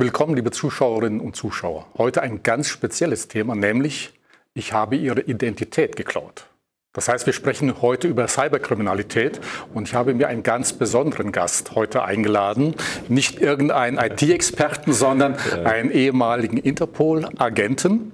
Willkommen, 0.00 0.36
liebe 0.36 0.52
Zuschauerinnen 0.52 1.18
und 1.18 1.34
Zuschauer. 1.34 1.84
Heute 1.98 2.22
ein 2.22 2.44
ganz 2.44 2.68
spezielles 2.68 3.26
Thema, 3.26 3.56
nämlich 3.56 4.12
ich 4.54 4.72
habe 4.72 4.94
Ihre 4.94 5.22
Identität 5.22 5.96
geklaut. 5.96 6.46
Das 6.92 7.08
heißt, 7.08 7.26
wir 7.26 7.32
sprechen 7.32 7.82
heute 7.82 8.06
über 8.06 8.28
Cyberkriminalität 8.28 9.40
und 9.74 9.88
ich 9.88 9.94
habe 9.94 10.14
mir 10.14 10.28
einen 10.28 10.44
ganz 10.44 10.72
besonderen 10.72 11.32
Gast 11.32 11.74
heute 11.74 12.04
eingeladen. 12.04 12.76
Nicht 13.08 13.40
irgendeinen 13.40 13.98
IT-Experten, 13.98 14.92
sondern 14.92 15.34
einen 15.64 15.90
ehemaligen 15.90 16.58
Interpol-Agenten, 16.58 18.12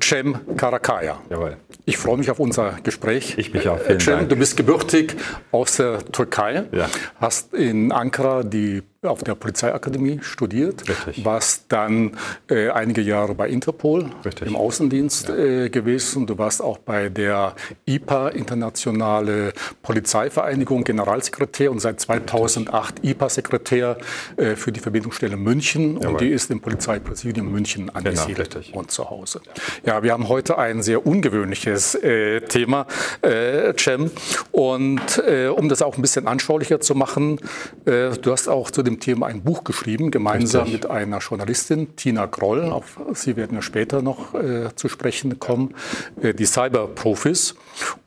Cem 0.00 0.38
Karakaya. 0.56 1.20
Jawohl. 1.28 1.56
Ich 1.86 1.98
freue 1.98 2.18
mich 2.18 2.30
auf 2.30 2.38
unser 2.38 2.76
Gespräch. 2.84 3.36
Ich 3.36 3.52
mich 3.52 3.68
auch. 3.68 3.80
Vielen 3.80 3.98
Cem, 3.98 4.16
Dank. 4.16 4.28
du 4.28 4.36
bist 4.36 4.56
gebürtig 4.56 5.16
aus 5.50 5.76
der 5.76 5.98
Türkei, 6.12 6.66
ja. 6.70 6.88
hast 7.16 7.52
in 7.52 7.90
Ankara 7.90 8.44
die 8.44 8.82
auf 9.08 9.24
der 9.24 9.34
Polizeiakademie 9.34 10.18
studiert, 10.20 10.86
Richtig. 10.86 11.24
warst 11.24 11.64
dann 11.68 12.18
äh, 12.50 12.68
einige 12.68 13.00
Jahre 13.00 13.34
bei 13.34 13.48
Interpol 13.48 14.10
Richtig. 14.26 14.46
im 14.46 14.56
Außendienst 14.56 15.30
ja. 15.30 15.36
äh, 15.36 15.70
gewesen. 15.70 16.26
Du 16.26 16.36
warst 16.36 16.60
auch 16.60 16.76
bei 16.76 17.08
der 17.08 17.54
IPA, 17.86 18.28
Internationale 18.28 19.54
Polizeivereinigung, 19.80 20.84
Generalsekretär 20.84 21.70
und 21.70 21.80
seit 21.80 21.98
2008 21.98 23.02
IPA-Sekretär 23.02 23.96
äh, 24.36 24.54
für 24.54 24.70
die 24.70 24.80
Verbindungsstelle 24.80 25.38
München. 25.38 25.94
Jawohl. 25.94 26.08
Und 26.08 26.20
die 26.20 26.28
ist 26.28 26.50
im 26.50 26.60
Polizeipräsidium 26.60 27.50
München 27.50 27.88
angesiedelt 27.88 28.50
genau, 28.66 28.80
und 28.80 28.90
zu 28.90 29.08
Hause. 29.08 29.40
Ja, 29.82 30.02
wir 30.02 30.12
haben 30.12 30.28
heute 30.28 30.58
ein 30.58 30.82
sehr 30.82 31.06
ungewöhnliches 31.06 31.94
äh, 31.94 32.42
Thema, 32.42 32.86
äh, 33.22 33.72
Cem. 33.78 34.10
Und 34.52 35.22
äh, 35.26 35.46
um 35.46 35.70
das 35.70 35.80
auch 35.80 35.96
ein 35.96 36.02
bisschen 36.02 36.26
anschaulicher 36.26 36.80
zu 36.80 36.94
machen, 36.94 37.40
du 37.86 38.32
hast 38.32 38.48
auch 38.48 38.70
zu 38.70 38.82
dem 38.82 38.89
Thema 38.98 39.26
ein 39.26 39.42
Buch 39.42 39.62
geschrieben, 39.62 40.10
gemeinsam 40.10 40.64
Richtig. 40.64 40.82
mit 40.82 40.90
einer 40.90 41.18
Journalistin, 41.18 41.94
Tina 41.94 42.26
Groll. 42.26 42.64
Auf 42.64 42.98
sie 43.12 43.36
werden 43.36 43.54
ja 43.54 43.62
später 43.62 44.02
noch 44.02 44.34
äh, 44.34 44.74
zu 44.74 44.88
sprechen 44.88 45.38
kommen, 45.38 45.74
äh, 46.20 46.34
die 46.34 46.46
Cyberprofis. 46.46 47.54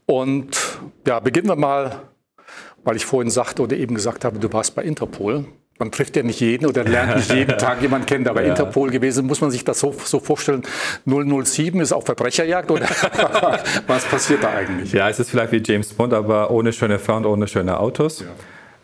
Und 0.06 0.80
ja, 1.08 1.20
beginnen 1.20 1.48
wir 1.48 1.56
mal, 1.56 2.02
weil 2.84 2.96
ich 2.96 3.06
vorhin 3.06 3.30
sagte 3.30 3.62
oder 3.62 3.78
eben 3.78 3.96
gesagt 3.96 4.26
habe, 4.26 4.40
du 4.40 4.52
warst 4.52 4.76
bei 4.76 4.84
Interpol. 4.84 5.46
Man 5.80 5.92
trifft 5.92 6.16
ja 6.16 6.24
nicht 6.24 6.40
jeden 6.40 6.68
oder 6.68 6.84
lernt 6.84 7.16
nicht 7.16 7.34
jeden 7.34 7.58
Tag 7.58 7.82
jemanden 7.82 8.06
kennen, 8.06 8.28
aber 8.28 8.44
ja. 8.44 8.50
Interpol 8.50 8.92
gewesen. 8.92 9.26
Muss 9.26 9.42
man 9.42 9.50
sich 9.50 9.64
das 9.64 9.80
so, 9.80 9.94
so 10.04 10.20
vorstellen? 10.20 10.64
007 11.06 11.82
ist 11.82 11.94
auch 11.94 12.04
Verbrecherjagd 12.04 12.70
oder 12.70 12.86
was 13.88 14.06
passiert 14.06 14.44
da 14.44 14.52
eigentlich? 14.52 14.92
Ja, 14.92 15.10
es 15.10 15.20
ist 15.20 15.32
vielleicht 15.32 15.52
wie 15.52 15.64
James 15.66 15.94
Bond, 15.94 16.14
aber 16.14 16.52
ohne 16.52 16.74
schöne 16.74 17.00
Frau 17.00 17.18
und 17.18 17.26
ohne 17.26 17.48
schöne 17.48 17.80
Autos. 17.80 18.20
Ja. 18.20 18.28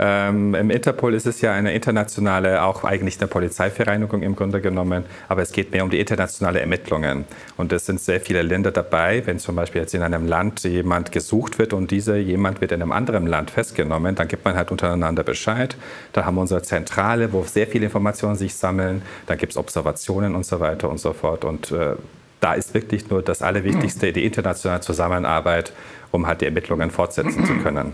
Ähm, 0.01 0.55
Im 0.55 0.69
Interpol 0.69 1.13
ist 1.13 1.25
es 1.25 1.41
ja 1.41 1.51
eine 1.51 1.73
internationale, 1.73 2.63
auch 2.63 2.85
eigentlich 2.85 3.19
eine 3.19 3.27
Polizeivereinigung 3.27 4.21
im 4.21 4.33
Grunde 4.33 4.61
genommen, 4.61 5.03
aber 5.27 5.41
es 5.41 5.51
geht 5.51 5.73
mehr 5.73 5.83
um 5.83 5.89
die 5.89 5.99
internationale 5.99 6.61
Ermittlungen. 6.61 7.25
Und 7.57 7.73
es 7.73 7.85
sind 7.85 7.99
sehr 7.99 8.21
viele 8.21 8.41
Länder 8.41 8.71
dabei. 8.71 9.23
Wenn 9.25 9.39
zum 9.39 9.57
Beispiel 9.57 9.81
jetzt 9.81 9.93
in 9.93 10.01
einem 10.01 10.25
Land 10.25 10.63
jemand 10.63 11.11
gesucht 11.11 11.59
wird 11.59 11.73
und 11.73 11.91
dieser 11.91 12.15
jemand 12.15 12.61
wird 12.61 12.71
in 12.71 12.81
einem 12.81 12.93
anderen 12.93 13.27
Land 13.27 13.51
festgenommen, 13.51 14.15
dann 14.15 14.29
gibt 14.29 14.45
man 14.45 14.55
halt 14.55 14.71
untereinander 14.71 15.23
Bescheid. 15.23 15.75
Da 16.13 16.23
haben 16.23 16.35
wir 16.35 16.41
unsere 16.41 16.61
Zentrale, 16.61 17.33
wo 17.33 17.43
sehr 17.43 17.67
viele 17.67 17.85
Informationen 17.85 18.37
sich 18.37 18.55
sammeln. 18.55 19.01
Da 19.27 19.35
gibt 19.35 19.51
es 19.51 19.57
Observationen 19.57 20.33
und 20.33 20.45
so 20.45 20.61
weiter 20.61 20.89
und 20.89 20.99
so 20.99 21.11
fort. 21.11 21.43
Und 21.43 21.73
äh, 21.73 21.95
da 22.39 22.53
ist 22.53 22.73
wirklich 22.73 23.09
nur 23.09 23.21
das 23.21 23.41
Allerwichtigste, 23.41 24.13
die 24.13 24.23
internationale 24.23 24.79
Zusammenarbeit, 24.79 25.73
um 26.11 26.25
halt 26.25 26.39
die 26.39 26.45
Ermittlungen 26.45 26.89
fortsetzen 26.89 27.45
zu 27.45 27.55
können. 27.55 27.91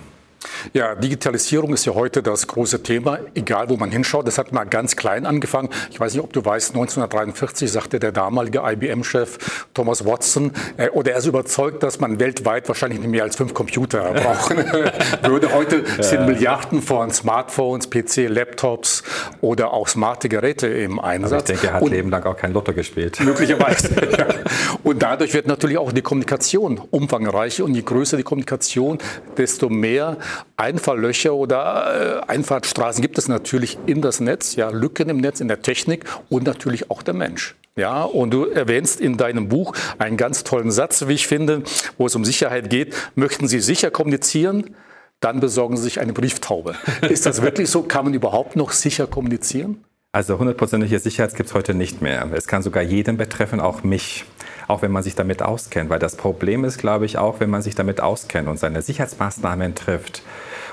Ja, 0.74 0.96
Digitalisierung 0.96 1.74
ist 1.74 1.86
ja 1.86 1.94
heute 1.94 2.22
das 2.24 2.48
große 2.48 2.84
Thema, 2.84 3.20
egal 3.34 3.70
wo 3.70 3.78
man 3.78 3.92
hinschaut. 3.92 4.28
Das 4.28 4.38
hat 4.38 4.52
mal 4.52 4.66
ganz 4.66 4.96
klein 4.96 5.26
angefangen. 5.26 5.70
Ich 5.92 6.00
weiß 6.00 6.14
nicht, 6.14 6.24
ob 6.24 6.34
du 6.34 6.44
weißt, 6.44 6.72
1943 6.72 7.72
sagte 7.72 8.00
der 8.00 8.12
damalige 8.12 8.62
IBM-Chef 8.64 9.38
Thomas 9.74 10.06
Watson, 10.06 10.52
äh, 10.78 10.90
oder 10.90 11.12
er 11.12 11.18
ist 11.18 11.26
überzeugt, 11.26 11.84
dass 11.84 12.00
man 12.00 12.20
weltweit 12.20 12.68
wahrscheinlich 12.68 13.00
nicht 13.00 13.10
mehr 13.10 13.24
als 13.24 13.36
fünf 13.36 13.54
Computer 13.54 14.14
brauchen 14.14 14.58
würde. 15.24 15.54
Heute 15.54 15.84
ja. 15.98 16.04
sind 16.04 16.26
Milliarden 16.26 16.82
von 16.82 17.12
Smartphones, 17.12 17.90
PC, 17.90 18.28
Laptops 18.28 19.04
oder 19.42 19.74
auch 19.74 19.88
smarte 19.88 20.30
Geräte 20.30 20.68
im 20.68 21.00
Einsatz. 21.00 21.32
Aber 21.32 21.40
ich 21.40 21.46
denke, 21.46 21.68
er 21.68 21.74
hat 21.74 21.82
Und 21.82 21.92
Leben 21.92 22.10
lang 22.10 22.24
auch 22.26 22.38
kein 22.38 22.54
Lotto 22.54 22.74
gespielt. 22.74 23.20
Möglicherweise. 23.22 23.90
Und 24.84 25.02
dadurch 25.02 25.34
wird 25.34 25.48
natürlich 25.48 25.78
auch 25.78 25.92
die 25.92 26.02
Kommunikation 26.02 26.82
umfangreicher. 26.92 27.64
Und 27.64 27.76
je 27.76 27.82
größer 27.82 28.18
die 28.18 28.24
Kommunikation, 28.24 28.98
desto 29.38 29.70
mehr 29.70 30.18
Einfalllöcher 30.58 31.34
oder 31.34 32.24
äh, 32.26 32.32
Einfahrtstraßen 32.32 33.02
gibt 33.02 33.18
es 33.18 33.28
natürlich 33.28 33.78
in 33.86 34.02
das 34.02 34.20
Netz, 34.20 34.56
ja, 34.56 34.70
Lücken 34.70 35.10
im 35.10 35.18
Netz, 35.18 35.40
in 35.40 35.48
der 35.48 35.62
Technik 35.62 36.06
und 36.30 36.46
natürlich 36.46 36.90
auch 36.92 37.04
der 37.04 37.14
Mensch. 37.14 37.56
Ja, 37.78 38.04
und 38.04 38.32
du 38.32 38.46
erwähnst 38.46 39.02
in 39.02 39.18
deinem 39.18 39.50
Buch 39.50 39.76
einen 39.98 40.16
ganz 40.16 40.46
tollen 40.46 40.72
Satz, 40.72 41.08
wie 41.08 41.14
ich 41.14 41.28
finde, 41.28 41.64
wo 41.98 42.06
es 42.06 42.16
um 42.16 42.24
Sicherheit 42.24 42.70
geht. 42.70 42.96
Möchten 43.16 43.50
Sie 43.50 43.60
sicher 43.60 43.92
kommunizieren? 43.92 44.76
Dann 45.20 45.42
besorgen 45.42 45.76
Sie 45.76 45.84
sich 45.84 46.00
eine 46.00 46.14
Brieftaube. 46.14 46.76
Ist 47.10 47.26
das 47.26 47.42
wirklich 47.42 47.70
so? 47.70 47.84
Kann 47.84 48.06
man 48.06 48.14
überhaupt 48.14 48.56
noch 48.56 48.72
sicher 48.72 49.08
kommunizieren? 49.08 49.84
Also 50.14 50.40
hundertprozentige 50.40 50.98
Sicherheit 51.00 51.36
gibt 51.36 51.50
es 51.50 51.54
heute 51.54 51.74
nicht 51.74 52.02
mehr. 52.02 52.30
Es 52.34 52.48
kann 52.48 52.62
sogar 52.62 52.82
jeden 52.82 53.18
betreffen, 53.18 53.60
auch 53.60 53.84
mich 53.84 54.24
auch 54.68 54.82
wenn 54.82 54.92
man 54.92 55.04
sich 55.04 55.16
damit 55.16 55.42
auskennt. 55.42 55.90
Weil 55.90 56.00
das 56.00 56.16
Problem 56.16 56.64
ist, 56.64 56.78
glaube 56.78 57.06
ich, 57.06 57.18
auch 57.18 57.40
wenn 57.40 57.50
man 57.50 57.62
sich 57.62 57.76
damit 57.76 58.02
auskennt 58.02 58.48
und 58.48 58.58
seine 58.58 58.82
Sicherheitsmaßnahmen 58.82 59.76
trifft, 59.76 60.24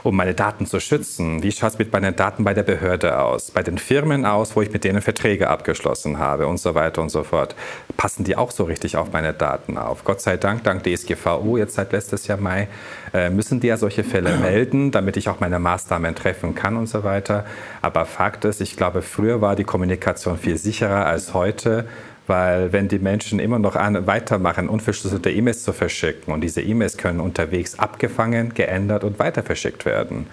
um 0.03 0.17
meine 0.17 0.35
Daten 0.35 0.67
zu 0.67 0.81
schützen. 0.81 1.43
Wie 1.43 1.53
schaut 1.53 1.73
es 1.73 1.79
mit 1.79 1.93
meinen 1.93 2.17
Daten 2.17 2.45
bei 2.45 2.55
der 2.55 2.63
Behörde 2.63 3.21
aus, 3.21 3.51
bei 3.51 3.63
den 3.63 3.79
Firmen 3.79 4.27
aus, 4.27 4.57
wo 4.57 4.63
ich 4.63 4.73
mit 4.73 4.85
denen 4.85 5.01
Verträge 5.01 5.49
abgeschlossen 5.49 6.19
habe 6.19 6.47
und 6.47 6.59
so 6.59 6.75
weiter 6.75 7.03
und 7.03 7.11
so 7.11 7.23
fort. 7.23 7.55
Passen 7.97 8.25
die 8.25 8.37
auch 8.37 8.51
so 8.51 8.65
richtig 8.65 8.97
auf 8.97 9.13
meine 9.13 9.33
Daten 9.33 9.79
auf? 9.79 10.05
Gott 10.05 10.21
sei 10.21 10.37
Dank, 10.37 10.65
dank 10.65 10.83
DSGVO, 10.83 11.57
jetzt 11.57 11.75
seit 11.75 11.93
letztes 11.93 12.27
Jahr 12.27 12.39
Mai, 12.39 12.69
äh, 13.15 13.31
müssen 13.31 13.61
die 13.61 13.69
ja 13.69 13.77
solche 13.77 14.05
Fälle 14.05 14.37
melden, 14.39 14.91
damit 14.91 15.17
ich 15.17 15.29
auch 15.29 15.41
meine 15.41 15.59
Maßnahmen 15.59 16.15
treffen 16.15 16.55
kann 16.55 16.77
und 16.77 16.89
so 16.89 17.05
weiter. 17.05 17.45
Aber 17.81 18.05
Fakt 18.05 18.45
ist, 18.45 18.61
ich 18.61 18.77
glaube, 18.77 19.03
früher 19.03 19.41
war 19.41 19.57
die 19.57 19.65
Kommunikation 19.65 20.37
viel 20.39 20.57
sicherer 20.57 21.07
als 21.07 21.35
heute. 21.35 21.87
Weil 22.27 22.73
wenn 22.73 22.89
die 22.89 22.99
Menschen 22.99 23.39
immer 23.39 23.59
noch 23.59 23.77
an, 23.77 24.07
weitermachen, 24.07 24.69
unverschlüsselte 24.69 25.31
E-Mails 25.31 25.65
zu 25.65 25.73
verschicken 25.73 26.33
und 26.33 26.41
diese 26.41 26.63
E-Mails 26.63 26.97
können 26.97 27.21
unterwegs 27.21 27.79
abgefangen, 27.79 28.55
geändert 28.55 29.05
und 29.05 29.19
weiter 29.19 29.43
verschickt 29.43 29.85
werden. 29.85 30.27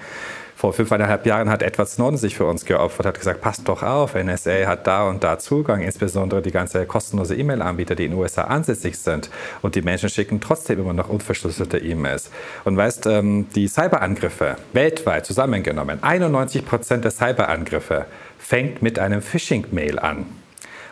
Vor 0.60 0.74
fünfeinhalb 0.74 1.26
Jahren 1.26 1.50
hat 1.50 1.64
Edward 1.64 1.88
Snowden 1.88 2.18
sich 2.18 2.36
für 2.36 2.44
uns 2.46 2.66
geopfert, 2.66 3.06
hat 3.06 3.18
gesagt, 3.18 3.40
passt 3.40 3.70
doch 3.70 3.82
auf, 3.82 4.14
NSA 4.14 4.68
hat 4.68 4.88
da 4.88 5.08
und 5.08 5.24
da 5.24 5.40
Zugang, 5.40 5.80
insbesondere 5.80 6.42
die 6.42 6.52
ganze 6.52 6.86
kostenlose 6.86 7.34
E-Mail-Anbieter, 7.34 7.96
die 7.96 8.04
in 8.04 8.12
den 8.12 8.20
USA 8.20 8.44
ansässig 8.44 8.98
sind. 8.98 9.30
Und 9.62 9.76
die 9.76 9.82
Menschen 9.82 10.10
schicken 10.10 10.42
trotzdem 10.42 10.82
immer 10.82 10.92
noch 10.92 11.08
unverschlüsselte 11.08 11.78
E-Mails. 11.78 12.30
Und 12.66 12.76
weißt, 12.76 13.06
ähm, 13.06 13.48
die 13.56 13.70
Cyberangriffe 13.70 14.58
weltweit 14.74 15.26
zusammengenommen, 15.26 16.04
91 16.04 16.66
Prozent 16.66 17.06
der 17.06 17.12
Cyberangriffe 17.12 18.06
fängt 18.38 18.82
mit 18.82 19.00
einem 19.00 19.22
Phishing-Mail 19.22 19.98
an. 19.98 20.26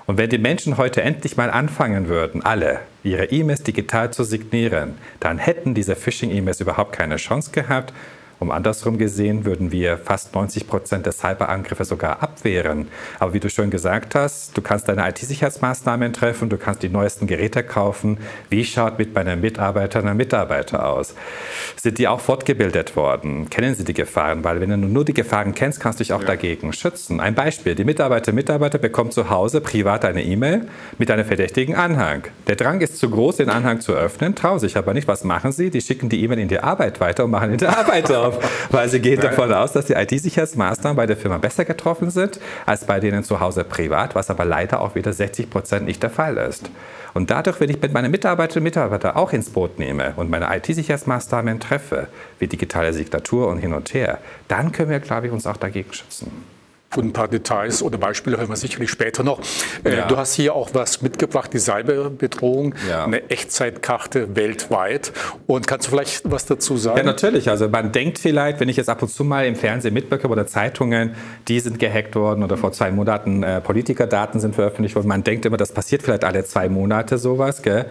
Und 0.08 0.18
wenn 0.18 0.30
die 0.30 0.38
Menschen 0.38 0.78
heute 0.78 1.02
endlich 1.02 1.36
mal 1.36 1.52
anfangen 1.52 2.08
würden, 2.08 2.42
alle 2.42 2.80
ihre 3.04 3.26
E-Mails 3.26 3.64
digital 3.64 4.12
zu 4.12 4.24
signieren, 4.24 4.96
dann 5.20 5.38
hätten 5.38 5.74
diese 5.74 5.98
Phishing-E-Mails 5.98 6.62
überhaupt 6.62 6.94
keine 6.94 7.18
Chance 7.18 7.52
gehabt. 7.52 7.94
Um 8.40 8.52
andersrum 8.52 8.98
gesehen 8.98 9.46
würden 9.46 9.72
wir 9.72 9.98
fast 9.98 10.36
90 10.36 10.68
Prozent 10.68 11.06
der 11.06 11.14
Cyberangriffe 11.14 11.86
sogar 11.86 12.22
abwehren. 12.22 12.88
Aber 13.20 13.34
wie 13.34 13.40
du 13.40 13.50
schon 13.50 13.70
gesagt 13.70 14.16
hast, 14.16 14.56
du 14.56 14.62
kannst 14.62 14.88
deine 14.88 15.08
IT-Sicherheitsmaßnahmen 15.10 16.14
treffen, 16.14 16.50
du 16.50 16.58
kannst 16.58 16.84
die 16.84 16.90
neuesten 16.90 17.26
Geräte 17.28 17.64
kaufen. 17.64 18.20
Wie 18.50 18.64
schaut 18.64 19.00
mit 19.00 19.16
meinen 19.16 19.42
Mitarbeiterinnen 19.42 20.12
und 20.12 20.18
Mitarbeitern 20.18 20.82
aus? 20.82 21.16
Sind 21.76 21.98
die 21.98 22.08
auch 22.08 22.20
fortgebildet 22.20 22.96
worden? 22.96 23.50
Kennen 23.50 23.74
sie 23.74 23.84
die 23.84 23.94
Gefahren? 23.94 24.44
Weil 24.44 24.62
wenn 24.62 24.70
du 24.70 24.78
nur 24.78 25.06
die 25.06 25.14
Gefahren 25.14 25.56
kennst, 25.56 25.80
kannst 25.80 26.00
du 26.00 26.04
dich 26.04 26.14
auch 26.14 26.22
ja. 26.22 26.28
dagegen 26.28 26.74
schützen. 26.74 27.20
Ein 27.20 27.34
Beispiel. 27.34 27.74
Die 27.74 27.84
Mitarbeiter 27.84 28.32
Mitarbeiter 28.34 28.78
bekommen 28.78 29.12
zu 29.12 29.30
Hause 29.30 29.62
privat 29.62 30.06
eine 30.06 30.24
E-Mail 30.24 30.68
mit 30.98 31.10
einem 31.10 31.26
verdächtigen 31.26 31.76
Anhang. 31.76 32.24
Der 32.48 32.56
Drang 32.56 32.82
ist 32.82 32.98
zu 32.98 33.10
groß, 33.10 33.38
den 33.38 33.50
Anhang 33.50 33.82
zu 33.82 33.94
öffnen, 33.94 34.36
trauen 34.36 34.60
sich 34.60 34.78
aber 34.78 34.94
nicht. 34.94 35.08
Was 35.08 35.24
machen 35.24 35.52
sie? 35.52 35.70
Die 35.70 35.82
schicken 35.82 36.10
die 36.10 36.24
E-Mail 36.24 36.40
in 36.40 36.48
die 36.48 36.60
Arbeit 36.60 37.00
weiter 37.00 37.26
und 37.26 37.32
machen 37.32 37.52
in 37.52 37.58
der 37.58 37.78
Arbeit 37.78 38.12
auf 38.27 38.27
weil 38.70 38.90
sie 38.90 39.00
gehen 39.00 39.20
davon 39.20 39.52
aus, 39.54 39.74
dass 39.74 39.86
die 39.86 39.94
IT-Sicherheitsmaßnahmen 39.94 40.96
bei 40.96 41.06
der 41.06 41.18
Firma 41.18 41.38
besser 41.38 41.66
getroffen 41.66 42.10
sind 42.10 42.40
als 42.66 42.86
bei 42.86 43.00
denen 43.00 43.24
zu 43.24 43.40
Hause 43.40 43.64
privat, 43.64 44.16
was 44.16 44.30
aber 44.30 44.46
leider 44.46 44.82
auch 44.82 44.96
wieder 44.96 45.14
60 45.14 45.50
Prozent 45.50 45.86
nicht 45.86 46.02
der 46.04 46.10
Fall 46.10 46.38
ist. 46.38 46.70
Und 47.14 47.32
dadurch, 47.32 47.60
wenn 47.60 47.70
ich 47.70 47.82
mit 47.82 47.94
meinen 47.94 48.12
Mitarbeiterinnen 48.12 48.68
und 48.68 48.76
Mitarbeitern 48.76 49.16
auch 49.16 49.34
ins 49.34 49.50
Boot 49.50 49.80
nehme 49.80 50.14
und 50.18 50.30
meine 50.30 50.56
IT-Sicherheitsmaßnahmen 50.56 51.60
treffe, 51.60 52.08
wie 52.40 52.48
digitale 52.48 52.94
Signatur 52.94 53.48
und 53.48 53.58
hin 53.58 53.74
und 53.74 53.94
her, 53.94 54.20
dann 54.48 54.72
können 54.72 54.92
wir, 54.92 55.00
glaube 55.00 55.28
ich, 55.28 55.34
uns 55.34 55.48
auch 55.48 55.58
dagegen 55.58 55.92
schützen. 55.94 56.57
Gut, 56.94 57.04
ein 57.04 57.14
paar 57.14 57.28
Details 57.28 57.84
oder 57.84 57.98
Beispiele 57.98 58.38
hören 58.38 58.48
wir 58.48 58.56
sicherlich 58.56 58.90
später 58.90 59.22
noch. 59.24 59.42
Äh, 59.84 59.98
ja. 59.98 60.08
Du 60.08 60.16
hast 60.16 60.34
hier 60.36 60.56
auch 60.56 60.70
was 60.74 61.02
mitgebracht, 61.02 61.52
die 61.54 61.60
Cyberbedrohung, 61.60 62.76
ja. 62.90 63.04
eine 63.04 63.30
Echtzeitkarte 63.30 64.38
weltweit. 64.38 65.12
Und 65.48 65.68
kannst 65.68 65.88
du 65.88 65.92
vielleicht 65.92 66.22
was 66.32 66.46
dazu 66.46 66.78
sagen? 66.78 66.98
Ja, 66.98 67.04
natürlich. 67.04 67.50
Also 67.50 67.68
man 67.68 67.92
denkt 67.92 68.20
vielleicht, 68.20 68.62
wenn 68.62 68.70
ich 68.70 68.78
jetzt 68.78 68.90
ab 68.90 69.02
und 69.02 69.10
zu 69.10 69.26
mal 69.26 69.46
im 69.46 69.56
Fernsehen 69.56 69.94
mitbekomme 69.94 70.32
oder 70.32 70.48
Zeitungen, 70.48 71.14
die 71.50 71.60
sind 71.60 71.78
gehackt 71.78 72.16
worden 72.16 72.42
oder 72.42 72.56
vor 72.56 72.72
zwei 72.72 72.90
Monaten 72.92 73.44
äh, 73.44 73.60
Politikerdaten 73.60 74.40
sind 74.40 74.56
veröffentlicht 74.56 74.96
worden. 74.96 75.08
Man 75.08 75.24
denkt 75.24 75.46
immer, 75.46 75.58
das 75.58 75.74
passiert 75.74 76.04
vielleicht 76.04 76.24
alle 76.24 76.46
zwei 76.46 76.70
Monate 76.70 77.18
sowas. 77.18 77.62
Gell? 77.62 77.88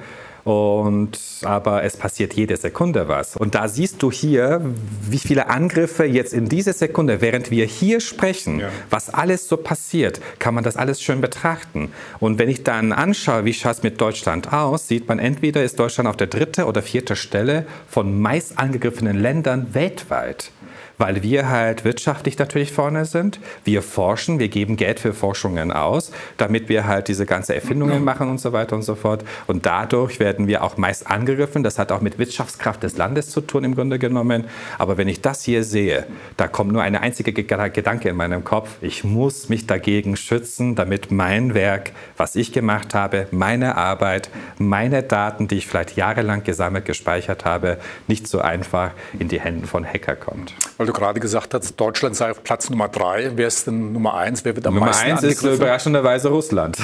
Und, 0.47 1.19
aber 1.43 1.83
es 1.83 1.97
passiert 1.97 2.35
jede 2.35 2.57
Sekunde 2.57 3.09
was. 3.09 3.37
Und 3.37 3.57
da 3.57 3.67
siehst 3.67 4.01
du 4.01 4.13
hier, 4.13 4.61
wie 5.03 5.19
viele 5.19 5.49
Angriffe 5.49 6.05
jetzt 6.05 6.33
in 6.33 6.49
dieser 6.49 6.73
Sekunde, 6.73 7.21
während 7.21 7.51
wir 7.51 7.67
hier 7.67 7.99
sprechen, 7.99 8.61
ja. 8.61 8.69
was 8.89 9.11
alles 9.11 9.49
so 9.49 9.57
passiert, 9.57 10.21
kann 10.39 10.55
man 10.55 10.63
das 10.63 10.77
alles 10.77 11.03
schön 11.03 11.21
betrachten. 11.21 11.91
Und 12.21 12.39
wenn 12.39 12.49
ich 12.49 12.63
dann 12.63 12.93
anschaue, 12.93 13.45
wie 13.45 13.55
schaut 13.55 13.79
es 13.79 13.83
mit 13.83 14.01
Deutschland 14.01 14.53
aus, 14.53 14.87
sieht 14.87 15.09
man, 15.09 15.19
entweder 15.19 15.65
ist 15.65 15.81
Deutschland 15.81 16.09
auf 16.09 16.17
der 16.17 16.29
dritten 16.29 16.63
oder 16.63 16.81
vierten 16.81 17.17
Stelle 17.17 17.67
von 17.89 18.21
meist 18.21 18.57
angegriffenen 18.57 19.19
Ländern 19.19 19.75
weltweit 19.75 20.53
weil 20.99 21.23
wir 21.23 21.49
halt 21.49 21.85
wirtschaftlich 21.85 22.39
natürlich 22.39 22.73
vorne 22.73 23.05
sind. 23.05 23.41
Wir 23.65 23.83
forschen, 23.83 24.39
wir 24.39 24.49
geben 24.49 24.77
Geld 24.77 25.01
für 25.01 25.13
Forschungen 25.13 25.73
aus, 25.73 26.13
damit 26.37 26.69
wir 26.69 26.87
halt 26.87 27.09
diese 27.09 27.27
ganze 27.27 27.55
Erfindungen 27.55 28.05
machen 28.05 28.29
und 28.29 28.41
so 28.41 28.53
weiter 28.53 28.77
und 28.77 28.83
so 28.83 28.95
fort. 28.95 29.25
Und 29.47 29.67
dadurch 29.67 30.21
werden 30.21 30.47
wir 30.47 30.63
auch 30.63 30.77
meist 30.77 31.11
angegriffen. 31.11 31.63
Das 31.63 31.79
hat 31.79 31.93
auch 31.93 32.01
mit 32.01 32.19
Wirtschaftskraft 32.19 32.83
des 32.83 32.97
Landes 32.97 33.31
zu 33.31 33.41
tun 33.41 33.65
im 33.65 33.75
Grunde 33.75 33.99
genommen. 33.99 34.45
Aber 34.79 34.97
wenn 34.97 35.09
ich 35.09 35.21
das 35.21 35.43
hier 35.43 35.65
sehe, 35.65 36.07
da 36.37 36.49
kommt 36.49 36.73
nur 36.73 36.83
eine 36.83 37.01
einzige 37.01 37.33
Gedanke 37.33 38.09
in 38.09 38.17
meinem 38.17 38.45
Kopf. 38.45 38.71
Ich 38.81 39.05
muss 39.05 39.49
mich 39.49 39.67
dagegen 39.67 40.17
schützen, 40.17 40.75
damit 40.75 41.11
mein 41.11 41.55
Werk, 41.55 41.93
was 42.17 42.37
ich 42.37 42.53
gemacht 42.53 42.95
habe, 42.95 43.27
meine 43.31 43.77
Arbeit, 43.77 44.31
meine 44.59 45.03
Daten, 45.03 45.49
die 45.49 45.57
ich 45.57 45.67
vielleicht 45.67 45.97
jahrelang 45.97 46.45
gesammelt, 46.45 46.85
gespeichert 46.85 47.45
habe, 47.45 47.79
nicht 48.07 48.27
so 48.29 48.41
einfach 48.41 48.93
in 49.19 49.29
die 49.29 49.41
Hände 49.41 49.67
von 49.67 49.85
Hacker 49.85 50.17
kommt. 50.17 50.55
Weil 50.77 50.86
weil 50.87 50.93
du 50.93 51.01
gerade 51.01 51.21
gesagt 51.21 51.53
hast, 51.55 51.77
Deutschland 51.77 52.15
sei 52.15 52.31
auf 52.31 52.43
Platz 52.45 52.71
Nummer 52.71 52.89
drei. 52.89 53.33
Wer 53.35 53.49
ist 53.49 53.67
denn 53.67 53.93
Nummer 53.93 54.15
eins? 54.15 54.45
Wer 54.45 54.55
wird 54.55 54.67
am 54.67 54.75
Nummer 54.75 54.87
meisten 54.87 55.11
eins 55.11 55.23
ist 55.23 55.43
überraschenderweise 55.43 56.29
Russland. 56.29 56.79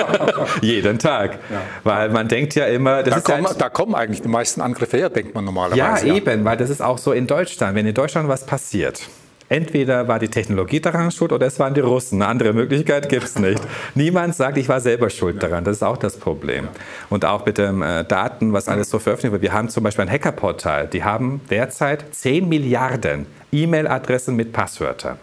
Jeden 0.60 0.98
Tag. 0.98 1.38
Ja. 1.50 1.62
Weil 1.84 2.08
man 2.10 2.26
denkt 2.26 2.54
ja 2.56 2.66
immer... 2.66 3.02
Da 3.02 3.20
kommen, 3.20 3.46
da, 3.56 3.68
kommen, 3.68 3.94
eigentlich 3.94 4.22
die 4.22 4.28
meisten 4.28 4.60
Angriffe 4.60 4.96
her, 4.96 5.10
denkt 5.10 5.34
man 5.34 5.44
normalerweise. 5.44 6.06
Ja, 6.06 6.14
eben, 6.14 6.44
weil 6.44 6.56
das 6.56 6.70
ist 6.70 6.82
auch 6.82 6.98
so 6.98 7.12
in 7.12 7.26
Deutschland. 7.26 7.76
Wenn 7.76 7.86
in 7.86 7.94
Deutschland 7.94 8.28
was 8.28 8.44
passiert, 8.44 9.02
Entweder 9.48 10.08
war 10.08 10.18
die 10.18 10.28
Technologie 10.28 10.80
daran 10.80 11.10
schuld 11.12 11.32
oder 11.32 11.46
es 11.46 11.58
waren 11.60 11.72
die 11.72 11.80
Russen. 11.80 12.20
Eine 12.20 12.30
andere 12.30 12.52
Möglichkeit 12.52 13.08
gibt 13.08 13.24
es 13.24 13.38
nicht. 13.38 13.62
Niemand 13.94 14.34
sagt, 14.34 14.58
ich 14.58 14.68
war 14.68 14.80
selber 14.80 15.08
schuld 15.08 15.40
daran. 15.40 15.62
Das 15.62 15.76
ist 15.76 15.82
auch 15.84 15.96
das 15.96 16.16
Problem. 16.16 16.66
Und 17.10 17.24
auch 17.24 17.46
mit 17.46 17.58
den 17.58 17.80
äh, 17.80 18.04
Daten, 18.04 18.52
was 18.52 18.68
alles 18.68 18.90
so 18.90 18.98
veröffentlicht 18.98 19.32
wird. 19.32 19.42
Wir 19.42 19.52
haben 19.52 19.68
zum 19.68 19.84
Beispiel 19.84 20.02
ein 20.02 20.10
Hackerportal. 20.10 20.88
Die 20.88 21.04
haben 21.04 21.40
derzeit 21.48 22.04
10 22.12 22.48
Milliarden 22.48 23.26
E-Mail-Adressen 23.52 24.34
mit 24.34 24.52
Passwörtern. 24.52 25.18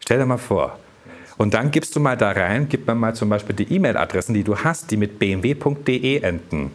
Stell 0.00 0.18
dir 0.18 0.26
mal 0.26 0.36
vor. 0.36 0.78
Und 1.38 1.54
dann 1.54 1.70
gibst 1.70 1.96
du 1.96 2.00
mal 2.00 2.16
da 2.16 2.32
rein, 2.32 2.68
gib 2.68 2.86
mir 2.86 2.94
mal 2.94 3.14
zum 3.14 3.30
Beispiel 3.30 3.56
die 3.56 3.74
E-Mail-Adressen, 3.74 4.34
die 4.34 4.44
du 4.44 4.58
hast, 4.58 4.90
die 4.90 4.98
mit 4.98 5.18
bmw.de 5.18 6.20
enden. 6.20 6.70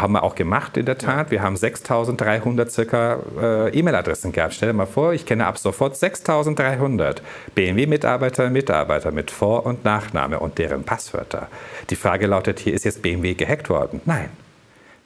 Haben 0.00 0.14
wir 0.14 0.22
auch 0.22 0.34
gemacht 0.34 0.76
in 0.76 0.86
der 0.86 0.98
Tat. 0.98 1.30
Wir 1.30 1.42
haben 1.42 1.56
6300 1.56 2.70
circa 2.70 3.18
äh, 3.40 3.78
E-Mail-Adressen 3.78 4.32
gehabt. 4.32 4.54
Stell 4.54 4.68
dir 4.70 4.74
mal 4.74 4.86
vor, 4.86 5.12
ich 5.12 5.26
kenne 5.26 5.46
ab 5.46 5.58
sofort 5.58 5.96
6300 5.96 7.22
BMW-Mitarbeiter, 7.54 8.50
Mitarbeiter 8.50 9.10
mit 9.10 9.30
Vor- 9.30 9.66
und 9.66 9.84
Nachname 9.84 10.40
und 10.40 10.58
deren 10.58 10.84
Passwörter. 10.84 11.48
Die 11.90 11.96
Frage 11.96 12.26
lautet 12.26 12.60
hier, 12.60 12.74
ist 12.74 12.84
jetzt 12.84 13.02
BMW 13.02 13.34
gehackt 13.34 13.68
worden? 13.70 14.00
Nein. 14.04 14.30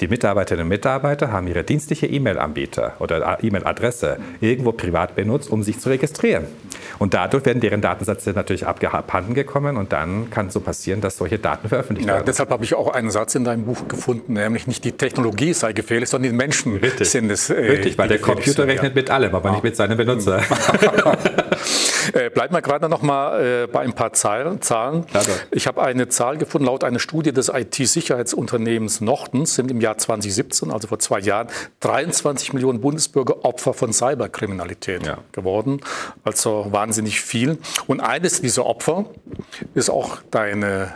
Die 0.01 0.09
Mitarbeiterinnen 0.09 0.65
und 0.65 0.71
Mitarbeiter 0.71 1.31
haben 1.31 1.47
ihre 1.47 1.63
dienstliche 1.63 2.07
E-Mail-Anbieter 2.07 2.95
oder 3.01 3.39
E-Mail-Adresse 3.43 4.17
irgendwo 4.41 4.73
privat 4.73 5.15
benutzt, 5.15 5.51
um 5.51 5.63
sich 5.63 5.79
zu 5.79 5.91
registrieren. 5.91 6.47
Und 6.99 7.13
dadurch 7.13 7.45
werden 7.45 7.61
deren 7.61 7.83
Datensätze 7.83 8.31
natürlich 8.31 8.67
abhanden 8.67 9.35
gekommen 9.35 9.77
und 9.77 9.93
dann 9.93 10.31
kann 10.31 10.47
es 10.47 10.55
so 10.55 10.61
passieren, 10.61 11.01
dass 11.03 11.19
solche 11.19 11.39
Daten 11.39 11.69
veröffentlicht 11.69 12.09
ja, 12.09 12.15
werden. 12.15 12.27
Deshalb 12.27 12.51
habe 12.51 12.65
ich 12.65 12.75
auch 12.75 12.89
einen 12.89 13.11
Satz 13.11 13.35
in 13.35 13.45
deinem 13.45 13.65
Buch 13.65 13.89
gefunden, 13.89 14.35
nämlich 14.35 14.67
nicht 14.67 14.85
die 14.85 14.93
Technologie 14.93 15.53
sei 15.53 15.73
gefährlich, 15.73 16.09
sondern 16.09 16.31
die 16.31 16.37
Menschen 16.37 16.77
Richtig. 16.77 17.11
sind 17.11 17.31
es. 17.31 17.51
Äh, 17.51 17.61
Richtig, 17.61 17.99
weil 17.99 18.09
der 18.09 18.21
Computer 18.21 18.67
rechnet 18.67 18.95
ja. 18.95 19.01
mit 19.01 19.11
allem, 19.11 19.35
aber 19.35 19.51
ja. 19.51 19.55
nicht 19.57 19.65
mit 19.65 19.77
seinen 19.77 19.97
Benutzer. 19.97 20.41
äh, 22.13 22.31
bleiben 22.31 22.55
wir 22.55 22.63
gerade 22.63 22.89
noch 22.89 23.03
mal 23.03 23.41
äh, 23.41 23.67
bei 23.67 23.81
ein 23.81 23.93
paar 23.93 24.13
Zahlen. 24.13 24.61
Zahlen. 24.63 25.05
Ich 25.51 25.67
habe 25.67 25.83
eine 25.83 26.09
Zahl 26.09 26.39
gefunden, 26.39 26.67
laut 26.67 26.85
einer 26.85 26.99
Studie 26.99 27.33
des 27.33 27.49
IT-Sicherheitsunternehmens 27.49 29.01
Nortons 29.01 29.55
sind 29.55 29.71
im 29.71 29.81
Jahr 29.81 29.99
2017, 29.99 30.71
also 30.71 30.89
vor 30.89 30.99
zwei 30.99 31.21
Jahren, 31.21 31.49
23 31.81 32.53
Millionen 32.53 32.81
Bundesbürger 32.81 33.45
Opfer 33.45 33.75
von 33.75 33.93
Cyberkriminalität 33.93 35.07
ja. 35.07 35.19
geworden. 35.33 35.81
Also 36.25 36.67
wahnsinnig 36.71 37.21
viel. 37.21 37.59
Und 37.87 38.01
eines 38.01 38.41
dieser 38.41 38.67
Opfer 38.67 39.07
ist 39.75 39.91
auch 39.91 40.19
deine 40.31 40.93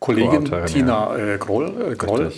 Kollegin 0.00 0.44
Tina 0.66 1.16
ja. 1.16 1.34
äh, 1.34 1.38
Groll. 1.38 1.92
Äh, 1.92 1.96
Groll. 1.96 2.32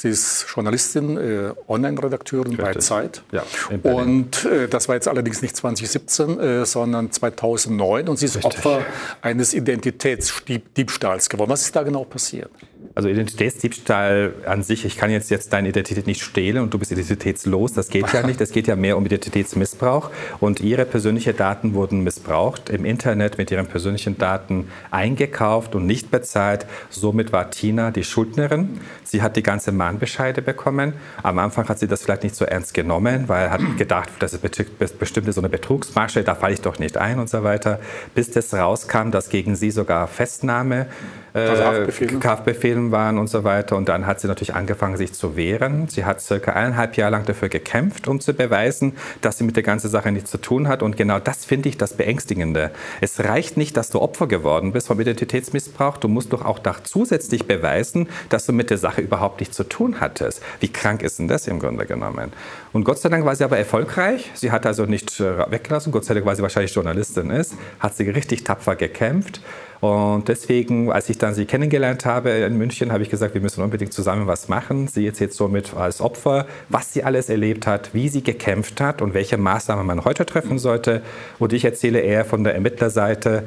Sie 0.00 0.10
ist 0.10 0.46
Journalistin, 0.54 1.16
äh, 1.16 1.52
Online-Redakteurin 1.66 2.56
bei 2.56 2.72
Zeit. 2.74 3.24
Ja, 3.32 3.42
und 3.82 4.44
äh, 4.44 4.68
das 4.68 4.86
war 4.86 4.94
jetzt 4.94 5.08
allerdings 5.08 5.42
nicht 5.42 5.56
2017, 5.56 6.38
äh, 6.38 6.66
sondern 6.66 7.10
2009. 7.10 8.08
Und 8.08 8.16
sie 8.16 8.26
ist 8.26 8.36
Richtig. 8.36 8.64
Opfer 8.64 8.86
eines 9.22 9.54
Identitätsdiebstahls 9.54 11.28
geworden. 11.28 11.50
Was 11.50 11.62
ist 11.62 11.74
da 11.74 11.82
genau 11.82 12.04
passiert? 12.04 12.52
Also 12.94 13.08
Identitätsdiebstahl 13.08 14.34
an 14.44 14.62
sich, 14.62 14.84
ich 14.84 14.96
kann 14.96 15.10
jetzt, 15.10 15.30
jetzt 15.30 15.52
deine 15.52 15.68
Identität 15.68 16.06
nicht 16.06 16.22
stehlen 16.22 16.62
und 16.62 16.74
du 16.74 16.78
bist 16.78 16.90
identitätslos, 16.90 17.72
das 17.72 17.88
geht 17.90 18.12
ja 18.12 18.26
nicht. 18.26 18.40
Es 18.40 18.50
geht 18.50 18.66
ja 18.66 18.74
mehr 18.76 18.96
um 18.96 19.06
Identitätsmissbrauch. 19.06 20.10
Und 20.40 20.60
ihre 20.60 20.84
persönlichen 20.84 21.36
Daten 21.36 21.74
wurden 21.74 22.02
missbraucht, 22.02 22.70
im 22.70 22.84
Internet 22.84 23.38
mit 23.38 23.50
ihren 23.50 23.66
persönlichen 23.66 24.18
Daten 24.18 24.68
eingekauft 24.90 25.74
und 25.74 25.86
nicht 25.86 26.10
bezahlt. 26.10 26.66
Somit 26.90 27.32
war 27.32 27.50
Tina 27.50 27.90
die 27.90 28.04
Schuldnerin. 28.04 28.80
Sie 29.04 29.22
hat 29.22 29.36
die 29.36 29.42
ganze 29.42 29.70
Mahnbescheide 29.70 30.42
bekommen. 30.42 30.94
Am 31.22 31.38
Anfang 31.38 31.68
hat 31.68 31.78
sie 31.78 31.86
das 31.86 32.02
vielleicht 32.02 32.24
nicht 32.24 32.34
so 32.34 32.44
ernst 32.44 32.74
genommen, 32.74 33.28
weil 33.28 33.50
hat 33.50 33.60
gedacht, 33.76 34.10
das 34.18 34.34
ist 34.34 34.98
bestimmt 34.98 35.32
so 35.32 35.40
eine 35.40 35.48
Betrugsmasche, 35.48 36.24
da 36.24 36.34
falle 36.34 36.54
ich 36.54 36.60
doch 36.60 36.78
nicht 36.78 36.96
ein 36.96 37.18
und 37.18 37.30
so 37.30 37.44
weiter. 37.44 37.78
Bis 38.14 38.30
das 38.30 38.52
rauskam, 38.52 39.10
dass 39.10 39.30
gegen 39.30 39.56
sie 39.56 39.70
sogar 39.70 40.08
Festnahme 40.08 40.86
Haftbefehlen 41.34 42.90
waren 42.90 43.18
und 43.18 43.28
so 43.28 43.44
weiter. 43.44 43.76
Und 43.76 43.88
dann 43.88 44.06
hat 44.06 44.20
sie 44.20 44.28
natürlich 44.28 44.54
angefangen, 44.54 44.96
sich 44.96 45.12
zu 45.12 45.36
wehren. 45.36 45.88
Sie 45.88 46.04
hat 46.04 46.20
circa 46.20 46.52
eineinhalb 46.52 46.96
Jahre 46.96 47.12
lang 47.12 47.24
dafür 47.24 47.48
gekämpft, 47.48 48.08
um 48.08 48.20
zu 48.20 48.34
beweisen, 48.34 48.94
dass 49.20 49.38
sie 49.38 49.44
mit 49.44 49.56
der 49.56 49.62
ganzen 49.62 49.90
Sache 49.90 50.12
nichts 50.12 50.30
zu 50.30 50.38
tun 50.38 50.68
hat. 50.68 50.82
Und 50.82 50.96
genau 50.96 51.18
das 51.18 51.44
finde 51.44 51.68
ich 51.68 51.76
das 51.76 51.94
Beängstigende. 51.94 52.70
Es 53.00 53.20
reicht 53.24 53.56
nicht, 53.56 53.76
dass 53.76 53.90
du 53.90 54.00
Opfer 54.00 54.26
geworden 54.26 54.72
bist 54.72 54.86
vom 54.86 55.00
Identitätsmissbrauch. 55.00 55.98
Du 55.98 56.08
musst 56.08 56.32
doch 56.32 56.44
auch 56.44 56.58
da 56.58 56.76
zusätzlich 56.82 57.46
beweisen, 57.46 58.08
dass 58.28 58.46
du 58.46 58.52
mit 58.52 58.70
der 58.70 58.78
Sache 58.78 59.00
überhaupt 59.00 59.40
nichts 59.40 59.56
zu 59.56 59.64
tun 59.64 60.00
hattest. 60.00 60.42
Wie 60.60 60.68
krank 60.68 61.02
ist 61.02 61.18
denn 61.18 61.28
das 61.28 61.46
im 61.46 61.58
Grunde 61.58 61.86
genommen? 61.86 62.32
Und 62.72 62.84
Gott 62.84 62.98
sei 62.98 63.08
Dank 63.08 63.24
war 63.24 63.34
sie 63.34 63.44
aber 63.44 63.58
erfolgreich. 63.58 64.30
Sie 64.34 64.50
hat 64.50 64.66
also 64.66 64.84
nicht 64.84 65.20
äh, 65.20 65.50
weggelassen. 65.50 65.92
Gott 65.92 66.04
sei 66.04 66.14
Dank, 66.14 66.26
weil 66.26 66.36
sie 66.36 66.42
wahrscheinlich 66.42 66.74
Journalistin 66.74 67.30
ist, 67.30 67.54
hat 67.80 67.96
sie 67.96 68.08
richtig 68.08 68.44
tapfer 68.44 68.76
gekämpft. 68.76 69.40
Und 69.80 70.28
deswegen, 70.28 70.90
als 70.90 71.08
ich 71.08 71.18
dann 71.18 71.34
sie 71.34 71.44
kennengelernt 71.44 72.04
habe 72.04 72.30
in 72.30 72.56
München, 72.58 72.92
habe 72.92 73.02
ich 73.02 73.10
gesagt, 73.10 73.34
wir 73.34 73.40
müssen 73.40 73.62
unbedingt 73.62 73.92
zusammen 73.92 74.26
was 74.26 74.48
machen. 74.48 74.88
Sie 74.88 75.04
jetzt, 75.04 75.20
jetzt 75.20 75.36
somit 75.36 75.74
als 75.74 76.00
Opfer, 76.00 76.46
was 76.68 76.92
sie 76.92 77.04
alles 77.04 77.28
erlebt 77.28 77.66
hat, 77.66 77.94
wie 77.94 78.08
sie 78.08 78.22
gekämpft 78.22 78.80
hat 78.80 79.02
und 79.02 79.14
welche 79.14 79.36
Maßnahmen 79.36 79.86
man 79.86 80.04
heute 80.04 80.26
treffen 80.26 80.58
sollte. 80.58 81.02
Und 81.38 81.52
ich 81.52 81.64
erzähle 81.64 82.00
eher 82.00 82.24
von 82.24 82.42
der 82.42 82.54
Ermittlerseite, 82.54 83.44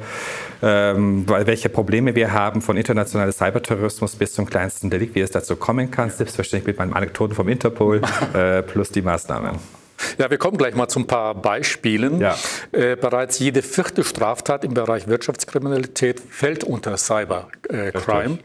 ähm, 0.62 1.26
welche 1.26 1.68
Probleme 1.68 2.14
wir 2.14 2.32
haben, 2.32 2.62
von 2.62 2.76
internationalem 2.76 3.32
Cyberterrorismus 3.32 4.16
bis 4.16 4.32
zum 4.32 4.46
kleinsten 4.46 4.88
Delikt, 4.88 5.14
wie 5.14 5.20
es 5.20 5.30
dazu 5.30 5.56
kommen 5.56 5.90
kann. 5.90 6.10
Selbstverständlich 6.10 6.66
mit 6.66 6.78
meinen 6.78 6.94
Anekdoten 6.94 7.34
vom 7.34 7.48
Interpol 7.48 8.00
äh, 8.34 8.62
plus 8.62 8.90
die 8.90 9.02
Maßnahmen. 9.02 9.81
Ja, 10.18 10.30
wir 10.30 10.38
kommen 10.38 10.56
gleich 10.56 10.74
mal 10.74 10.88
zu 10.88 11.00
ein 11.00 11.06
paar 11.06 11.34
Beispielen. 11.34 12.20
Ja. 12.20 12.36
Äh, 12.72 12.96
bereits 12.96 13.38
jede 13.38 13.62
vierte 13.62 14.04
Straftat 14.04 14.64
im 14.64 14.74
Bereich 14.74 15.08
Wirtschaftskriminalität 15.08 16.20
fällt 16.28 16.64
unter 16.64 16.96
Cybercrime. 16.96 18.34
Äh, 18.34 18.38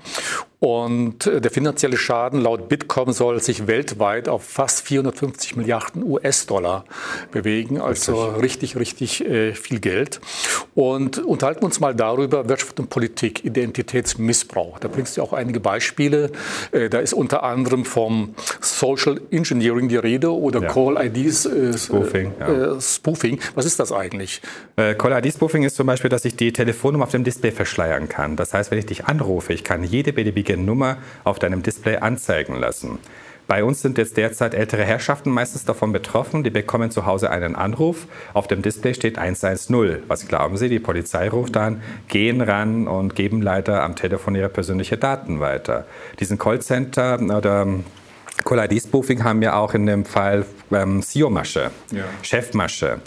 Und 0.59 1.27
äh, 1.27 1.39
der 1.39 1.51
finanzielle 1.51 1.97
Schaden 1.97 2.41
laut 2.41 2.67
Bitkom 2.67 3.11
soll 3.11 3.41
sich 3.43 3.67
weltweit 3.67 4.27
auf 4.27 4.43
fast 4.43 4.81
450 4.87 5.55
Milliarden 5.55 6.03
US-Dollar 6.03 6.85
bewegen. 7.31 7.79
Also 7.79 8.25
richtig, 8.25 8.75
richtig, 8.75 9.21
richtig 9.21 9.25
äh, 9.29 9.53
viel 9.53 9.79
Geld. 9.79 10.19
Und 10.73 11.19
unterhalten 11.19 11.63
uns 11.63 11.79
mal 11.79 11.93
darüber, 11.93 12.49
Wirtschaft 12.49 12.79
und 12.79 12.89
Politik, 12.89 13.45
Identitätsmissbrauch. 13.45 14.79
Da 14.79 14.87
bringst 14.87 15.17
du 15.17 15.21
auch 15.21 15.33
einige 15.33 15.59
Beispiele. 15.59 16.31
Äh, 16.71 16.89
da 16.89 16.99
ist 16.99 17.13
unter 17.13 17.43
anderem 17.43 17.85
vom 17.85 18.33
Social 18.59 19.21
Engineering 19.29 19.89
die 19.89 19.97
Rede 19.97 20.33
oder 20.33 20.63
ja. 20.63 20.69
Call 20.69 20.97
IDs 21.05 21.45
äh, 21.45 21.77
Spoofing, 21.77 22.31
ja. 22.39 22.81
Spoofing. 22.81 23.39
Was 23.53 23.65
ist 23.65 23.79
das 23.79 23.91
eigentlich? 23.91 24.41
Call 24.75 25.11
ID 25.11 25.33
Spoofing 25.33 25.63
ist 25.63 25.75
zum 25.75 25.87
Beispiel, 25.87 26.09
dass 26.09 26.25
ich 26.25 26.35
die 26.35 26.51
Telefonnummer 26.51 27.05
auf 27.05 27.11
dem 27.11 27.23
Display 27.23 27.51
verschleiern 27.51 28.09
kann. 28.09 28.35
Das 28.35 28.53
heißt, 28.53 28.71
wenn 28.71 28.79
ich 28.79 28.85
dich 28.85 29.05
anrufe, 29.05 29.53
ich 29.53 29.63
kann 29.63 29.83
jede 29.83 30.13
beliebige 30.13 30.46
beliebige 30.47 30.57
Nummer 30.57 30.97
auf 31.23 31.39
deinem 31.39 31.63
Display 31.63 31.97
anzeigen 31.97 32.55
lassen. 32.55 32.99
Bei 33.47 33.63
uns 33.63 33.81
sind 33.81 33.97
jetzt 33.97 34.17
derzeit 34.17 34.53
ältere 34.53 34.83
Herrschaften 34.83 35.31
meistens 35.31 35.63
davon 35.63 35.93
betroffen. 35.93 36.43
Die 36.43 36.49
bekommen 36.49 36.91
zu 36.91 37.05
Hause 37.05 37.29
einen 37.29 37.55
Anruf. 37.55 38.07
Auf 38.33 38.47
dem 38.47 38.61
Display 38.61 38.93
steht 38.93 39.17
110. 39.17 40.03
Was 40.07 40.27
glauben 40.27 40.57
Sie? 40.57 40.67
Die 40.67 40.79
Polizei 40.79 41.29
ruft 41.29 41.55
an, 41.55 41.81
gehen 42.09 42.41
ran 42.41 42.89
und 42.89 43.15
geben 43.15 43.41
leider 43.41 43.83
am 43.83 43.95
Telefon 43.95 44.35
ihre 44.35 44.49
persönlichen 44.49 44.99
Daten 44.99 45.39
weiter. 45.39 45.85
Diesen 46.19 46.37
Callcenter 46.37 47.21
oder 47.21 47.67
Call-ID-Spoofing 48.43 49.23
haben 49.23 49.39
wir 49.39 49.55
auch 49.55 49.73
in 49.73 49.85
dem 49.85 50.03
Fall 50.03 50.45
ähm, 50.73 51.01
CEO-Masche, 51.01 51.71
ja. 51.91 52.03
Chefmasche. 52.23 52.99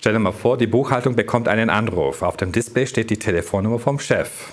Stell 0.00 0.14
dir 0.14 0.18
mal 0.18 0.32
vor, 0.32 0.58
die 0.58 0.66
Buchhaltung 0.66 1.14
bekommt 1.14 1.46
einen 1.46 1.70
Anruf. 1.70 2.22
Auf 2.22 2.36
dem 2.36 2.50
Display 2.50 2.88
steht 2.88 3.10
die 3.10 3.18
Telefonnummer 3.18 3.78
vom 3.78 4.00
Chef 4.00 4.52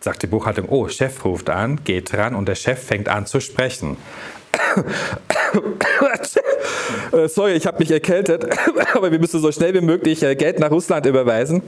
sagt 0.00 0.22
die 0.22 0.26
Buchhaltung, 0.26 0.68
oh, 0.68 0.88
Chef 0.88 1.24
ruft 1.24 1.50
an, 1.50 1.80
geht 1.84 2.12
dran 2.12 2.34
und 2.34 2.48
der 2.48 2.54
Chef 2.54 2.82
fängt 2.82 3.08
an 3.08 3.26
zu 3.26 3.40
sprechen. 3.40 3.96
Äh, 7.12 7.28
sorry, 7.28 7.52
ich 7.52 7.66
habe 7.66 7.78
mich 7.78 7.90
erkältet, 7.90 8.46
aber 8.94 9.10
wir 9.10 9.18
müssen 9.18 9.40
so 9.40 9.50
schnell 9.50 9.74
wie 9.74 9.80
möglich 9.80 10.22
äh, 10.22 10.36
Geld 10.36 10.58
nach 10.58 10.70
Russland 10.70 11.06
überweisen 11.06 11.62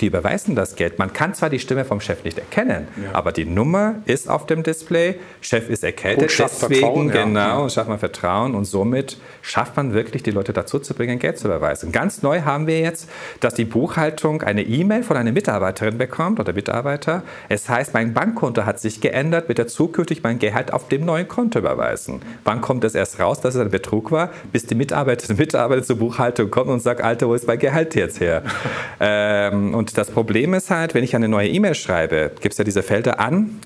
die 0.00 0.06
überweisen 0.06 0.54
das 0.54 0.76
Geld. 0.76 0.98
Man 0.98 1.12
kann 1.12 1.34
zwar 1.34 1.50
die 1.50 1.58
Stimme 1.58 1.84
vom 1.84 2.00
Chef 2.00 2.24
nicht 2.24 2.38
erkennen, 2.38 2.88
ja. 3.02 3.14
aber 3.14 3.32
die 3.32 3.44
Nummer 3.44 3.96
ist 4.06 4.28
auf 4.28 4.46
dem 4.46 4.62
Display. 4.62 5.16
Chef 5.40 5.68
ist 5.68 5.84
erkältet, 5.84 6.30
deswegen 6.38 7.10
genau, 7.10 7.62
ja. 7.62 7.68
schafft 7.68 7.88
man 7.88 7.98
Vertrauen 7.98 8.54
und 8.54 8.64
somit 8.64 9.18
schafft 9.42 9.76
man 9.76 9.92
wirklich, 9.92 10.22
die 10.22 10.30
Leute 10.30 10.52
dazu 10.52 10.78
zu 10.78 10.94
bringen, 10.94 11.18
Geld 11.18 11.38
zu 11.38 11.48
überweisen. 11.48 11.92
Ganz 11.92 12.22
neu 12.22 12.42
haben 12.42 12.66
wir 12.66 12.80
jetzt, 12.80 13.08
dass 13.40 13.54
die 13.54 13.64
Buchhaltung 13.64 14.42
eine 14.42 14.62
E-Mail 14.62 15.02
von 15.02 15.16
einer 15.16 15.32
Mitarbeiterin 15.32 15.98
bekommt 15.98 16.40
oder 16.40 16.52
Mitarbeiter. 16.52 17.22
Es 17.48 17.68
heißt, 17.68 17.94
mein 17.94 18.14
Bankkonto 18.14 18.64
hat 18.64 18.80
sich 18.80 19.00
geändert, 19.00 19.48
wird 19.48 19.58
er 19.58 19.66
zukünftig 19.66 20.22
mein 20.22 20.38
Gehalt 20.38 20.72
auf 20.72 20.88
dem 20.88 21.04
neuen 21.04 21.28
Konto 21.28 21.58
überweisen. 21.58 22.22
Wann 22.44 22.60
kommt 22.60 22.84
es 22.84 22.94
erst 22.94 23.20
raus, 23.20 23.40
dass 23.40 23.54
es 23.54 23.60
ein 23.60 23.70
Betrug 23.70 24.10
war? 24.10 24.30
Bis 24.52 24.66
die 24.66 24.74
Mitarbeiterin 24.74 25.36
Mitarbeiter 25.38 25.82
zur 25.82 25.96
Buchhaltung 25.96 26.50
kommt 26.50 26.68
und 26.68 26.80
sagt, 26.80 27.02
Alter, 27.02 27.28
wo 27.28 27.34
ist 27.34 27.46
mein 27.46 27.58
Gehalt 27.58 27.94
jetzt 27.94 28.20
her? 28.20 28.42
ähm, 29.00 29.74
und 29.74 29.89
das 29.92 30.10
Problem 30.10 30.54
ist 30.54 30.70
halt, 30.70 30.94
wenn 30.94 31.04
ich 31.04 31.14
eine 31.16 31.28
neue 31.28 31.48
E-Mail 31.48 31.74
schreibe, 31.74 32.32
gibt 32.40 32.52
es 32.52 32.58
ja 32.58 32.64
diese 32.64 32.82
Felder 32.82 33.20
an, 33.20 33.60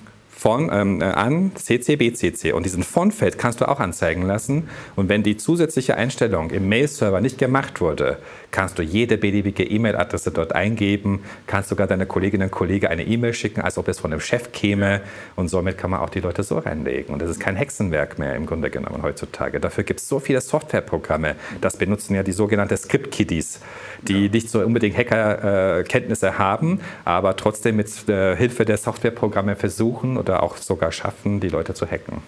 von, 0.44 0.68
ähm, 0.70 1.00
äh, 1.00 1.04
an 1.04 1.52
CC, 1.54 2.52
Und 2.52 2.66
diesen 2.66 2.82
Von-Feld 2.82 3.38
kannst 3.38 3.62
du 3.62 3.68
auch 3.68 3.80
anzeigen 3.80 4.26
lassen. 4.26 4.68
Und 4.94 5.08
wenn 5.08 5.22
die 5.22 5.38
zusätzliche 5.38 5.96
Einstellung 5.96 6.50
im 6.50 6.68
Mail-Server 6.68 7.22
nicht 7.22 7.38
gemacht 7.38 7.80
wurde, 7.80 8.18
kannst 8.54 8.78
du 8.78 8.82
jede 8.82 9.18
beliebige 9.18 9.64
E-Mail-Adresse 9.64 10.30
dort 10.30 10.54
eingeben, 10.54 11.24
kannst 11.48 11.70
sogar 11.70 11.88
deiner 11.88 12.06
Kolleginnen 12.06 12.44
und 12.44 12.52
Kollegen 12.52 12.86
eine 12.86 13.02
E-Mail 13.02 13.34
schicken, 13.34 13.60
als 13.60 13.78
ob 13.78 13.88
es 13.88 13.98
von 13.98 14.12
einem 14.12 14.20
Chef 14.20 14.52
käme. 14.52 15.00
Und 15.34 15.48
somit 15.48 15.76
kann 15.76 15.90
man 15.90 15.98
auch 15.98 16.08
die 16.08 16.20
Leute 16.20 16.44
so 16.44 16.58
reinlegen. 16.58 17.12
Und 17.12 17.20
das 17.20 17.30
ist 17.30 17.40
kein 17.40 17.56
Hexenwerk 17.56 18.16
mehr 18.20 18.36
im 18.36 18.46
Grunde 18.46 18.70
genommen 18.70 19.02
heutzutage. 19.02 19.58
Dafür 19.58 19.82
gibt 19.82 19.98
es 19.98 20.08
so 20.08 20.20
viele 20.20 20.40
Softwareprogramme. 20.40 21.34
Das 21.60 21.76
benutzen 21.76 22.14
ja 22.14 22.22
die 22.22 22.30
sogenannten 22.30 22.76
Script-Kiddies, 22.76 23.58
die 24.02 24.26
ja. 24.26 24.30
nicht 24.30 24.48
so 24.48 24.60
unbedingt 24.60 24.96
Hackerkenntnisse 24.96 26.28
äh, 26.28 26.32
haben, 26.34 26.80
aber 27.04 27.34
trotzdem 27.36 27.74
mit 27.74 28.08
äh, 28.08 28.36
Hilfe 28.36 28.64
der 28.64 28.76
Softwareprogramme 28.76 29.56
versuchen 29.56 30.16
oder 30.16 30.44
auch 30.44 30.58
sogar 30.58 30.92
schaffen, 30.92 31.40
die 31.40 31.48
Leute 31.48 31.74
zu 31.74 31.90
hacken. 31.90 32.22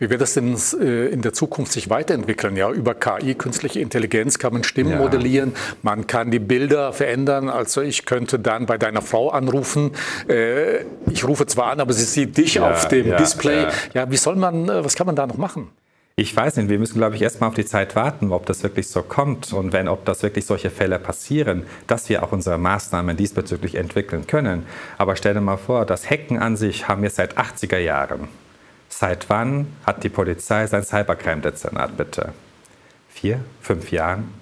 Wie 0.00 0.08
wird 0.08 0.22
das 0.22 0.32
denn 0.32 0.56
äh, 0.80 1.08
in 1.08 1.20
der 1.20 1.34
Zukunft 1.34 1.72
sich 1.72 1.90
weiterentwickeln? 1.90 2.56
Ja, 2.56 2.70
über 2.70 2.94
KI, 2.94 3.34
künstliche 3.34 3.80
Intelligenz, 3.80 4.38
kann 4.38 4.54
man 4.54 4.64
Stimmen 4.64 4.92
ja. 4.92 4.96
modellieren, 4.98 5.52
man 5.82 6.06
kann 6.06 6.30
die 6.30 6.38
Bilder 6.38 6.94
verändern. 6.94 7.50
Also 7.50 7.82
ich 7.82 8.06
könnte 8.06 8.38
dann 8.38 8.64
bei 8.64 8.78
deiner 8.78 9.02
Frau 9.02 9.28
anrufen. 9.28 9.92
Äh, 10.26 10.84
ich 11.10 11.28
rufe 11.28 11.44
zwar 11.44 11.66
an, 11.66 11.80
aber 11.80 11.92
sie 11.92 12.04
sieht 12.04 12.38
dich 12.38 12.54
ja, 12.54 12.70
auf 12.70 12.88
dem 12.88 13.08
ja, 13.08 13.18
Display. 13.18 13.66
Ja. 13.92 14.10
wie 14.10 14.16
soll 14.16 14.36
man, 14.36 14.70
äh, 14.70 14.82
was 14.82 14.94
kann 14.96 15.06
man 15.06 15.16
da 15.16 15.26
noch 15.26 15.36
machen? 15.36 15.68
Ich 16.16 16.34
weiß 16.34 16.56
nicht, 16.56 16.70
wir 16.70 16.78
müssen, 16.78 16.96
glaube 16.98 17.16
ich, 17.16 17.22
erstmal 17.22 17.48
auf 17.48 17.54
die 17.54 17.64
Zeit 17.66 17.94
warten, 17.94 18.32
ob 18.32 18.46
das 18.46 18.62
wirklich 18.62 18.88
so 18.88 19.02
kommt 19.02 19.52
und 19.52 19.74
wenn, 19.74 19.86
ob 19.86 20.06
das 20.06 20.22
wirklich 20.22 20.46
solche 20.46 20.70
Fälle 20.70 20.98
passieren, 20.98 21.64
dass 21.86 22.08
wir 22.08 22.22
auch 22.22 22.32
unsere 22.32 22.56
Maßnahmen 22.56 23.18
diesbezüglich 23.18 23.74
entwickeln 23.74 24.26
können. 24.26 24.64
Aber 24.96 25.14
stell 25.14 25.34
dir 25.34 25.40
mal 25.42 25.58
vor, 25.58 25.84
das 25.84 26.08
Hacken 26.10 26.38
an 26.38 26.56
sich 26.56 26.88
haben 26.88 27.02
wir 27.02 27.10
seit 27.10 27.38
80er 27.38 27.78
Jahren. 27.78 28.28
Seit 29.00 29.30
wann 29.30 29.68
hat 29.86 30.04
die 30.04 30.10
Polizei 30.10 30.66
sein 30.66 30.82
Cybercrime-Dezernat 30.82 31.96
bitte? 31.96 32.34
Vier, 33.08 33.40
fünf 33.62 33.90
Jahren? 33.92 34.34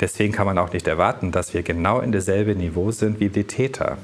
Deswegen 0.00 0.32
kann 0.32 0.46
man 0.46 0.58
auch 0.58 0.72
nicht 0.72 0.88
erwarten, 0.88 1.30
dass 1.30 1.54
wir 1.54 1.62
genau 1.62 2.00
in 2.00 2.10
derselben 2.10 2.58
Niveau 2.58 2.90
sind 2.90 3.20
wie 3.20 3.28
die 3.28 3.44
Täter. 3.44 3.96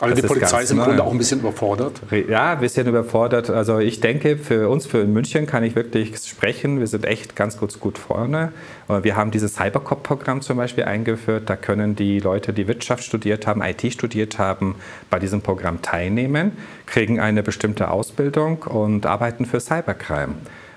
Also 0.00 0.14
das 0.14 0.22
die 0.22 0.28
Polizei 0.28 0.62
ist 0.62 0.70
im 0.70 0.78
Grunde 0.78 1.02
auch 1.02 1.10
ein 1.10 1.18
bisschen 1.18 1.40
überfordert? 1.40 2.00
Ja, 2.28 2.52
ein 2.52 2.60
bisschen 2.60 2.86
überfordert. 2.86 3.50
Also 3.50 3.78
ich 3.78 4.00
denke, 4.00 4.36
für 4.36 4.68
uns, 4.68 4.86
für 4.86 5.04
München 5.04 5.46
kann 5.46 5.64
ich 5.64 5.74
wirklich 5.74 6.16
sprechen. 6.18 6.78
Wir 6.78 6.86
sind 6.86 7.04
echt 7.04 7.34
ganz 7.34 7.56
gut, 7.58 7.80
gut 7.80 7.98
vorne. 7.98 8.52
Wir 9.02 9.16
haben 9.16 9.32
dieses 9.32 9.54
Cybercop-Programm 9.54 10.40
zum 10.40 10.56
Beispiel 10.56 10.84
eingeführt. 10.84 11.50
Da 11.50 11.56
können 11.56 11.96
die 11.96 12.20
Leute, 12.20 12.52
die 12.52 12.68
Wirtschaft 12.68 13.02
studiert 13.02 13.46
haben, 13.48 13.60
IT 13.60 13.92
studiert 13.92 14.38
haben, 14.38 14.76
bei 15.10 15.18
diesem 15.18 15.42
Programm 15.42 15.82
teilnehmen, 15.82 16.52
kriegen 16.86 17.18
eine 17.18 17.42
bestimmte 17.42 17.90
Ausbildung 17.90 18.62
und 18.62 19.04
arbeiten 19.04 19.46
für 19.46 19.58
Cybercrime. 19.58 20.34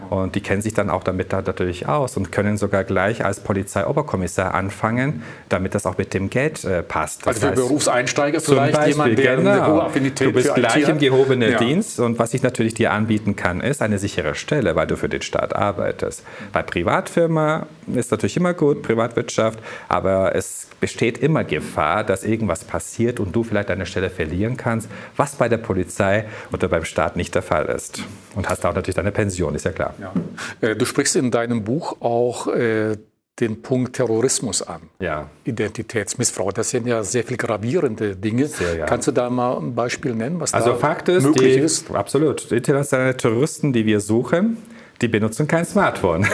Und 0.10 0.36
die 0.36 0.42
kennen 0.42 0.62
sich 0.62 0.74
dann 0.74 0.90
auch 0.90 1.04
damit 1.04 1.32
natürlich 1.32 1.88
aus 1.88 2.18
und 2.18 2.32
können 2.32 2.58
sogar 2.58 2.84
gleich 2.84 3.24
als 3.24 3.40
Polizeioberkommissar 3.40 4.54
anfangen, 4.54 5.24
damit 5.50 5.76
das 5.76 5.86
auch 5.86 5.98
mit 5.98 6.14
dem 6.14 6.30
Geld 6.30 6.64
äh, 6.64 6.84
passt. 6.84 7.22
Das 7.22 7.28
also 7.28 7.40
für 7.40 7.48
heißt, 7.48 7.56
Berufseinsteiger 7.56 8.42
vielleicht 8.42 8.76
Beispiel, 8.76 8.94
jemand, 8.94 9.18
der 9.20 9.36
genau. 9.38 9.52
eine 9.52 9.68
hohe 9.68 9.84
Affinität 9.84 10.28
Du 10.28 10.34
bist 10.34 10.54
gleich 10.54 10.90
im 10.90 10.98
gehobenen 10.98 11.52
ja. 11.52 11.58
Dienst 11.58 12.00
und 12.00 12.20
was 12.20 12.34
ich 12.34 12.44
natürlich 12.44 12.74
dir 12.74 12.92
anbieten 12.92 13.36
kann, 13.36 13.62
ist 13.62 13.82
eine 13.82 14.00
sichere 14.00 14.36
Stelle, 14.36 14.76
weil 14.76 14.88
du 14.88 14.98
für 14.98 15.10
den 15.10 15.22
Staat 15.22 15.56
arbeitest. 15.56 16.24
Bei 16.52 16.64
Privatfirma 16.64 17.68
ist 17.94 18.12
natürlich 18.12 18.38
immer 18.38 18.54
gut, 18.54 18.82
Privatwirtschaft, 18.82 19.60
aber 19.88 20.36
es 20.36 20.68
besteht 20.82 21.20
immer 21.20 21.46
Gefahr, 21.46 22.04
dass 22.04 22.26
irgendwas 22.26 22.66
passiert 22.66 23.22
und 23.22 23.34
du 23.34 23.44
vielleicht 23.44 23.70
deine 23.70 23.86
Stelle 23.86 24.10
verlieren 24.10 24.58
kannst, 24.58 24.90
was 25.16 25.36
bei 25.36 25.48
der 25.48 25.58
Polizei 25.58 26.26
oder 26.52 26.68
beim 26.68 26.84
Staat 26.84 27.16
nicht 27.16 27.34
der 27.36 27.44
Fall 27.44 27.68
ist. 27.68 28.04
Und 28.36 28.50
hast 28.50 28.66
auch 28.66 28.74
natürlich 28.74 28.96
deine 28.96 29.14
Pension, 29.14 29.56
ist 29.56 29.64
ja 29.64 29.72
klar. 29.72 29.94
Ja. 30.02 30.12
Äh, 30.68 30.76
du 30.76 30.86
sprichst 30.86 31.16
in 31.16 31.32
deinem 31.32 31.64
Buch 31.64 32.02
auch 32.02 32.48
äh, 32.48 32.98
den 33.40 33.62
Punkt 33.62 33.96
Terrorismus 33.96 34.62
an. 34.62 34.82
Ja. 35.00 35.30
Identitätsmissbrauch. 35.46 36.54
Das 36.54 36.70
sind 36.70 36.88
ja 36.88 37.04
sehr 37.04 37.24
viel 37.24 37.38
gravierende 37.38 38.16
Dinge. 38.16 38.48
Sehr, 38.48 38.76
ja. 38.76 38.86
Kannst 38.86 39.08
du 39.08 39.12
da 39.12 39.30
mal 39.30 39.58
ein 39.58 39.74
Beispiel 39.74 40.14
nennen, 40.14 40.40
was 40.40 40.54
also 40.54 40.72
da 40.72 40.76
Fakt 40.76 41.10
ist, 41.10 41.24
möglich 41.24 41.56
die, 41.56 41.60
ist? 41.60 41.92
Absolut. 41.92 42.52
Internationale 42.52 43.16
Terroristen, 43.16 43.74
die 43.74 43.86
wir 43.86 44.00
suchen, 44.00 44.58
die 45.02 45.08
benutzen 45.08 45.48
kein 45.48 45.66
Smartphone. 45.66 46.28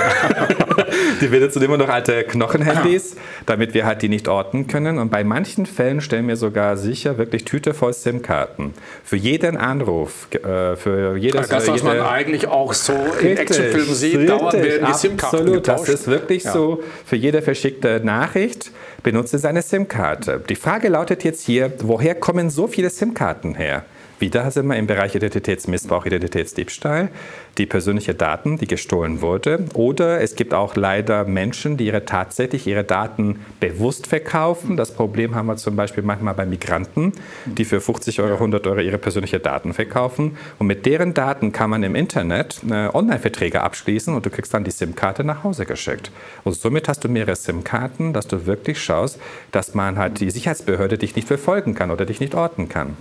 die 1.22 1.28
benutzen 1.28 1.62
immer 1.62 1.78
noch 1.78 1.90
alte 1.90 2.24
Knochenhandys, 2.24 3.16
damit 3.46 3.74
wir 3.74 3.86
halt 3.86 4.02
die 4.02 4.10
nicht 4.10 4.28
orten 4.28 4.68
können. 4.68 5.00
Und 5.00 5.10
bei 5.10 5.24
manchen 5.24 5.66
Fällen 5.66 6.02
stellen 6.02 6.28
wir 6.28 6.36
sogar 6.36 6.78
sicher 6.78 7.18
wirklich 7.18 7.46
Tüte 7.46 7.74
voll 7.74 7.94
SIM-Karten. 7.94 8.74
Für 9.04 9.16
jeden 9.16 9.58
Anruf, 9.58 10.28
äh, 10.34 10.76
für 10.76 11.16
jedes... 11.18 11.48
Das, 11.48 11.68
was 11.68 11.82
jede, 11.82 11.88
man 11.88 12.02
eigentlich 12.02 12.48
auch 12.48 12.74
so 12.74 12.94
in 13.20 13.38
Actionfilmen 13.38 13.96
sieht, 13.96 14.30
dauernd 14.30 14.54
werden 14.54 14.88
die 14.88 14.94
SIM-Karten 14.94 15.38
Absolut, 15.38 15.68
das 15.68 15.90
ist 15.90 16.08
wirklich 16.08 16.44
ja. 16.44 16.52
so. 16.52 16.84
Für 17.06 17.16
jede 17.16 17.42
verschickte 17.42 18.02
Nachricht 18.04 18.72
benutze 19.04 19.38
seine 19.38 19.62
SIM-Karte. 19.62 20.44
Die 20.50 20.56
Frage 20.56 20.90
lautet 20.90 21.24
jetzt 21.24 21.46
hier, 21.46 21.72
woher 21.80 22.16
kommen 22.16 22.50
so 22.50 22.68
viele 22.68 22.90
SIM-Karten 22.90 23.56
her? 23.56 23.86
Wieder 24.20 24.50
sind 24.50 24.66
wir 24.66 24.78
im 24.78 24.88
Bereich 24.88 25.14
Identitätsmissbrauch, 25.14 26.08
Identitätsdiebstahl, 26.08 27.10
die 27.60 27.68
persönliche 27.68 28.16
Daten, 28.16 28.58
die 28.58 28.66
gestohlen 28.66 29.22
wurde. 29.22 29.66
Oder 29.76 30.22
es 30.22 30.36
gibt 30.36 30.56
auch 30.56 30.76
leider 30.76 31.26
Menschen, 31.26 31.78
die 31.78 31.86
ihre 31.86 32.04
tatsächlich 32.04 32.66
ihre 32.66 32.84
Daten 32.84 33.40
bewusst 33.60 34.08
verkaufen. 34.08 34.76
Das 34.76 34.92
Problem 34.92 35.36
haben 35.36 35.46
wir 35.46 35.58
zum 35.58 35.76
Beispiel 35.76 36.04
manchmal 36.04 36.34
bei 36.34 36.48
Migranten, 36.48 37.14
die 37.46 37.64
für 37.64 37.80
50 37.80 38.20
Euro, 38.20 38.34
100 38.34 38.66
Euro 38.66 38.80
ihre 38.80 38.98
persönliche 38.98 39.40
Daten 39.40 39.74
verkaufen. 39.74 40.36
Und 40.58 40.66
mit 40.66 40.88
deren 40.88 41.14
Daten 41.14 41.52
kann 41.52 41.70
man 41.70 41.84
im 41.84 41.94
Internet 41.94 42.62
äh, 42.68 42.90
Online-Verträge 42.92 43.62
abschließen 43.62 44.16
und 44.16 44.26
du 44.26 44.32
kriegst 44.32 44.52
dann 44.52 44.64
die 44.64 44.72
SIM-Karte 44.72 45.24
nach 45.24 45.44
Hause 45.44 45.68
geschickt. 45.68 46.12
Und 46.44 46.56
somit 46.56 46.88
hast 46.88 47.04
du 47.04 47.08
mehrere 47.08 47.36
SIM-Karten, 47.36 48.14
dass 48.14 48.28
du 48.28 48.48
wirklich 48.48 48.82
schaust, 48.82 49.20
dass 49.52 49.76
man 49.76 50.00
halt 50.00 50.20
die 50.20 50.32
Sicherheitsbehörde 50.32 50.98
dich 50.98 51.16
nicht 51.16 51.28
verfolgen 51.28 51.76
kann 51.76 51.92
oder 51.92 52.08
dich 52.08 52.20
nicht 52.20 52.34
orten 52.34 52.68
kann. 52.68 52.98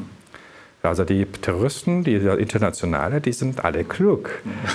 Also 0.86 1.04
die 1.04 1.26
Terroristen, 1.26 2.04
die 2.04 2.14
Internationale, 2.14 3.20
die 3.20 3.32
sind 3.32 3.64
alle 3.64 3.84
klug. 3.84 4.30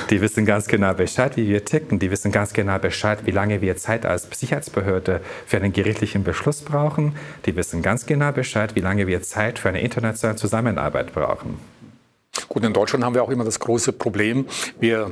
Die 0.10 0.22
wissen 0.22 0.46
ganz 0.46 0.68
genau 0.68 0.94
Bescheid, 0.94 1.38
wie 1.38 1.48
wir 1.48 1.66
ticken. 1.66 2.00
Die 2.00 2.12
wissen 2.12 2.32
ganz 2.32 2.54
genau 2.54 2.78
Bescheid, 2.80 3.26
wie 3.26 3.32
lange 3.32 3.62
wir 3.62 3.78
Zeit 3.78 4.06
als 4.06 4.28
Sicherheitsbehörde 4.32 5.22
für 5.46 5.58
einen 5.58 5.74
gerichtlichen 5.74 6.24
Beschluss 6.24 6.62
brauchen. 6.62 7.16
Die 7.46 7.56
wissen 7.56 7.82
ganz 7.82 8.06
genau 8.06 8.32
Bescheid, 8.32 8.76
wie 8.76 8.82
lange 8.82 9.08
wir 9.08 9.22
Zeit 9.22 9.60
für 9.60 9.70
eine 9.70 9.82
internationale 9.82 10.38
Zusammenarbeit 10.38 11.14
brauchen. 11.14 11.60
Gut, 12.48 12.64
in 12.64 12.74
Deutschland 12.74 13.04
haben 13.04 13.14
wir 13.14 13.24
auch 13.24 13.30
immer 13.30 13.44
das 13.44 13.60
große 13.60 13.92
Problem, 13.94 14.46
wir 14.80 15.12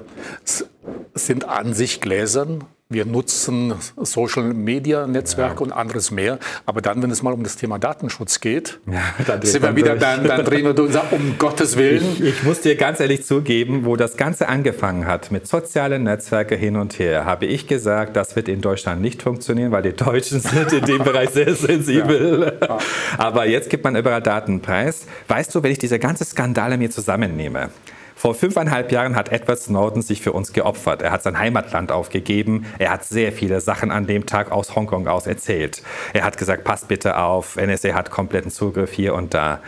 sind 1.14 1.46
an 1.48 1.74
sich 1.74 2.02
gläsern, 2.02 2.64
wir 2.92 3.06
nutzen 3.06 3.76
Social-Media-Netzwerke 3.98 5.58
ja. 5.58 5.60
und 5.60 5.72
anderes 5.72 6.10
mehr. 6.10 6.40
Aber 6.66 6.82
dann, 6.82 7.04
wenn 7.04 7.12
es 7.12 7.22
mal 7.22 7.34
um 7.34 7.44
das 7.44 7.56
Thema 7.56 7.78
Datenschutz 7.78 8.40
geht, 8.40 8.80
ja, 8.88 9.40
sind 9.44 9.62
wir 9.62 9.76
wieder, 9.76 9.96
dann, 9.96 10.24
dann 10.24 10.44
drehen 10.44 10.64
wir 10.66 10.84
uns 10.84 10.96
ab, 10.96 11.12
um 11.12 11.38
Gottes 11.38 11.78
Willen. 11.78 12.04
Ich, 12.14 12.22
ich, 12.22 12.44
muss 12.44 12.62
dir 12.62 12.76
ganz 12.76 13.00
ehrlich 13.00 13.24
zugeben, 13.24 13.86
wo 13.86 13.96
das 13.96 14.18
Ganze 14.18 14.50
angefangen 14.50 15.06
hat, 15.06 15.30
mit 15.30 15.48
sozialen 15.48 16.02
Netzwerken 16.02 16.58
hin 16.58 16.78
und 16.78 16.98
her, 16.98 17.26
habe 17.26 17.46
ich 17.46 17.68
gesagt, 17.68 18.16
das 18.16 18.36
wird 18.36 18.50
in 18.50 18.60
Deutschland 18.60 19.04
nicht 19.04 19.22
funktionieren, 19.22 19.72
weil 19.72 19.84
die 19.84 19.94
Deutschen 19.94 20.40
sind 20.40 20.74
in 20.74 20.84
dem 20.84 21.04
Bereich 21.04 21.30
sehr 21.30 21.54
sensibel. 21.56 22.58
Ja. 22.60 22.80
Aber 23.20 23.46
jetzt 23.46 23.70
gibt 23.70 23.84
man 23.84 23.96
überall 23.96 24.24
Datenpreis. 24.24 25.06
Weißt 25.28 25.54
du, 25.54 25.62
wenn 25.62 25.72
ich 25.72 25.78
diese 25.78 26.00
ganzen 26.00 26.26
Skandale 26.26 26.76
mir 26.80 26.90
zusammennehme, 26.90 27.70
vor 28.20 28.36
fünfeinhalb 28.36 28.92
Jahren 28.92 29.16
hat 29.16 29.32
Edward 29.32 29.60
Snowden 29.60 30.02
sich 30.02 30.22
für 30.22 30.34
uns 30.34 30.52
geopfert. 30.52 31.02
Er 31.02 31.12
hat 31.12 31.24
sein 31.24 31.40
Heimatland 31.40 31.90
aufgegeben. 31.90 32.66
Er 32.78 32.92
hat 32.92 33.06
sehr 33.06 33.32
viele 33.32 33.62
Sachen 33.62 33.92
an 33.92 34.08
dem 34.08 34.26
Tag 34.26 34.52
aus 34.52 34.76
Hongkong 34.76 35.08
aus 35.08 35.26
erzählt. 35.26 35.84
Er 36.12 36.26
hat 36.26 36.38
gesagt, 36.38 36.66
passt 36.66 36.90
bitte 36.90 37.18
auf, 37.18 37.56
NSA 37.56 37.94
hat 37.94 38.12
kompletten 38.12 38.52
Zugriff 38.52 38.92
hier 38.92 39.14
und 39.14 39.34
da. 39.34 39.62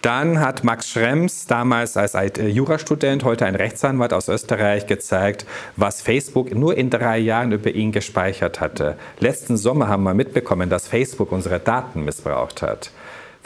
Dann 0.00 0.40
hat 0.40 0.64
Max 0.64 0.88
Schrems, 0.88 1.46
damals 1.48 1.98
als 1.98 2.14
Jurastudent, 2.38 3.24
heute 3.24 3.44
ein 3.44 3.54
Rechtsanwalt 3.54 4.14
aus 4.14 4.28
Österreich, 4.28 4.86
gezeigt, 4.86 5.44
was 5.76 6.00
Facebook 6.00 6.54
nur 6.54 6.78
in 6.78 6.88
drei 6.88 7.18
Jahren 7.18 7.52
über 7.52 7.72
ihn 7.72 7.92
gespeichert 7.92 8.58
hatte. 8.58 8.96
Letzten 9.18 9.58
Sommer 9.58 9.88
haben 9.88 10.04
wir 10.04 10.14
mitbekommen, 10.14 10.70
dass 10.70 10.88
Facebook 10.88 11.30
unsere 11.30 11.60
Daten 11.60 12.06
missbraucht 12.06 12.62
hat. 12.62 12.90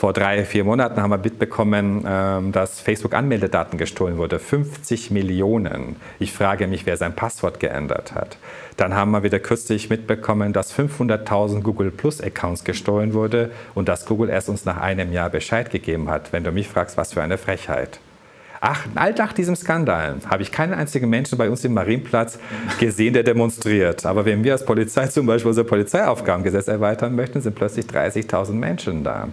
Vor 0.02 0.12
drei, 0.12 0.44
vier 0.44 0.64
Monaten 0.64 1.00
haben 1.00 1.10
wir 1.10 1.18
mitbekommen, 1.18 2.04
ähm, 2.04 2.50
dass 2.50 2.80
Facebook-Anmeldedaten 2.80 3.78
gestohlen 3.78 4.16
wurde. 4.16 4.40
50 4.40 5.12
Millionen. 5.12 5.94
Ich 6.18 6.32
frage 6.32 6.66
mich, 6.66 6.86
wer 6.86 6.96
sein 6.96 7.14
Passwort 7.14 7.60
geändert 7.60 8.12
hat. 8.12 8.36
Dann 8.76 8.94
haben 8.94 9.12
wir 9.12 9.22
wieder 9.22 9.38
kürzlich 9.38 9.90
mitbekommen, 9.90 10.52
dass 10.52 10.76
500.000 10.76 11.62
Google 11.62 11.92
Plus-Accounts 11.92 12.64
gestohlen 12.64 13.14
wurde 13.14 13.52
und 13.76 13.88
dass 13.88 14.04
Google 14.04 14.28
erst 14.28 14.48
uns 14.48 14.64
nach 14.64 14.78
einem 14.78 15.12
Jahr 15.12 15.30
Bescheid 15.30 15.70
gegeben 15.70 16.10
hat. 16.10 16.32
Wenn 16.32 16.42
du 16.42 16.50
mich 16.50 16.66
fragst, 16.66 16.96
was 16.96 17.12
für 17.12 17.22
eine 17.22 17.38
Frechheit. 17.38 18.00
Ach, 18.60 18.84
all 18.96 19.12
nach 19.12 19.32
diesem 19.32 19.54
Skandal 19.54 20.16
habe 20.26 20.42
ich 20.42 20.50
keinen 20.50 20.74
einzigen 20.74 21.10
Menschen 21.10 21.38
bei 21.38 21.48
uns 21.48 21.64
im 21.64 21.74
Marienplatz 21.74 22.40
gesehen, 22.80 23.14
der 23.14 23.22
demonstriert. 23.22 24.04
Aber 24.04 24.24
wenn 24.24 24.42
wir 24.42 24.54
als 24.54 24.64
Polizei 24.64 25.06
zum 25.06 25.26
Beispiel 25.26 25.50
unser 25.50 25.62
Polizeiaufgabengesetz 25.62 26.66
erweitern 26.66 27.14
möchten, 27.14 27.40
sind 27.40 27.54
plötzlich 27.54 27.86
30.000 27.86 28.54
Menschen 28.54 29.04
da. 29.04 29.28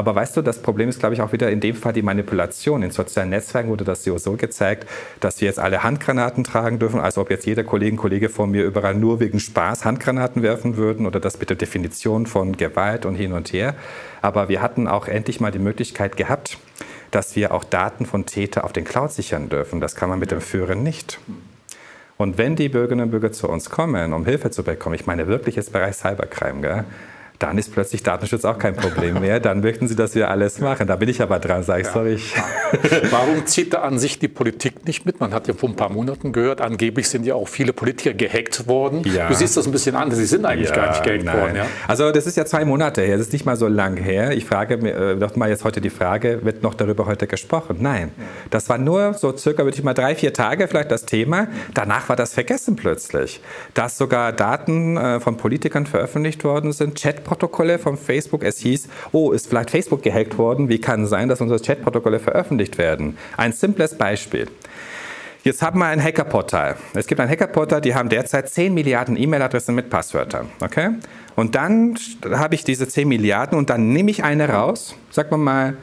Aber 0.00 0.14
weißt 0.14 0.38
du, 0.38 0.40
das 0.40 0.62
Problem 0.62 0.88
ist, 0.88 0.98
glaube 0.98 1.14
ich, 1.14 1.20
auch 1.20 1.30
wieder 1.32 1.50
in 1.50 1.60
dem 1.60 1.76
Fall 1.76 1.92
die 1.92 2.00
Manipulation. 2.00 2.82
In 2.82 2.90
sozialen 2.90 3.28
Netzwerken 3.28 3.68
wurde 3.68 3.84
das 3.84 4.02
so 4.02 4.32
gezeigt, 4.32 4.88
dass 5.20 5.42
wir 5.42 5.46
jetzt 5.46 5.58
alle 5.58 5.82
Handgranaten 5.82 6.42
tragen 6.42 6.78
dürfen, 6.78 7.00
als 7.00 7.18
ob 7.18 7.28
jetzt 7.28 7.44
jeder 7.44 7.64
Kollegin, 7.64 7.98
Kollege 7.98 8.30
von 8.30 8.50
mir 8.50 8.64
überall 8.64 8.94
nur 8.94 9.20
wegen 9.20 9.38
Spaß 9.38 9.84
Handgranaten 9.84 10.42
werfen 10.42 10.78
würden 10.78 11.04
oder 11.04 11.20
das 11.20 11.38
mit 11.38 11.50
der 11.50 11.58
Definition 11.58 12.24
von 12.24 12.56
Gewalt 12.56 13.04
und 13.04 13.14
hin 13.14 13.34
und 13.34 13.52
her. 13.52 13.74
Aber 14.22 14.48
wir 14.48 14.62
hatten 14.62 14.88
auch 14.88 15.06
endlich 15.06 15.38
mal 15.38 15.52
die 15.52 15.58
Möglichkeit 15.58 16.16
gehabt, 16.16 16.56
dass 17.10 17.36
wir 17.36 17.52
auch 17.52 17.62
Daten 17.62 18.06
von 18.06 18.24
Täter 18.24 18.64
auf 18.64 18.72
den 18.72 18.86
Cloud 18.86 19.12
sichern 19.12 19.50
dürfen. 19.50 19.82
Das 19.82 19.96
kann 19.96 20.08
man 20.08 20.18
mit 20.18 20.30
dem 20.30 20.40
Führen 20.40 20.82
nicht. 20.82 21.20
Und 22.16 22.38
wenn 22.38 22.56
die 22.56 22.70
Bürgerinnen 22.70 23.04
und 23.04 23.10
Bürger 23.10 23.32
zu 23.32 23.50
uns 23.50 23.68
kommen, 23.68 24.14
um 24.14 24.24
Hilfe 24.24 24.50
zu 24.50 24.62
bekommen, 24.62 24.94
ich 24.94 25.04
meine 25.04 25.26
wirklich 25.26 25.56
jetzt 25.56 25.74
Bereich 25.74 25.96
Cybercrime, 25.96 26.62
gell? 26.62 26.84
Dann 27.40 27.56
ist 27.56 27.72
plötzlich 27.72 28.02
Datenschutz 28.02 28.44
auch 28.44 28.58
kein 28.58 28.76
Problem 28.76 29.18
mehr. 29.18 29.40
Dann 29.40 29.60
möchten 29.62 29.88
sie, 29.88 29.96
dass 29.96 30.14
wir 30.14 30.30
alles 30.30 30.60
machen. 30.60 30.86
Da 30.86 30.96
bin 30.96 31.08
ich 31.08 31.22
aber 31.22 31.38
dran, 31.38 31.62
sage 31.62 31.80
ich, 31.80 31.86
ja. 31.86 31.92
sorry. 31.92 32.20
Warum 33.10 33.46
zieht 33.46 33.72
da 33.72 33.80
an 33.80 33.98
sich 33.98 34.18
die 34.18 34.28
Politik 34.28 34.86
nicht 34.86 35.06
mit? 35.06 35.20
Man 35.20 35.32
hat 35.32 35.48
ja 35.48 35.54
vor 35.54 35.70
ein 35.70 35.74
paar 35.74 35.90
Monaten 35.90 36.32
gehört, 36.32 36.60
angeblich 36.60 37.08
sind 37.08 37.24
ja 37.24 37.34
auch 37.34 37.48
viele 37.48 37.72
Politiker 37.72 38.12
gehackt 38.12 38.68
worden. 38.68 39.02
Ja. 39.04 39.28
Du 39.28 39.34
siehst 39.34 39.56
das 39.56 39.64
ein 39.64 39.72
bisschen 39.72 39.96
anders, 39.96 40.18
sie 40.18 40.26
sind 40.26 40.44
eigentlich 40.44 40.68
ja, 40.68 40.76
gar 40.76 40.90
nicht 40.90 41.02
gehackt 41.02 41.24
nein. 41.24 41.40
worden. 41.40 41.60
Also 41.88 42.12
das 42.12 42.26
ist 42.26 42.36
ja 42.36 42.44
zwei 42.44 42.66
Monate 42.66 43.00
her, 43.00 43.16
das 43.16 43.28
ist 43.28 43.32
nicht 43.32 43.46
mal 43.46 43.56
so 43.56 43.68
lang 43.68 43.96
her. 43.96 44.32
Ich 44.32 44.44
frage 44.44 44.76
mir 44.76 44.94
äh, 44.94 45.16
doch 45.16 45.34
mal 45.36 45.48
jetzt 45.48 45.64
heute 45.64 45.80
die 45.80 45.90
Frage, 45.90 46.44
wird 46.44 46.62
noch 46.62 46.74
darüber 46.74 47.06
heute 47.06 47.26
gesprochen? 47.26 47.78
Nein, 47.80 48.10
das 48.50 48.68
war 48.68 48.76
nur 48.76 49.14
so 49.14 49.34
circa, 49.34 49.64
würde 49.64 49.78
ich 49.78 49.82
mal 49.82 49.94
drei, 49.94 50.14
vier 50.14 50.34
Tage 50.34 50.68
vielleicht 50.68 50.90
das 50.90 51.06
Thema. 51.06 51.48
Danach 51.72 52.10
war 52.10 52.16
das 52.16 52.34
vergessen 52.34 52.76
plötzlich. 52.76 53.40
Dass 53.72 53.96
sogar 53.96 54.32
Daten 54.32 54.98
äh, 54.98 55.20
von 55.20 55.38
Politikern 55.38 55.86
veröffentlicht 55.86 56.44
worden 56.44 56.72
sind, 56.72 56.96
Chat 56.96 57.24
Chatprotokolle 57.30 57.78
von 57.78 57.96
Facebook. 57.96 58.42
Es 58.42 58.58
hieß, 58.58 58.88
oh, 59.12 59.32
ist 59.32 59.48
vielleicht 59.48 59.70
Facebook 59.70 60.02
gehackt 60.02 60.36
worden? 60.36 60.68
Wie 60.68 60.80
kann 60.80 61.04
es 61.04 61.10
sein, 61.10 61.28
dass 61.28 61.40
unsere 61.40 61.60
Chatprotokolle 61.60 62.18
veröffentlicht 62.18 62.78
werden? 62.78 63.16
Ein 63.36 63.52
simples 63.52 63.94
Beispiel. 63.94 64.48
Jetzt 65.42 65.62
haben 65.62 65.78
wir 65.78 65.86
ein 65.86 66.02
Hackerportal. 66.02 66.76
Es 66.94 67.06
gibt 67.06 67.20
ein 67.20 67.28
Hackerportal, 67.28 67.80
die 67.80 67.94
haben 67.94 68.10
derzeit 68.10 68.50
10 68.50 68.74
Milliarden 68.74 69.16
E-Mail-Adressen 69.16 69.74
mit 69.74 69.88
Passwörtern. 69.88 70.48
Okay? 70.60 70.90
Und 71.34 71.54
dann 71.54 71.96
habe 72.30 72.54
ich 72.54 72.64
diese 72.64 72.86
10 72.86 73.08
Milliarden 73.08 73.56
und 73.56 73.70
dann 73.70 73.90
nehme 73.90 74.10
ich 74.10 74.22
eine 74.22 74.48
raus, 74.50 74.96
sagen 75.10 75.30
wir 75.30 75.38
mal 75.38 75.76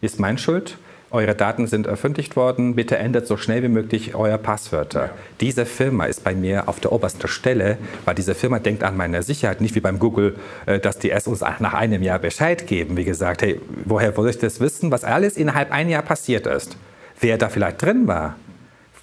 Ist 0.00 0.20
mein 0.20 0.38
Schuld? 0.38 0.78
Eure 1.14 1.36
Daten 1.36 1.68
sind 1.68 1.86
öffentlich 1.86 2.34
worden, 2.34 2.74
bitte 2.74 2.98
ändert 2.98 3.28
so 3.28 3.36
schnell 3.36 3.62
wie 3.62 3.68
möglich 3.68 4.16
euer 4.16 4.36
Passwörter. 4.36 5.10
Diese 5.40 5.64
Firma 5.64 6.06
ist 6.06 6.24
bei 6.24 6.34
mir 6.34 6.68
auf 6.68 6.80
der 6.80 6.90
obersten 6.90 7.28
Stelle, 7.28 7.78
weil 8.04 8.16
diese 8.16 8.34
Firma 8.34 8.58
denkt 8.58 8.82
an 8.82 8.96
meine 8.96 9.22
Sicherheit, 9.22 9.60
nicht 9.60 9.76
wie 9.76 9.80
beim 9.80 10.00
Google, 10.00 10.34
äh, 10.66 10.80
dass 10.80 10.98
die 10.98 11.10
erst 11.10 11.28
uns 11.28 11.40
nach 11.40 11.72
einem 11.72 12.02
Jahr 12.02 12.18
Bescheid 12.18 12.66
geben. 12.66 12.96
Wie 12.96 13.04
gesagt, 13.04 13.42
hey, 13.42 13.60
woher 13.84 14.12
soll 14.12 14.28
ich 14.28 14.38
das 14.38 14.58
wissen, 14.58 14.90
was 14.90 15.04
alles 15.04 15.36
innerhalb 15.36 15.70
ein 15.70 15.88
Jahr 15.88 16.02
passiert 16.02 16.48
ist? 16.48 16.76
Wer 17.20 17.38
da 17.38 17.48
vielleicht 17.48 17.80
drin 17.80 18.08
war? 18.08 18.34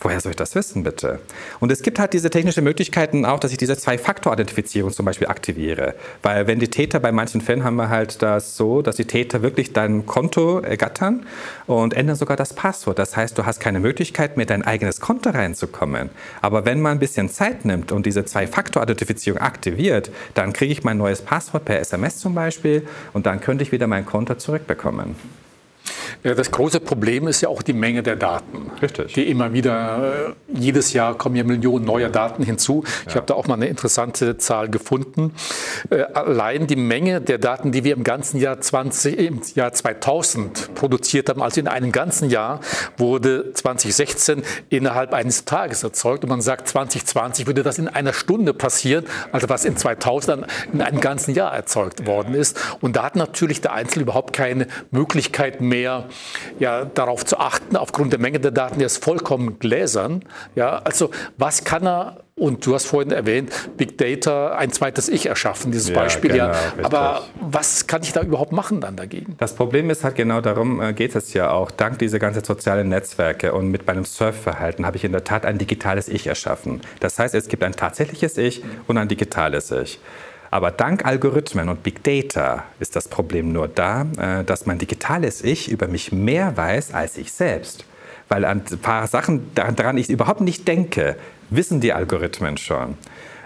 Woher 0.03 0.19
soll 0.19 0.31
ich 0.31 0.35
das 0.35 0.55
wissen, 0.55 0.81
bitte? 0.81 1.19
Und 1.59 1.71
es 1.71 1.83
gibt 1.83 1.99
halt 1.99 2.13
diese 2.13 2.31
technischen 2.31 2.63
Möglichkeiten 2.63 3.23
auch, 3.23 3.39
dass 3.39 3.51
ich 3.51 3.59
diese 3.59 3.77
Zwei-Faktor-Identifizierung 3.77 4.91
zum 4.91 5.05
Beispiel 5.05 5.27
aktiviere. 5.27 5.93
Weil 6.23 6.47
wenn 6.47 6.59
die 6.59 6.69
Täter, 6.69 6.99
bei 6.99 7.11
manchen 7.11 7.39
Fällen 7.39 7.63
haben 7.63 7.75
wir 7.75 7.89
halt 7.89 8.23
das 8.23 8.57
so, 8.57 8.81
dass 8.81 8.95
die 8.95 9.05
Täter 9.05 9.43
wirklich 9.43 9.73
dein 9.73 10.07
Konto 10.07 10.59
ergattern 10.59 11.27
und 11.67 11.93
ändern 11.93 12.15
sogar 12.15 12.35
das 12.35 12.53
Passwort. 12.53 12.97
Das 12.97 13.15
heißt, 13.15 13.37
du 13.37 13.45
hast 13.45 13.59
keine 13.59 13.79
Möglichkeit 13.79 14.37
mehr, 14.37 14.47
dein 14.47 14.63
eigenes 14.63 15.01
Konto 15.01 15.29
reinzukommen. 15.29 16.09
Aber 16.41 16.65
wenn 16.65 16.81
man 16.81 16.93
ein 16.93 16.99
bisschen 16.99 17.29
Zeit 17.29 17.63
nimmt 17.63 17.91
und 17.91 18.07
diese 18.07 18.25
Zwei-Faktor-Identifizierung 18.25 19.39
aktiviert, 19.39 20.09
dann 20.33 20.51
kriege 20.51 20.73
ich 20.73 20.83
mein 20.83 20.97
neues 20.97 21.21
Passwort 21.21 21.65
per 21.65 21.79
SMS 21.79 22.17
zum 22.17 22.33
Beispiel 22.33 22.87
und 23.13 23.27
dann 23.27 23.39
könnte 23.39 23.63
ich 23.63 23.71
wieder 23.71 23.85
mein 23.85 24.07
Konto 24.07 24.33
zurückbekommen. 24.33 25.15
Das 26.23 26.51
große 26.51 26.79
Problem 26.79 27.27
ist 27.27 27.41
ja 27.41 27.49
auch 27.49 27.61
die 27.61 27.73
Menge 27.73 28.03
der 28.03 28.15
Daten. 28.15 28.71
Richtig. 28.81 29.13
Die 29.13 29.29
immer 29.29 29.53
wieder, 29.53 30.35
äh, 30.53 30.59
jedes 30.59 30.93
Jahr 30.93 31.17
kommen 31.17 31.35
ja 31.35 31.43
Millionen 31.43 31.85
neuer 31.85 32.09
Daten 32.09 32.43
hinzu. 32.43 32.83
Ich 33.07 33.15
habe 33.15 33.25
da 33.25 33.33
auch 33.33 33.47
mal 33.47 33.55
eine 33.55 33.67
interessante 33.67 34.37
Zahl 34.37 34.69
gefunden. 34.69 35.33
Äh, 35.89 36.03
allein 36.13 36.67
die 36.67 36.75
Menge 36.75 37.21
der 37.21 37.37
Daten, 37.37 37.71
die 37.71 37.83
wir 37.83 37.95
im 37.95 38.03
ganzen 38.03 38.39
Jahr, 38.39 38.59
20, 38.59 39.17
im 39.17 39.41
Jahr 39.55 39.73
2000 39.73 40.75
produziert 40.75 41.29
haben, 41.29 41.41
also 41.41 41.59
in 41.59 41.67
einem 41.67 41.91
ganzen 41.91 42.29
Jahr, 42.29 42.59
wurde 42.97 43.53
2016 43.53 44.43
innerhalb 44.69 45.13
eines 45.13 45.45
Tages 45.45 45.83
erzeugt. 45.83 46.23
Und 46.23 46.29
man 46.29 46.41
sagt, 46.41 46.67
2020 46.67 47.47
würde 47.47 47.63
das 47.63 47.77
in 47.77 47.87
einer 47.87 48.13
Stunde 48.13 48.53
passieren, 48.53 49.05
also 49.31 49.49
was 49.49 49.65
in 49.65 49.77
2000 49.77 50.45
in 50.73 50.81
einem 50.81 50.99
ganzen 50.99 51.33
Jahr 51.33 51.53
erzeugt 51.53 52.05
worden 52.05 52.33
ist. 52.33 52.59
Und 52.81 52.95
da 52.95 53.03
hat 53.03 53.15
natürlich 53.15 53.61
der 53.61 53.73
Einzelne 53.73 54.03
überhaupt 54.03 54.33
keine 54.33 54.67
Möglichkeit 54.91 55.61
mehr, 55.61 56.00
ja, 56.59 56.85
darauf 56.85 57.25
zu 57.25 57.37
achten, 57.37 57.75
aufgrund 57.75 58.13
der 58.13 58.19
Menge 58.19 58.39
der 58.39 58.51
Daten, 58.51 58.79
der 58.79 58.87
ist 58.87 59.03
vollkommen 59.03 59.59
gläsern. 59.59 60.23
Ja, 60.55 60.79
also 60.83 61.11
was 61.37 61.63
kann 61.63 61.85
er 61.85 62.17
und 62.41 62.65
du 62.65 62.73
hast 62.73 62.87
vorhin 62.87 63.11
erwähnt, 63.11 63.51
Big 63.77 63.99
Data, 63.99 64.55
ein 64.55 64.71
zweites 64.71 65.09
Ich 65.09 65.27
erschaffen, 65.27 65.71
dieses 65.71 65.89
ja, 65.89 65.95
Beispiel. 65.95 66.31
Genau, 66.31 66.47
ja. 66.47 66.73
Aber 66.81 67.27
was 67.39 67.85
kann 67.85 68.01
ich 68.01 68.13
da 68.13 68.23
überhaupt 68.23 68.51
machen 68.51 68.81
dann 68.81 68.95
dagegen? 68.95 69.35
Das 69.37 69.53
Problem 69.53 69.91
ist 69.91 70.03
halt 70.03 70.15
genau 70.15 70.41
darum, 70.41 70.81
äh, 70.81 70.93
geht 70.93 71.15
es 71.15 71.33
ja 71.33 71.51
auch. 71.51 71.69
Dank 71.69 71.99
dieser 71.99 72.17
ganzen 72.17 72.43
sozialen 72.43 72.89
Netzwerke 72.89 73.53
und 73.53 73.69
mit 73.69 73.85
meinem 73.85 74.05
Surfverhalten 74.05 74.87
habe 74.87 74.97
ich 74.97 75.03
in 75.03 75.11
der 75.11 75.23
Tat 75.23 75.45
ein 75.45 75.59
digitales 75.59 76.07
Ich 76.07 76.25
erschaffen. 76.25 76.81
Das 76.99 77.19
heißt, 77.19 77.35
es 77.35 77.47
gibt 77.47 77.63
ein 77.63 77.73
tatsächliches 77.73 78.37
Ich 78.37 78.63
und 78.87 78.97
ein 78.97 79.07
digitales 79.07 79.69
Ich. 79.69 79.99
Aber 80.51 80.69
dank 80.69 81.05
Algorithmen 81.05 81.69
und 81.69 81.81
Big 81.81 82.03
Data 82.03 82.65
ist 82.81 82.97
das 82.97 83.07
Problem 83.07 83.53
nur 83.53 83.69
da, 83.69 84.05
äh, 84.17 84.43
dass 84.43 84.65
mein 84.65 84.77
digitales 84.77 85.43
Ich 85.43 85.71
über 85.71 85.87
mich 85.87 86.11
mehr 86.11 86.55
weiß 86.57 86.93
als 86.93 87.17
ich 87.17 87.31
selbst. 87.31 87.85
Weil 88.27 88.43
an 88.43 88.61
ein 88.69 88.79
paar 88.79 89.07
Sachen, 89.07 89.49
daran 89.55 89.97
ich 89.97 90.09
überhaupt 90.09 90.41
nicht 90.41 90.67
denke, 90.67 91.15
wissen 91.49 91.79
die 91.79 91.93
Algorithmen 91.93 92.57
schon. 92.57 92.97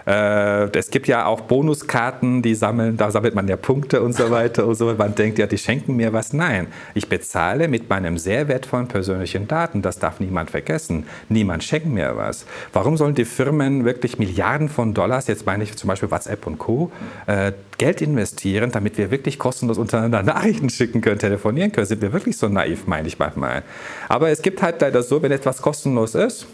Äh, 0.06 0.70
es 0.76 0.90
gibt 0.90 1.08
ja 1.08 1.26
auch 1.26 1.42
Bonuskarten, 1.42 2.40
die 2.40 2.54
sammeln, 2.54 2.96
da 2.96 3.10
sammelt 3.10 3.34
man 3.34 3.48
ja 3.48 3.56
Punkte 3.56 4.02
und 4.02 4.14
so 4.14 4.30
weiter 4.30 4.66
und 4.66 4.76
so. 4.76 4.94
Man 4.94 5.14
denkt 5.14 5.38
ja, 5.38 5.46
die 5.46 5.58
schenken 5.58 5.96
mir 5.96 6.12
was. 6.12 6.32
Nein, 6.32 6.68
ich 6.94 7.08
bezahle 7.08 7.68
mit 7.68 7.90
meinem 7.90 8.16
sehr 8.16 8.48
wertvollen 8.48 8.88
persönlichen 8.88 9.48
Daten. 9.48 9.82
Das 9.82 9.98
darf 9.98 10.20
niemand 10.20 10.50
vergessen. 10.50 11.06
Niemand 11.28 11.64
schenkt 11.64 11.88
mir 11.88 12.16
was. 12.16 12.46
Warum 12.72 12.96
sollen 12.96 13.14
die 13.14 13.24
Firmen 13.24 13.84
wirklich 13.84 14.18
Milliarden 14.18 14.68
von 14.68 14.94
Dollars, 14.94 15.26
jetzt 15.26 15.46
meine 15.46 15.64
ich 15.64 15.76
zum 15.76 15.88
Beispiel 15.88 16.10
WhatsApp 16.10 16.46
und 16.46 16.58
Co., 16.58 16.90
äh, 17.26 17.52
Geld 17.78 18.00
investieren, 18.00 18.70
damit 18.70 18.96
wir 18.96 19.10
wirklich 19.10 19.38
kostenlos 19.38 19.76
untereinander 19.76 20.22
Nachrichten 20.34 20.70
schicken 20.70 21.00
können, 21.00 21.18
telefonieren 21.18 21.72
können? 21.72 21.86
Sind 21.86 22.00
wir 22.00 22.12
wirklich 22.12 22.38
so 22.38 22.48
naiv, 22.48 22.86
meine 22.86 23.08
ich 23.08 23.18
manchmal. 23.18 23.64
Aber 24.08 24.30
es 24.30 24.40
gibt 24.40 24.62
halt 24.62 24.80
leider 24.80 25.02
so, 25.02 25.20
wenn 25.22 25.32
etwas 25.32 25.60
kostenlos 25.60 26.14
ist, 26.14 26.46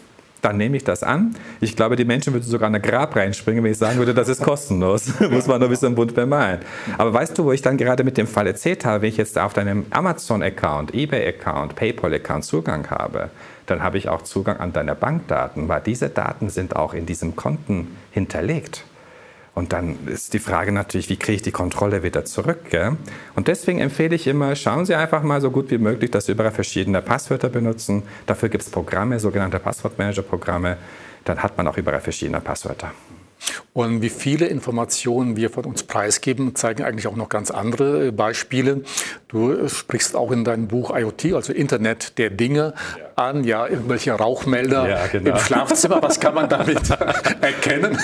dann 0.43 0.57
nehme 0.57 0.77
ich 0.77 0.85
das 0.85 1.03
an. 1.03 1.35
Ich 1.61 1.77
glaube, 1.77 1.97
die 1.97 2.05
Menschen 2.05 2.33
würden 2.35 2.45
sogar 2.45 2.69
in 2.69 2.75
ein 2.75 2.83
Grab 2.83 3.17
reinspringen, 3.17 3.65
wenn 3.65 3.73
ich 3.73 3.79
sagen 3.79 3.99
würde, 3.99 4.13
das 4.13 4.29
ist 4.29 4.43
kostenlos. 4.43 5.21
Muss 5.31 5.47
man 5.47 5.61
nur 5.61 5.69
ein 5.69 5.71
bisschen 5.71 5.95
bunt 5.95 6.15
bemalen. 6.15 6.61
Aber 6.99 7.15
weißt 7.15 7.39
du, 7.39 7.45
wo 7.45 7.53
ich 7.53 7.63
dann 7.63 7.79
gerade 7.79 8.05
mit 8.05 8.19
dem 8.19 8.27
Fall 8.27 8.47
erzählt 8.47 8.85
habe, 8.85 9.03
wenn 9.03 9.09
ich 9.09 9.17
jetzt 9.17 9.39
auf 9.39 9.55
deinem 9.55 9.87
Amazon-Account, 9.91 10.95
eBay-Account, 10.95 11.77
PayPal-Account 11.77 12.45
Zugang 12.45 12.91
habe, 12.91 13.31
dann 13.67 13.83
habe 13.83 13.97
ich 13.97 14.09
auch 14.09 14.23
Zugang 14.23 14.59
an 14.59 14.73
deine 14.73 14.95
Bankdaten, 14.95 15.69
weil 15.69 15.81
diese 15.81 16.09
Daten 16.09 16.51
sind 16.51 16.77
auch 16.77 16.93
in 16.93 17.07
diesem 17.07 17.37
Konten 17.37 17.97
hinterlegt. 18.11 18.85
Und 19.55 19.75
dann 19.75 20.07
ist 20.07 20.33
die 20.33 20.39
Frage 20.39 20.73
natürlich, 20.73 21.11
wie 21.11 21.17
kriege 21.17 21.37
ich 21.37 21.43
die 21.43 21.53
Kontrolle 21.53 22.03
wieder 22.03 22.25
zurück? 22.25 22.71
Gell? 22.71 22.97
Und 23.35 23.49
deswegen 23.49 23.81
empfehle 23.81 24.15
ich 24.15 24.27
immer, 24.27 24.57
schauen 24.57 24.87
Sie 24.87 24.95
einfach 24.95 25.23
mal 25.23 25.43
so 25.43 25.51
gut 25.51 25.71
wie 25.71 25.79
möglich, 25.79 26.11
dass 26.11 26.27
Sie 26.27 26.33
überall 26.33 26.53
verschiedene 26.53 27.03
Passwörter 27.03 27.51
benutzen. 27.51 28.03
Dafür 28.27 28.49
gibt 28.49 28.65
es 28.65 28.71
Programme, 28.71 29.21
sogenannte 29.21 29.59
Passwortmanager-Programme. 29.59 30.79
Dann 31.25 31.43
hat 31.43 31.59
man 31.59 31.69
auch 31.69 31.77
überall 31.77 32.01
verschiedene 32.01 32.41
Passwörter. 32.41 32.93
Und 33.73 34.03
wie 34.03 34.09
viele 34.09 34.47
Informationen 34.47 35.37
wir 35.37 35.51
von 35.51 35.65
uns 35.65 35.83
preisgeben, 35.83 36.55
zeigen 36.55 36.85
eigentlich 36.85 37.07
auch 37.07 37.17
noch 37.17 37.29
ganz 37.29 37.51
andere 37.51 38.07
äh, 38.07 38.11
Beispiele. 38.11 38.83
Du 39.29 39.69
sprichst 39.69 40.15
auch 40.15 40.31
in 40.31 40.45
deinem 40.45 40.69
Buch 40.69 40.97
IoT, 40.97 41.33
also 41.35 41.53
Internet 41.53 42.19
der 42.19 42.31
Dinge, 42.31 42.75
an, 43.17 43.45
ja, 43.45 43.67
irgendwelche 43.67 44.13
Rauchmelder 44.13 44.89
ja, 44.89 45.07
genau. 45.09 45.31
im 45.31 45.37
Schlafzimmer. 45.39 46.03
Was 46.03 46.21
kann 46.21 46.35
man 46.35 46.49
damit 46.49 46.91
erkennen? 47.41 47.99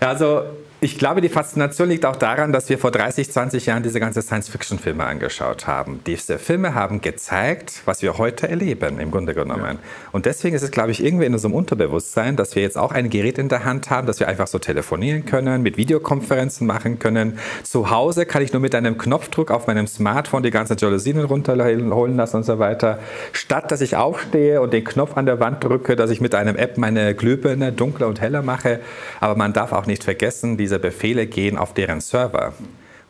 Also 0.00 0.42
ich 0.84 0.98
glaube, 0.98 1.20
die 1.20 1.28
Faszination 1.28 1.90
liegt 1.90 2.04
auch 2.04 2.16
daran, 2.16 2.52
dass 2.52 2.68
wir 2.68 2.76
vor 2.76 2.90
30, 2.90 3.30
20 3.30 3.66
Jahren 3.66 3.84
diese 3.84 4.00
ganzen 4.00 4.20
Science-Fiction-Filme 4.20 5.04
angeschaut 5.04 5.68
haben. 5.68 6.00
Diese 6.08 6.40
Filme 6.40 6.74
haben 6.74 7.00
gezeigt, 7.00 7.82
was 7.84 8.02
wir 8.02 8.18
heute 8.18 8.48
erleben, 8.48 8.98
im 8.98 9.12
Grunde 9.12 9.32
genommen. 9.32 9.62
Ja. 9.64 9.88
Und 10.10 10.26
deswegen 10.26 10.56
ist 10.56 10.62
es, 10.62 10.72
glaube 10.72 10.90
ich, 10.90 11.04
irgendwie 11.04 11.26
in 11.26 11.34
unserem 11.34 11.54
Unterbewusstsein, 11.54 12.34
dass 12.34 12.56
wir 12.56 12.62
jetzt 12.62 12.76
auch 12.76 12.90
ein 12.90 13.10
Gerät 13.10 13.38
in 13.38 13.48
der 13.48 13.64
Hand 13.64 13.90
haben, 13.90 14.08
dass 14.08 14.18
wir 14.18 14.26
einfach 14.26 14.48
so 14.48 14.58
telefonieren 14.58 15.24
können, 15.24 15.62
mit 15.62 15.76
Videokonferenzen 15.76 16.66
machen 16.66 16.98
können. 16.98 17.38
Zu 17.62 17.90
Hause 17.90 18.26
kann 18.26 18.42
ich 18.42 18.52
nur 18.52 18.60
mit 18.60 18.74
einem 18.74 18.98
Knopfdruck 18.98 19.52
auf 19.52 19.68
meinem 19.68 19.86
Smartphone 19.86 20.42
die 20.42 20.50
ganzen 20.50 20.76
Jalousien 20.78 21.20
runterholen 21.20 22.16
lassen 22.16 22.38
und 22.38 22.42
so 22.42 22.58
weiter. 22.58 22.98
Statt, 23.30 23.70
dass 23.70 23.82
ich 23.82 23.94
aufstehe 23.94 24.60
und 24.60 24.72
den 24.72 24.82
Knopf 24.82 25.16
an 25.16 25.26
der 25.26 25.38
Wand 25.38 25.62
drücke, 25.62 25.94
dass 25.94 26.10
ich 26.10 26.20
mit 26.20 26.34
einem 26.34 26.56
App 26.56 26.76
meine 26.76 27.14
Glühbirne 27.14 27.70
dunkler 27.70 28.08
und 28.08 28.20
heller 28.20 28.42
mache. 28.42 28.80
Aber 29.20 29.36
man 29.36 29.52
darf 29.52 29.70
auch 29.70 29.86
nicht 29.86 30.02
vergessen, 30.02 30.56
diese 30.56 30.71
diese 30.72 30.78
Befehle 30.78 31.26
gehen 31.26 31.58
auf 31.58 31.74
deren 31.74 32.00
Server. 32.00 32.54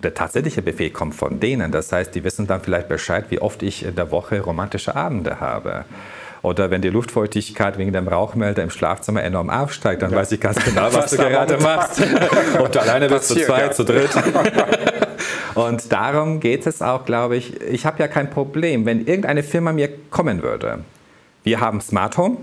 Der 0.02 0.14
tatsächliche 0.14 0.62
Befehl 0.62 0.90
kommt 0.90 1.14
von 1.14 1.38
denen. 1.38 1.70
Das 1.70 1.92
heißt, 1.92 2.12
die 2.12 2.24
wissen 2.24 2.48
dann 2.48 2.60
vielleicht 2.60 2.88
Bescheid, 2.88 3.26
wie 3.28 3.38
oft 3.38 3.62
ich 3.62 3.84
in 3.84 3.94
der 3.94 4.10
Woche 4.10 4.40
romantische 4.40 4.96
Abende 4.96 5.38
habe. 5.38 5.84
Oder 6.42 6.72
wenn 6.72 6.82
die 6.82 6.88
Luftfeuchtigkeit 6.88 7.78
wegen 7.78 7.92
dem 7.92 8.08
Rauchmelder 8.08 8.64
im 8.64 8.70
Schlafzimmer 8.70 9.22
enorm 9.22 9.48
aufsteigt, 9.48 10.02
dann 10.02 10.10
ja. 10.10 10.16
weiß 10.16 10.32
ich 10.32 10.40
ganz 10.40 10.56
genau, 10.64 10.86
was, 10.86 10.94
was 10.96 11.10
du 11.12 11.16
gerade 11.18 11.56
machst. 11.58 12.02
Und 12.58 12.76
alleine 12.76 13.08
bist 13.08 13.30
du 13.30 13.36
zwei, 13.36 13.60
ja. 13.60 13.70
zu 13.70 13.84
dritt. 13.84 14.10
Und 15.54 15.92
darum 15.92 16.40
geht 16.40 16.66
es 16.66 16.82
auch, 16.82 17.04
glaube 17.04 17.36
ich. 17.36 17.60
Ich 17.60 17.86
habe 17.86 18.00
ja 18.00 18.08
kein 18.08 18.28
Problem, 18.28 18.86
wenn 18.86 19.06
irgendeine 19.06 19.44
Firma 19.44 19.72
mir 19.72 19.88
kommen 20.10 20.42
würde. 20.42 20.80
Wir 21.44 21.60
haben 21.60 21.80
Smart 21.80 22.16
Home, 22.16 22.38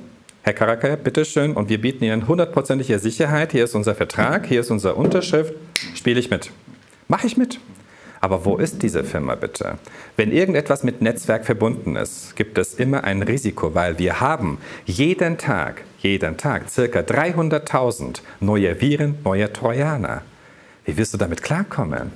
Herr 0.50 0.56
Karaka, 0.56 0.96
bitteschön, 0.96 1.54
und 1.54 1.70
wir 1.70 1.80
bieten 1.80 2.04
Ihnen 2.04 2.28
hundertprozentige 2.28 2.98
Sicherheit. 2.98 3.52
Hier 3.52 3.66
ist 3.66 3.76
unser 3.76 3.94
Vertrag, 3.94 4.48
hier 4.48 4.62
ist 4.62 4.72
unsere 4.72 4.96
Unterschrift. 4.96 5.54
Spiele 5.94 6.20
ich 6.20 6.32
mit? 6.32 6.50
Mache 7.08 7.28
ich 7.28 7.38
mit. 7.38 7.60
Aber 8.20 8.46
wo 8.46 8.58
ist 8.58 8.82
diese 8.82 9.04
Firma 9.04 9.36
bitte? 9.36 9.78
Wenn 10.18 10.32
irgendetwas 10.32 10.84
mit 10.84 11.04
Netzwerk 11.04 11.46
verbunden 11.46 11.96
ist, 11.96 12.36
gibt 12.36 12.58
es 12.58 12.74
immer 12.74 13.04
ein 13.04 13.22
Risiko, 13.22 13.76
weil 13.76 14.00
wir 14.00 14.22
haben 14.22 14.58
jeden 14.86 15.38
Tag, 15.38 15.84
jeden 16.00 16.38
Tag 16.38 16.68
circa 16.68 17.02
300.000 17.02 18.22
neue 18.40 18.82
Viren, 18.82 19.20
neue 19.24 19.54
Trojaner. 19.54 20.24
Wie 20.84 20.98
wirst 20.98 21.14
du 21.14 21.20
damit 21.20 21.44
klarkommen? 21.44 22.12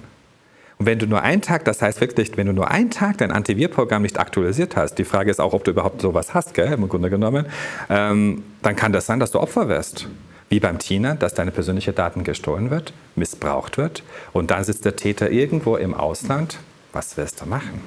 Und 0.83 0.87
wenn 0.87 0.99
du 0.99 1.07
nur 1.07 1.21
einen 1.21 1.41
Tag, 1.41 1.63
das 1.63 1.81
heißt 1.81 2.01
wirklich, 2.01 2.35
wenn 2.35 2.47
du 2.47 2.51
nur 2.51 2.69
einen 2.69 2.91
Tag 2.91 3.17
dein 3.19 3.31
Antivirprogramm 3.31 4.01
nicht 4.01 4.19
aktualisiert 4.19 4.75
hast, 4.75 4.95
die 4.95 5.05
Frage 5.05 5.31
ist 5.31 5.39
auch, 5.39 5.53
ob 5.53 5.63
du 5.63 5.71
überhaupt 5.71 6.01
sowas 6.01 6.33
hast, 6.33 6.53
gell, 6.53 6.73
im 6.73 6.89
Grunde 6.89 7.09
genommen, 7.09 7.45
ähm, 7.89 8.43
dann 8.61 8.75
kann 8.75 8.91
das 8.91 9.05
sein, 9.05 9.21
dass 9.21 9.31
du 9.31 9.39
Opfer 9.39 9.69
wirst. 9.69 10.09
Wie 10.49 10.59
beim 10.59 10.79
Tina, 10.79 11.15
dass 11.15 11.35
deine 11.35 11.51
persönlichen 11.51 11.95
Daten 11.95 12.25
gestohlen 12.25 12.69
wird, 12.69 12.91
missbraucht 13.15 13.77
wird 13.77 14.03
und 14.33 14.51
dann 14.51 14.65
sitzt 14.65 14.83
der 14.83 14.97
Täter 14.97 15.31
irgendwo 15.31 15.77
im 15.77 15.93
Ausland. 15.93 16.57
Was 16.91 17.15
wirst 17.15 17.39
du 17.39 17.45
machen? 17.45 17.79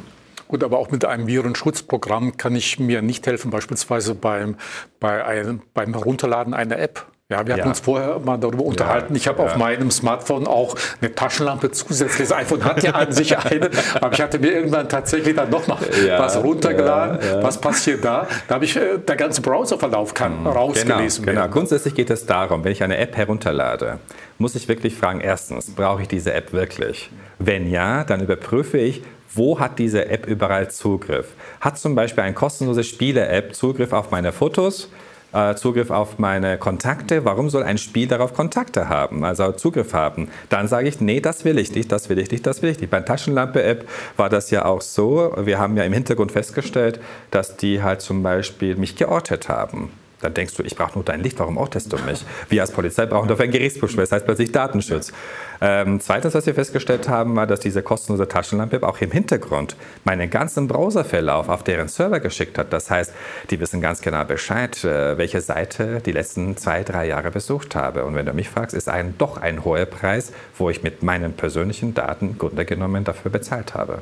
Gut, 0.49 0.65
aber 0.65 0.79
auch 0.79 0.91
mit 0.91 1.05
einem 1.05 1.27
Virenschutzprogramm 1.27 2.39
kann 2.39 2.57
ich 2.57 2.81
mir 2.81 3.03
nicht 3.03 3.27
helfen, 3.27 3.51
beispielsweise 3.51 4.15
beim, 4.15 4.57
bei 5.01 5.23
einem, 5.23 5.61
beim 5.75 5.93
Herunterladen 5.93 6.55
einer 6.55 6.79
App. 6.79 7.05
Ja, 7.29 7.45
wir 7.45 7.55
hatten 7.55 7.65
ja. 7.65 7.69
uns 7.71 7.81
vorher 7.81 8.21
mal 8.21 8.39
darüber 8.39 8.63
unterhalten. 8.63 9.13
Ja, 9.15 9.17
ich 9.17 9.27
habe 9.27 9.43
ja. 9.43 9.49
auf 9.49 9.57
meinem 9.57 9.91
Smartphone 9.91 10.47
auch 10.47 10.77
eine 11.01 11.13
Taschenlampe 11.13 11.73
zusätzlich. 11.73 12.29
Das 12.29 12.39
iPhone 12.39 12.65
hat 12.65 12.85
ja 12.85 12.93
an 12.93 13.11
sich 13.11 13.37
eine, 13.37 13.69
aber 14.01 14.13
ich 14.13 14.21
hatte 14.21 14.39
mir 14.39 14.53
irgendwann 14.53 14.89
tatsächlich 14.89 15.35
dann 15.35 15.51
noch 15.51 15.67
mal 15.67 15.77
was 16.19 16.41
runtergeladen. 16.41 17.43
Was 17.43 17.61
passiert 17.61 18.05
da? 18.05 18.29
Da 18.47 18.55
habe 18.55 18.65
ich 18.65 18.77
äh, 18.77 18.99
der 18.99 19.17
ganze 19.17 19.43
Browserverlauf 19.43 20.15
kann 20.15 20.43
mhm. 20.43 20.47
rausgelesen 20.47 21.25
genau, 21.25 21.35
werden. 21.35 21.51
Genau. 21.51 21.53
Grundsätzlich 21.53 21.97
geht 21.97 22.11
es 22.11 22.27
darum, 22.27 22.63
wenn 22.63 22.71
ich 22.71 22.85
eine 22.85 22.97
App 22.97 23.17
herunterlade, 23.17 23.99
muss 24.39 24.55
ich 24.55 24.69
wirklich 24.69 24.95
fragen: 24.95 25.21
Erstens, 25.21 25.75
brauche 25.75 26.03
ich 26.03 26.09
diese 26.09 26.33
App 26.33 26.53
wirklich? 26.53 27.11
Wenn 27.41 27.69
ja, 27.69 28.05
dann 28.05 28.21
überprüfe 28.21 28.79
ich, 28.79 29.03
wo 29.35 29.59
hat 29.59 29.81
diese 29.81 30.07
App 30.07 30.29
überall 30.29 30.71
Zugriff? 30.71 31.27
Hat 31.61 31.77
zum 31.77 31.97
Beispiel 31.97 32.23
eine 32.23 32.35
kostenlose 32.35 32.85
Spiele-App 32.85 33.53
Zugriff 33.57 33.93
auf 33.93 34.13
meine 34.13 34.31
Fotos? 34.31 34.91
Äh, 35.37 35.55
Zugriff 35.55 35.91
auf 35.91 36.19
meine 36.19 36.59
Kontakte. 36.59 37.25
Warum 37.25 37.51
soll 37.51 37.63
ein 37.63 37.79
Spiel 37.79 38.09
darauf 38.09 38.33
Kontakte 38.33 38.89
haben, 38.89 39.25
also 39.25 39.53
Zugriff 39.53 39.93
haben? 39.93 40.29
Dann 40.49 40.69
sage 40.69 40.89
ich, 40.89 41.01
nee, 41.01 41.21
das 41.21 41.45
will 41.45 41.59
ich 41.59 41.75
nicht, 41.75 41.93
das 41.93 42.09
will 42.09 42.19
ich 42.19 42.31
nicht, 42.31 42.47
das 42.47 42.63
will 42.63 42.71
ich 42.71 42.81
nicht. 42.81 42.91
Bei 42.91 43.01
Taschenlampe-App 43.01 43.89
war 44.17 44.29
das 44.29 44.51
ja 44.51 44.65
auch 44.65 44.81
so. 44.81 45.33
Wir 45.37 45.59
haben 45.59 45.77
ja 45.77 45.85
im 45.85 45.93
Hintergrund 45.93 46.33
festgestellt, 46.33 47.01
dass 47.31 47.57
die 47.57 47.83
halt 47.83 48.01
zum 48.01 48.23
Beispiel 48.23 48.77
mich 48.77 48.97
geortet 48.97 49.49
haben. 49.49 49.91
Dann 50.21 50.33
denkst 50.33 50.55
du, 50.55 50.63
ich 50.63 50.75
brauche 50.77 50.95
nur 50.95 51.05
dein 51.05 51.23
Licht, 51.23 51.39
warum 51.39 51.59
ortest 51.59 51.93
du 51.93 51.99
mich? 51.99 52.25
Wir 52.49 52.63
als 52.63 52.71
Polizei 52.71 53.05
brauchen 53.07 53.29
dafür 53.29 53.45
ein 53.45 53.51
Gerichtsbeschwör, 53.51 54.03
das 54.03 54.13
heißt 54.13 54.25
plötzlich 54.25 54.51
Datenschutz. 54.51 55.13
Ähm, 55.61 56.01
zweitens, 56.01 56.35
was 56.35 56.47
wir 56.47 56.55
festgestellt 56.55 57.09
haben, 57.09 57.37
war, 57.37 57.47
dass 57.47 57.61
diese 57.61 57.83
kostenlose 57.83 58.29
Taschenlampe 58.29 58.83
auch 58.83 59.01
im 59.01 59.11
Hintergrund 59.11 59.77
meinen 60.05 60.31
ganzen 60.31 60.69
Browserverlauf 60.69 61.49
auf 61.49 61.65
deren 61.65 61.89
Server 61.89 62.21
geschickt 62.21 62.59
hat. 62.59 62.73
Das 62.73 62.91
heißt, 62.91 63.13
die 63.51 63.61
wissen 63.61 63.81
ganz 63.81 64.01
genau 64.01 64.25
Bescheid, 64.25 64.83
äh, 64.85 65.19
welche 65.19 65.41
Seite 65.41 66.01
die 66.05 66.13
letzten 66.13 66.57
zwei, 66.57 66.83
drei 66.83 67.07
Jahre 67.07 67.31
besucht 67.31 67.75
habe. 67.75 68.05
Und 68.05 68.15
wenn 68.15 68.27
du 68.27 68.33
mich 68.33 68.49
fragst, 68.49 68.75
ist 68.75 68.89
ein 68.89 69.15
doch 69.19 69.37
ein 69.37 69.65
hoher 69.65 69.87
Preis, 69.87 70.33
wo 70.57 70.71
ich 70.71 70.83
mit 70.83 71.03
meinen 71.03 71.35
persönlichen 71.35 71.95
Daten 71.95 72.39
Grunde 72.39 72.65
dafür 73.05 73.31
bezahlt 73.31 73.75
habe. 73.75 73.99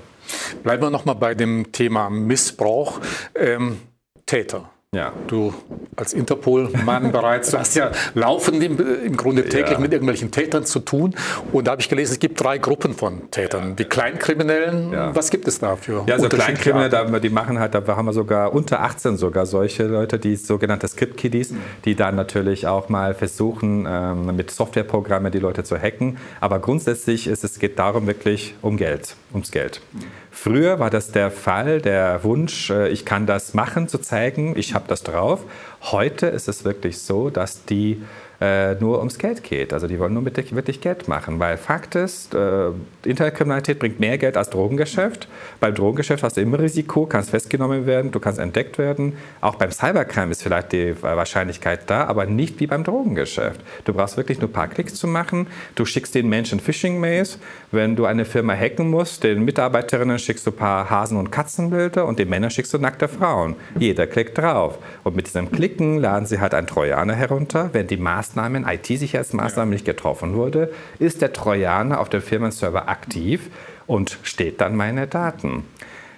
Bleiben 0.63 0.83
wir 0.83 0.91
nochmal 0.91 1.17
bei 1.17 1.35
dem 1.35 1.73
Thema 1.73 2.09
Missbrauch. 2.11 3.01
Ähm, 3.35 3.81
Täter. 4.27 4.71
Ja. 4.95 5.13
Du 5.27 5.53
als 5.97 6.13
Interpol-Mann 6.13 7.13
bereits, 7.13 7.51
du 7.51 7.59
hast 7.59 7.75
ja 7.75 7.91
laufend 8.15 8.63
im, 8.63 8.79
im 9.05 9.17
Grunde 9.17 9.45
täglich 9.45 9.73
ja. 9.73 9.79
mit 9.79 9.93
irgendwelchen 9.93 10.31
Tätern 10.31 10.65
zu 10.65 10.81
tun. 10.81 11.15
Und 11.53 11.67
da 11.67 11.73
habe 11.73 11.83
ich 11.83 11.89
gelesen, 11.89 12.13
es 12.13 12.19
gibt 12.19 12.43
drei 12.43 12.59
Gruppen 12.59 12.95
von 12.95 13.31
Tätern. 13.31 13.77
Die 13.77 13.85
Kleinkriminellen, 13.85 14.93
ja. 14.93 15.15
was 15.15 15.31
gibt 15.31 15.47
es 15.49 15.59
dafür? 15.59 16.05
Ja, 16.07 16.15
also 16.15 16.29
Kleinkriminelle, 16.29 17.21
die 17.21 17.31
machen 17.31 17.59
halt, 17.59 17.75
da 17.75 17.85
haben 17.87 18.07
wir 18.07 18.13
sogar 18.13 18.53
unter 18.53 18.81
18 18.81 19.17
sogar 19.17 19.47
solche 19.47 19.85
Leute, 19.85 20.19
die 20.19 20.37
sogenannte 20.37 20.89
Script-Kiddies, 20.89 21.53
mhm. 21.53 21.59
die 21.85 21.95
dann 21.95 22.17
natürlich 22.17 22.67
auch 22.67 22.89
mal 22.89 23.15
versuchen, 23.15 23.87
ähm, 23.89 24.37
mit 24.37 24.51
Softwareprogrammen 24.51 25.31
die 25.31 25.39
Leute 25.39 25.65
zu 25.65 25.79
hacken. 25.79 26.19
Aber 26.41 26.59
grundsätzlich 26.59 27.27
ist 27.27 27.45
es 27.45 27.59
geht 27.59 27.79
darum 27.79 28.07
wirklich 28.07 28.55
um 28.63 28.77
Geld, 28.77 29.17
ums 29.33 29.51
Geld. 29.51 29.81
Mhm. 29.93 30.01
Früher 30.37 30.81
war 30.81 30.91
das 30.91 31.13
der 31.13 31.31
Fall, 31.31 31.81
der 31.81 32.25
Wunsch, 32.25 32.69
äh, 32.69 32.89
ich 32.89 33.05
kann 33.05 33.25
das 33.25 33.55
machen, 33.55 33.87
zu 33.87 33.99
zeigen, 33.99 34.55
ich 34.59 34.75
habe 34.75 34.87
das 34.89 35.05
drauf. 35.05 35.45
Heute 35.81 36.27
ist 36.27 36.49
es 36.49 36.65
wirklich 36.65 36.99
so, 36.99 37.31
dass 37.31 37.65
die 37.65 38.03
äh, 38.45 38.75
nur 38.81 38.99
ums 38.99 39.19
Geld 39.19 39.43
geht. 39.43 39.73
Also 39.73 39.87
die 39.87 39.99
wollen 39.99 40.13
nur 40.13 40.23
mit 40.23 40.35
wirklich 40.35 40.81
Geld 40.81 41.09
machen, 41.09 41.39
weil 41.39 41.57
Fakt 41.57 41.95
ist, 41.95 42.35
äh, 42.35 42.71
Internetkriminalität 43.05 43.79
bringt 43.79 44.01
mehr 44.01 44.19
Geld 44.19 44.37
als 44.37 44.51
Drogengeschäft. 44.51 45.29
Beim 45.61 45.75
Drogengeschäft 45.75 46.23
hast 46.23 46.37
du 46.37 46.41
immer 46.41 46.59
Risiko, 46.59 47.07
kannst 47.07 47.31
festgenommen 47.31 47.87
werden, 47.87 48.11
du 48.11 48.21
kannst 48.21 48.39
entdeckt 48.39 48.77
werden. 48.79 49.15
Auch 49.41 49.55
beim 49.55 49.71
Cybercrime 49.71 50.33
ist 50.33 50.43
vielleicht 50.43 50.73
die 50.73 50.95
Wahrscheinlichkeit 51.01 51.89
da, 51.89 52.05
aber 52.05 52.27
nicht 52.27 52.61
wie 52.61 52.67
beim 52.67 52.85
Drogengeschäft. 52.85 53.61
Du 53.85 53.95
brauchst 53.95 54.17
wirklich 54.17 54.41
nur 54.41 54.51
ein 54.51 54.53
paar 54.53 54.69
Klicks 54.69 54.95
zu 54.95 55.07
machen. 55.07 55.47
Du 55.75 55.85
schickst 55.85 56.15
den 56.15 56.29
Menschen 56.29 56.61
Phishing-Mails. 56.61 57.39
Wenn 57.71 57.97
du 57.97 58.05
eine 58.05 58.25
Firma 58.25 58.55
hacken 58.55 58.91
musst, 58.91 59.25
den 59.25 59.45
Mitarbeiterinnen 59.45 60.19
schickst 60.19 60.47
du 60.47 60.51
ein 60.51 60.57
paar 60.57 60.91
Hasen- 60.91 61.19
und 61.19 61.31
Katzenbilder 61.31 62.07
und 62.07 62.19
den 62.19 62.29
Männern 62.29 62.51
schickst 62.51 62.75
du 62.75 62.79
nackte 62.79 63.09
Frauen. 63.09 63.57
Jeder 63.79 64.07
klickt 64.07 64.37
drauf. 64.37 64.79
Und 65.05 65.17
mit 65.17 65.27
diesem 65.27 65.51
Klicken 65.51 65.99
laden 65.99 66.27
sie 66.27 66.41
halt 66.41 66.55
einen 66.55 66.67
Trojaner 66.67 67.15
herunter. 67.15 67.71
Wenn 67.73 67.87
die 67.87 67.97
Maßnahmen, 68.35 68.67
IT-Sicherheitsmaßnahmen 68.67 69.73
nicht 69.73 69.85
getroffen 69.85 70.35
wurde, 70.35 70.73
ist 70.99 71.23
der 71.23 71.33
Trojaner 71.33 72.01
auf 72.01 72.09
dem 72.09 72.21
Firmenserver 72.21 72.89
aktiv 72.89 73.51
und 73.87 74.19
steht 74.23 74.61
dann 74.61 74.77
meine 74.77 75.07
Daten. 75.07 75.65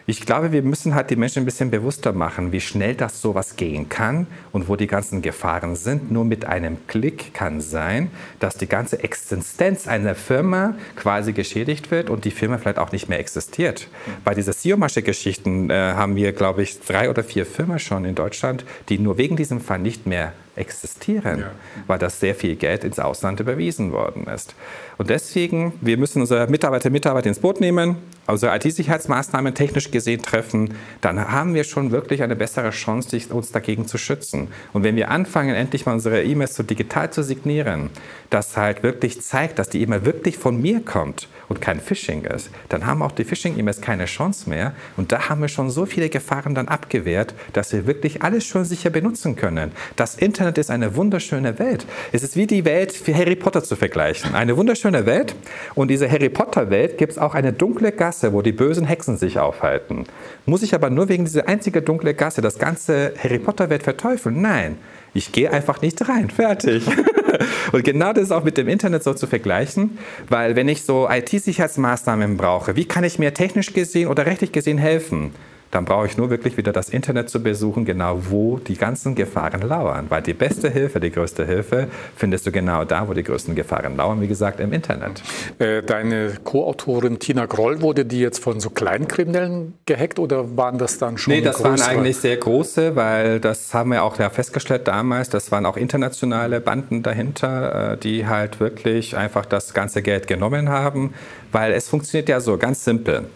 Ich 0.08 0.20
glaube, 0.20 0.52
wir 0.52 0.62
müssen 0.62 0.94
halt 0.94 1.10
die 1.10 1.16
Menschen 1.16 1.42
ein 1.42 1.44
bisschen 1.44 1.72
bewusster 1.72 2.12
machen, 2.12 2.52
wie 2.52 2.60
schnell 2.60 2.94
das 2.94 3.20
sowas 3.20 3.56
gehen 3.56 3.88
kann 3.88 4.28
und 4.52 4.68
wo 4.68 4.76
die 4.76 4.86
ganzen 4.86 5.20
Gefahren 5.20 5.74
sind. 5.74 6.12
Nur 6.12 6.24
mit 6.24 6.44
einem 6.44 6.86
Klick 6.86 7.34
kann 7.34 7.60
sein, 7.60 8.12
dass 8.38 8.56
die 8.56 8.68
ganze 8.68 9.02
Existenz 9.02 9.88
einer 9.88 10.14
Firma 10.14 10.76
quasi 10.94 11.32
geschädigt 11.32 11.90
wird 11.90 12.08
und 12.08 12.24
die 12.24 12.30
Firma 12.30 12.58
vielleicht 12.58 12.78
auch 12.78 12.92
nicht 12.92 13.08
mehr 13.08 13.18
existiert. 13.18 13.88
Bei 14.24 14.32
dieser 14.32 14.52
SEO-Masche-Geschichten 14.52 15.70
äh, 15.70 15.74
haben 15.74 16.14
wir, 16.14 16.32
glaube 16.32 16.62
ich, 16.62 16.80
drei 16.80 17.10
oder 17.10 17.24
vier 17.24 17.44
Firmen 17.44 17.80
schon 17.80 18.04
in 18.04 18.14
Deutschland, 18.14 18.64
die 18.88 19.00
nur 19.00 19.18
wegen 19.18 19.34
diesem 19.34 19.60
Fall 19.60 19.80
nicht 19.80 20.06
mehr 20.06 20.32
existieren, 20.56 21.40
ja. 21.40 21.50
weil 21.86 21.98
das 21.98 22.18
sehr 22.20 22.34
viel 22.34 22.56
Geld 22.56 22.84
ins 22.84 22.98
Ausland 22.98 23.40
überwiesen 23.40 23.92
worden 23.92 24.26
ist. 24.26 24.54
Und 24.98 25.10
deswegen, 25.10 25.74
wir 25.80 25.98
müssen 25.98 26.20
unsere 26.22 26.48
Mitarbeiter 26.48 26.86
und 26.86 26.92
Mitarbeiter 26.92 27.28
ins 27.28 27.38
Boot 27.38 27.60
nehmen, 27.60 27.96
also 28.26 28.48
IT-Sicherheitsmaßnahmen 28.48 29.54
technisch 29.54 29.90
gesehen 29.90 30.22
treffen, 30.22 30.74
dann 31.00 31.30
haben 31.30 31.54
wir 31.54 31.64
schon 31.64 31.92
wirklich 31.92 32.22
eine 32.22 32.34
bessere 32.34 32.70
Chance, 32.70 33.20
uns 33.30 33.52
dagegen 33.52 33.86
zu 33.86 33.98
schützen. 33.98 34.48
Und 34.72 34.82
wenn 34.82 34.96
wir 34.96 35.10
anfangen, 35.10 35.54
endlich 35.54 35.86
mal 35.86 35.92
unsere 35.92 36.22
E-Mails 36.24 36.56
so 36.56 36.62
digital 36.62 37.10
zu 37.10 37.22
signieren, 37.22 37.90
das 38.30 38.56
halt 38.56 38.82
wirklich 38.82 39.22
zeigt, 39.22 39.58
dass 39.58 39.68
die 39.68 39.80
E-Mail 39.82 40.04
wirklich 40.04 40.38
von 40.38 40.60
mir 40.60 40.80
kommt 40.80 41.28
und 41.48 41.60
kein 41.60 41.78
Phishing 41.78 42.24
ist, 42.24 42.50
dann 42.68 42.86
haben 42.86 43.02
auch 43.02 43.12
die 43.12 43.24
Phishing-E-Mails 43.24 43.80
keine 43.80 44.06
Chance 44.06 44.48
mehr. 44.50 44.72
Und 44.96 45.12
da 45.12 45.28
haben 45.28 45.40
wir 45.40 45.48
schon 45.48 45.70
so 45.70 45.86
viele 45.86 46.08
Gefahren 46.08 46.54
dann 46.54 46.68
abgewehrt, 46.68 47.34
dass 47.52 47.72
wir 47.72 47.86
wirklich 47.86 48.22
alles 48.22 48.44
schon 48.44 48.64
sicher 48.64 48.90
benutzen 48.90 49.36
können. 49.36 49.70
Das 49.94 50.16
Internet 50.16 50.45
ist 50.54 50.70
eine 50.70 50.96
wunderschöne 50.96 51.58
Welt. 51.58 51.86
Es 52.12 52.22
ist 52.22 52.36
wie 52.36 52.46
die 52.46 52.64
Welt 52.64 52.92
für 52.92 53.14
Harry 53.14 53.36
Potter 53.36 53.62
zu 53.62 53.76
vergleichen. 53.76 54.34
Eine 54.34 54.56
wunderschöne 54.56 55.06
Welt. 55.06 55.34
Und 55.74 55.88
diese 55.88 56.10
Harry 56.10 56.28
Potter-Welt 56.28 56.98
gibt 56.98 57.12
es 57.12 57.18
auch 57.18 57.34
eine 57.34 57.52
dunkle 57.52 57.92
Gasse, 57.92 58.32
wo 58.32 58.42
die 58.42 58.52
bösen 58.52 58.86
Hexen 58.86 59.16
sich 59.16 59.38
aufhalten. 59.38 60.04
Muss 60.44 60.62
ich 60.62 60.74
aber 60.74 60.90
nur 60.90 61.08
wegen 61.08 61.24
dieser 61.24 61.48
einzigen 61.48 61.84
dunklen 61.84 62.16
Gasse 62.16 62.40
das 62.40 62.58
ganze 62.58 63.14
Harry 63.22 63.38
Potter-Welt 63.38 63.82
verteufeln? 63.82 64.40
Nein. 64.40 64.78
Ich 65.14 65.32
gehe 65.32 65.50
einfach 65.50 65.80
nicht 65.80 66.08
rein. 66.08 66.30
Fertig. 66.30 66.86
Und 67.72 67.84
genau 67.84 68.12
das 68.12 68.24
ist 68.24 68.32
auch 68.32 68.44
mit 68.44 68.58
dem 68.58 68.68
Internet 68.68 69.02
so 69.02 69.14
zu 69.14 69.26
vergleichen, 69.26 69.98
weil 70.28 70.56
wenn 70.56 70.68
ich 70.68 70.84
so 70.84 71.08
IT-Sicherheitsmaßnahmen 71.10 72.36
brauche, 72.36 72.76
wie 72.76 72.84
kann 72.84 73.04
ich 73.04 73.18
mir 73.18 73.34
technisch 73.34 73.72
gesehen 73.72 74.08
oder 74.08 74.26
rechtlich 74.26 74.52
gesehen 74.52 74.78
helfen? 74.78 75.32
Dann 75.76 75.84
brauche 75.84 76.06
ich 76.06 76.16
nur 76.16 76.30
wirklich 76.30 76.56
wieder 76.56 76.72
das 76.72 76.88
Internet 76.88 77.28
zu 77.28 77.42
besuchen, 77.42 77.84
genau 77.84 78.18
wo 78.30 78.56
die 78.56 78.76
ganzen 78.76 79.14
Gefahren 79.14 79.60
lauern. 79.60 80.06
Weil 80.08 80.22
die 80.22 80.32
beste 80.32 80.70
Hilfe, 80.70 81.00
die 81.00 81.10
größte 81.10 81.44
Hilfe, 81.44 81.88
findest 82.16 82.46
du 82.46 82.50
genau 82.50 82.86
da, 82.86 83.06
wo 83.08 83.12
die 83.12 83.22
größten 83.22 83.54
Gefahren 83.54 83.94
lauern, 83.94 84.22
wie 84.22 84.26
gesagt, 84.26 84.58
im 84.58 84.72
Internet. 84.72 85.22
Äh, 85.58 85.82
deine 85.82 86.32
Co-Autorin 86.42 87.18
Tina 87.18 87.44
Groll, 87.44 87.82
wurde 87.82 88.06
die 88.06 88.20
jetzt 88.20 88.42
von 88.42 88.58
so 88.58 88.70
Kleinkriminellen 88.70 89.74
gehackt 89.84 90.18
oder 90.18 90.56
waren 90.56 90.78
das 90.78 90.96
dann 90.96 91.18
schon 91.18 91.34
Nee, 91.34 91.42
das 91.42 91.56
größere? 91.56 91.78
waren 91.78 91.98
eigentlich 91.98 92.16
sehr 92.16 92.38
große, 92.38 92.96
weil 92.96 93.38
das 93.38 93.74
haben 93.74 93.90
wir 93.90 94.02
auch 94.02 94.18
ja 94.18 94.30
festgestellt 94.30 94.88
damals, 94.88 95.28
das 95.28 95.52
waren 95.52 95.66
auch 95.66 95.76
internationale 95.76 96.62
Banden 96.62 97.02
dahinter, 97.02 97.92
äh, 97.92 97.96
die 97.98 98.26
halt 98.26 98.60
wirklich 98.60 99.14
einfach 99.14 99.44
das 99.44 99.74
ganze 99.74 100.00
Geld 100.00 100.26
genommen 100.26 100.70
haben, 100.70 101.12
weil 101.52 101.72
es 101.72 101.86
funktioniert 101.86 102.30
ja 102.30 102.40
so, 102.40 102.56
ganz 102.56 102.82
simpel. 102.82 103.26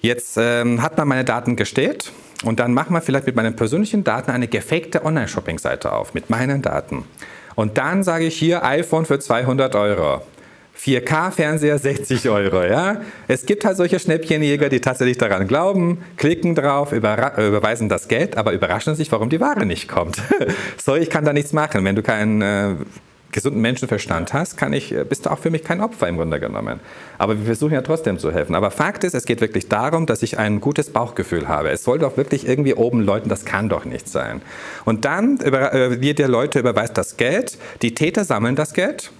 Jetzt 0.00 0.36
ähm, 0.38 0.82
hat 0.82 0.96
man 0.98 1.08
meine 1.08 1.24
Daten 1.24 1.56
gestellt 1.56 2.12
und 2.44 2.60
dann 2.60 2.74
macht 2.74 2.90
man 2.90 3.02
vielleicht 3.02 3.26
mit 3.26 3.36
meinen 3.36 3.56
persönlichen 3.56 4.04
Daten 4.04 4.30
eine 4.30 4.48
gefakte 4.48 5.04
Online-Shopping-Seite 5.04 5.92
auf 5.92 6.14
mit 6.14 6.30
meinen 6.30 6.62
Daten. 6.62 7.04
Und 7.54 7.78
dann 7.78 8.04
sage 8.04 8.26
ich 8.26 8.36
hier 8.36 8.64
iPhone 8.64 9.06
für 9.06 9.18
200 9.18 9.74
Euro. 9.74 10.22
4K-Fernseher 10.78 11.78
60 11.78 12.28
Euro, 12.28 12.62
ja. 12.62 13.00
Es 13.28 13.46
gibt 13.46 13.64
halt 13.64 13.78
solche 13.78 13.98
Schnäppchenjäger, 13.98 14.68
die 14.68 14.80
tatsächlich 14.80 15.16
daran 15.16 15.48
glauben, 15.48 16.04
klicken 16.18 16.54
drauf, 16.54 16.92
überweisen 16.92 17.88
das 17.88 18.08
Geld, 18.08 18.36
aber 18.36 18.52
überraschen 18.52 18.94
sich, 18.94 19.10
warum 19.10 19.30
die 19.30 19.40
Ware 19.40 19.64
nicht 19.64 19.88
kommt. 19.88 20.22
so, 20.76 20.94
ich 20.94 21.08
kann 21.08 21.24
da 21.24 21.32
nichts 21.32 21.54
machen. 21.54 21.84
Wenn 21.84 21.96
du 21.96 22.02
keinen 22.02 22.42
äh, 22.42 22.74
gesunden 23.36 23.60
Menschenverstand 23.60 24.32
hast, 24.32 24.56
kann 24.56 24.72
ich, 24.72 24.92
äh, 24.92 25.04
bist 25.04 25.26
du 25.26 25.30
auch 25.30 25.38
für 25.38 25.50
mich 25.50 25.62
kein 25.62 25.80
Opfer 25.80 26.08
im 26.08 26.16
Grunde 26.16 26.40
genommen. 26.40 26.80
Aber 27.18 27.38
wir 27.38 27.44
versuchen 27.44 27.74
ja 27.74 27.82
trotzdem 27.82 28.18
zu 28.18 28.32
helfen. 28.32 28.54
Aber 28.54 28.70
Fakt 28.70 29.04
ist, 29.04 29.14
es 29.14 29.26
geht 29.26 29.40
wirklich 29.40 29.68
darum, 29.68 30.06
dass 30.06 30.22
ich 30.22 30.38
ein 30.38 30.60
gutes 30.60 30.90
Bauchgefühl 30.90 31.46
habe. 31.46 31.70
Es 31.70 31.84
soll 31.84 31.98
doch 31.98 32.16
wirklich 32.16 32.48
irgendwie 32.48 32.74
oben 32.74 33.02
läuten, 33.02 33.28
das 33.28 33.44
kann 33.44 33.68
doch 33.68 33.84
nicht 33.84 34.08
sein. 34.08 34.40
Und 34.84 35.04
dann 35.04 35.38
äh, 35.40 36.00
wird 36.00 36.18
der 36.18 36.28
Leute 36.28 36.58
überweist 36.58 36.96
das 36.96 37.16
Geld, 37.16 37.58
die 37.82 37.94
Täter 37.94 38.24
sammeln 38.24 38.56
das 38.56 38.72
Geld 38.72 39.12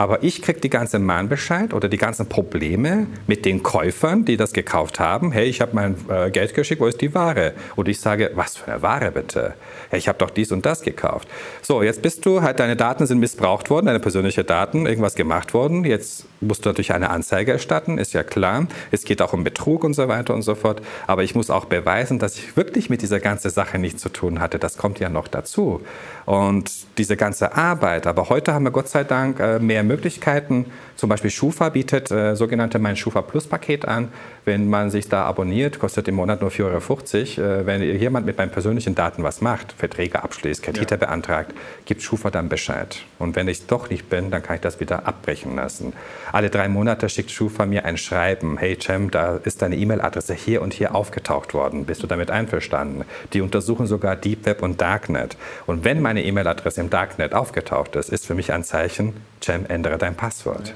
aber 0.00 0.22
ich 0.22 0.40
kriege 0.40 0.60
die 0.60 0.70
ganze 0.70 0.98
Mahnbescheid 0.98 1.74
oder 1.74 1.86
die 1.86 1.98
ganzen 1.98 2.26
Probleme 2.26 3.06
mit 3.26 3.44
den 3.44 3.62
Käufern, 3.62 4.24
die 4.24 4.38
das 4.38 4.54
gekauft 4.54 4.98
haben. 4.98 5.30
Hey, 5.30 5.44
ich 5.44 5.60
habe 5.60 5.72
mein 5.74 5.94
äh, 6.08 6.30
Geld 6.30 6.54
geschickt, 6.54 6.80
wo 6.80 6.86
ist 6.86 7.02
die 7.02 7.14
Ware? 7.14 7.52
Und 7.76 7.86
ich 7.86 8.00
sage, 8.00 8.30
was 8.34 8.56
für 8.56 8.72
eine 8.72 8.80
Ware 8.80 9.10
bitte? 9.10 9.52
Hey, 9.90 9.98
ich 9.98 10.08
habe 10.08 10.18
doch 10.18 10.30
dies 10.30 10.52
und 10.52 10.64
das 10.64 10.82
gekauft. 10.82 11.28
So, 11.62 11.82
jetzt 11.82 12.00
bist 12.00 12.24
du 12.24 12.42
halt, 12.42 12.60
deine 12.60 12.76
Daten 12.76 13.06
sind 13.06 13.18
missbraucht 13.18 13.70
worden, 13.70 13.86
deine 13.86 14.00
persönlichen 14.00 14.46
Daten, 14.46 14.86
irgendwas 14.86 15.16
gemacht 15.16 15.52
worden. 15.52 15.84
Jetzt 15.84 16.26
musst 16.40 16.64
du 16.64 16.70
natürlich 16.70 16.92
eine 16.92 17.10
Anzeige 17.10 17.52
erstatten, 17.52 17.98
ist 17.98 18.12
ja 18.12 18.22
klar. 18.22 18.66
Es 18.90 19.04
geht 19.04 19.22
auch 19.22 19.32
um 19.32 19.44
Betrug 19.44 19.84
und 19.84 19.94
so 19.94 20.08
weiter 20.08 20.34
und 20.34 20.42
so 20.42 20.54
fort. 20.54 20.82
Aber 21.06 21.22
ich 21.22 21.34
muss 21.34 21.50
auch 21.50 21.66
beweisen, 21.66 22.18
dass 22.18 22.36
ich 22.36 22.56
wirklich 22.56 22.90
mit 22.90 23.02
dieser 23.02 23.20
ganzen 23.20 23.50
Sache 23.50 23.78
nichts 23.78 24.02
zu 24.02 24.08
tun 24.08 24.40
hatte. 24.40 24.58
Das 24.58 24.78
kommt 24.78 24.98
ja 25.00 25.08
noch 25.08 25.28
dazu. 25.28 25.82
Und 26.26 26.70
diese 26.98 27.16
ganze 27.16 27.56
Arbeit. 27.56 28.06
Aber 28.06 28.28
heute 28.28 28.54
haben 28.54 28.64
wir 28.64 28.70
Gott 28.70 28.88
sei 28.88 29.04
Dank 29.04 29.40
äh, 29.40 29.58
mehr 29.58 29.82
Möglichkeiten. 29.82 30.66
Zum 30.96 31.08
Beispiel 31.08 31.30
Schufa 31.30 31.70
bietet 31.70 32.10
äh, 32.10 32.36
sogenannte 32.36 32.78
Mein 32.78 32.96
Schufa 32.96 33.22
Plus 33.22 33.46
Paket 33.46 33.86
an. 33.86 34.08
Wenn 34.44 34.68
man 34.68 34.90
sich 34.90 35.08
da 35.08 35.24
abonniert, 35.24 35.78
kostet 35.78 36.08
im 36.08 36.14
Monat 36.14 36.40
nur 36.40 36.50
4,50 36.50 37.38
Euro. 37.42 37.60
Äh, 37.60 37.66
wenn 37.66 37.82
jemand 37.82 38.26
mit 38.26 38.38
meinen 38.38 38.50
persönlichen 38.50 38.94
Daten 38.94 39.22
was 39.22 39.40
macht, 39.40 39.72
Verträge 39.72 40.22
abschließt, 40.22 40.62
Kredite 40.62 40.94
ja. 40.94 40.98
beantragt, 40.98 41.54
gibt 41.84 42.02
Schufa 42.02 42.30
dann 42.30 42.48
Bescheid. 42.48 42.98
Und 43.18 43.36
wenn 43.36 43.48
ich 43.48 43.66
doch 43.66 43.90
nicht 43.90 44.08
bin, 44.08 44.30
dann 44.30 44.42
kann 44.42 44.56
ich 44.56 44.62
das 44.62 44.80
wieder 44.80 45.06
abbrechen 45.06 45.56
lassen. 45.56 45.92
Alle 46.32 46.50
drei 46.50 46.68
Monate 46.68 47.08
schickt 47.08 47.30
Schufa 47.30 47.66
mir 47.66 47.84
ein 47.84 47.96
Schreiben. 47.96 48.56
Hey 48.58 48.78
Cem, 48.80 49.10
da 49.10 49.36
ist 49.36 49.62
deine 49.62 49.76
E-Mail-Adresse 49.76 50.34
hier 50.34 50.62
und 50.62 50.72
hier 50.72 50.94
aufgetaucht 50.94 51.54
worden. 51.54 51.86
Bist 51.86 52.02
du 52.02 52.06
damit 52.06 52.30
einverstanden? 52.30 53.04
Die 53.32 53.40
untersuchen 53.40 53.86
sogar 53.86 54.16
Deep 54.16 54.46
Web 54.46 54.62
und 54.62 54.80
Darknet. 54.80 55.36
Und 55.66 55.84
wenn 55.84 56.00
meine 56.00 56.22
E-Mail-Adresse 56.24 56.80
im 56.80 56.90
Darknet 56.90 57.34
aufgetaucht 57.34 57.96
ist, 57.96 58.10
ist 58.10 58.26
für 58.26 58.34
mich 58.34 58.52
ein 58.52 58.64
Zeichen, 58.64 59.14
Cem, 59.42 59.66
ändere 59.66 59.98
dein 59.98 60.14
Passwort. 60.14 60.74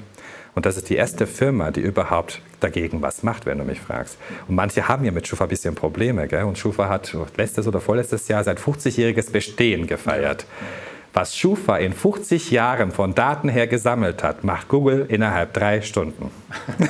Und 0.54 0.66
das 0.66 0.76
ist 0.76 0.88
die 0.88 0.96
erste 0.96 1.26
Firma, 1.26 1.70
die 1.70 1.80
überhaupt 1.80 2.40
dagegen 2.60 3.02
was 3.02 3.22
macht, 3.22 3.44
wenn 3.44 3.58
du 3.58 3.64
mich 3.64 3.80
fragst. 3.80 4.18
Und 4.48 4.54
manche 4.54 4.86
haben 4.88 5.04
ja 5.04 5.10
mit 5.10 5.26
Schufa 5.26 5.44
ein 5.44 5.50
bisschen 5.50 5.74
Probleme. 5.74 6.28
Gell? 6.28 6.44
Und 6.44 6.58
Schufa 6.58 6.88
hat 6.88 7.16
letztes 7.36 7.66
oder 7.66 7.80
vorletztes 7.80 8.28
Jahr 8.28 8.44
sein 8.44 8.56
50-jähriges 8.56 9.32
Bestehen 9.32 9.86
gefeiert. 9.86 10.46
Was 11.16 11.36
Schufa 11.36 11.76
in 11.76 11.92
50 11.92 12.50
Jahren 12.50 12.90
von 12.90 13.14
Daten 13.14 13.48
her 13.48 13.68
gesammelt 13.68 14.24
hat, 14.24 14.42
macht 14.42 14.66
Google 14.66 15.06
innerhalb 15.08 15.52
drei 15.52 15.80
Stunden. 15.80 16.32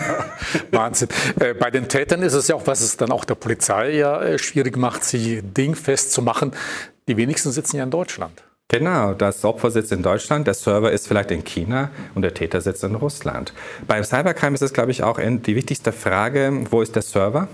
Wahnsinn. 0.70 1.08
Äh, 1.38 1.52
bei 1.52 1.70
den 1.70 1.88
Tätern 1.88 2.22
ist 2.22 2.32
es 2.32 2.48
ja 2.48 2.54
auch, 2.54 2.66
was 2.66 2.80
es 2.80 2.96
dann 2.96 3.12
auch 3.12 3.26
der 3.26 3.34
Polizei 3.34 3.90
ja 3.90 4.22
äh, 4.22 4.38
schwierig 4.38 4.78
macht, 4.78 5.04
sie 5.04 5.42
dingfest 5.42 6.12
zu 6.12 6.22
machen. 6.22 6.52
Die 7.06 7.18
wenigsten 7.18 7.52
sitzen 7.52 7.76
ja 7.76 7.84
in 7.84 7.90
Deutschland. 7.90 8.42
Genau, 8.68 9.12
das 9.12 9.44
Opfer 9.44 9.70
sitzt 9.70 9.92
in 9.92 10.02
Deutschland, 10.02 10.46
der 10.46 10.54
Server 10.54 10.90
ist 10.90 11.06
vielleicht 11.06 11.30
in 11.30 11.44
China 11.44 11.90
und 12.14 12.22
der 12.22 12.32
Täter 12.32 12.62
sitzt 12.62 12.82
in 12.82 12.94
Russland. 12.94 13.52
Beim 13.86 14.04
Cybercrime 14.04 14.54
ist 14.54 14.62
es, 14.62 14.72
glaube 14.72 14.90
ich, 14.90 15.02
auch 15.02 15.20
die 15.20 15.54
wichtigste 15.54 15.92
Frage, 15.92 16.64
wo 16.70 16.80
ist 16.80 16.96
der 16.96 17.02
Server? 17.02 17.48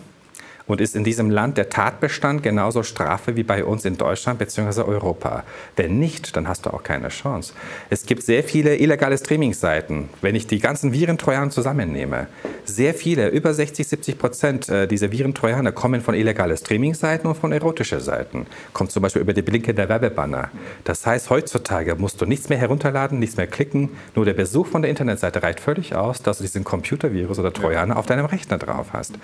Und 0.70 0.80
ist 0.80 0.94
in 0.94 1.02
diesem 1.02 1.30
Land 1.30 1.59
der 1.59 1.68
Tatbestand 1.68 2.44
genauso 2.44 2.85
Strafe 2.85 3.35
wie 3.35 3.42
bei 3.42 3.64
uns 3.64 3.85
in 3.85 3.96
Deutschland 3.96 4.38
bzw. 4.38 4.83
Europa. 4.83 5.42
Wenn 5.74 5.98
nicht, 5.98 6.37
dann 6.37 6.46
hast 6.46 6.64
du 6.64 6.70
auch 6.70 6.85
keine 6.85 7.09
Chance. 7.09 7.54
Es 7.90 8.06
gibt 8.06 8.22
sehr 8.22 8.44
viele 8.44 8.76
illegale 8.76 9.18
Streaming-Seiten. 9.18 10.09
Wenn 10.20 10.37
ich 10.37 10.46
die 10.46 10.61
ganzen 10.61 10.92
Virentrojaner 10.92 11.50
zusammennehme, 11.50 12.28
sehr 12.64 12.94
viele, 12.94 13.28
über 13.28 13.52
60, 13.52 13.88
70 13.88 14.18
Prozent 14.18 14.68
äh, 14.68 14.87
dieser 14.87 15.11
Virentrojaner 15.11 15.72
kommen 15.72 16.02
von 16.02 16.14
illegalen 16.14 16.56
Streaming-Seiten 16.56 17.26
und 17.26 17.35
von 17.35 17.50
erotischen 17.50 17.98
Seiten. 17.98 18.46
Kommt 18.72 18.92
zum 18.92 19.02
Beispiel 19.02 19.22
über 19.22 19.33
die 19.33 19.42
blinkende 19.42 19.88
Werbebanner. 19.88 20.50
Das 20.85 21.04
heißt, 21.04 21.30
heutzutage 21.30 21.96
musst 21.96 22.20
du 22.20 22.26
nichts 22.26 22.48
mehr 22.48 22.59
herunterladen, 22.59 23.18
nichts 23.18 23.37
mehr 23.37 23.48
klicken. 23.48 23.90
Nur 24.14 24.24
der 24.24 24.35
Besuch 24.35 24.68
von 24.68 24.83
der 24.83 24.90
Internetseite 24.90 25.42
reicht 25.42 25.59
völlig 25.59 25.96
aus, 25.96 26.22
dass 26.22 26.38
du 26.38 26.44
diesen 26.44 26.62
Computervirus 26.62 27.40
oder 27.40 27.52
Trojaner 27.52 27.96
auf 27.96 28.06
deinem 28.06 28.26
Rechner 28.26 28.59
drauf 28.59 28.88
hast. 28.92 29.14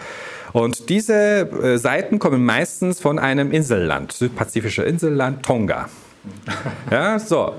Und 0.53 0.89
diese 0.89 1.15
äh, 1.15 1.79
Seiten 1.79 2.19
kommen 2.19 2.45
meistens 2.45 3.01
von 3.01 3.19
einem 3.19 3.53
Inselland, 3.53 4.13
südpazifische 4.13 4.83
Inselland 4.83 5.45
Tonga. 5.45 5.89
Ja, 6.91 7.19
so. 7.19 7.55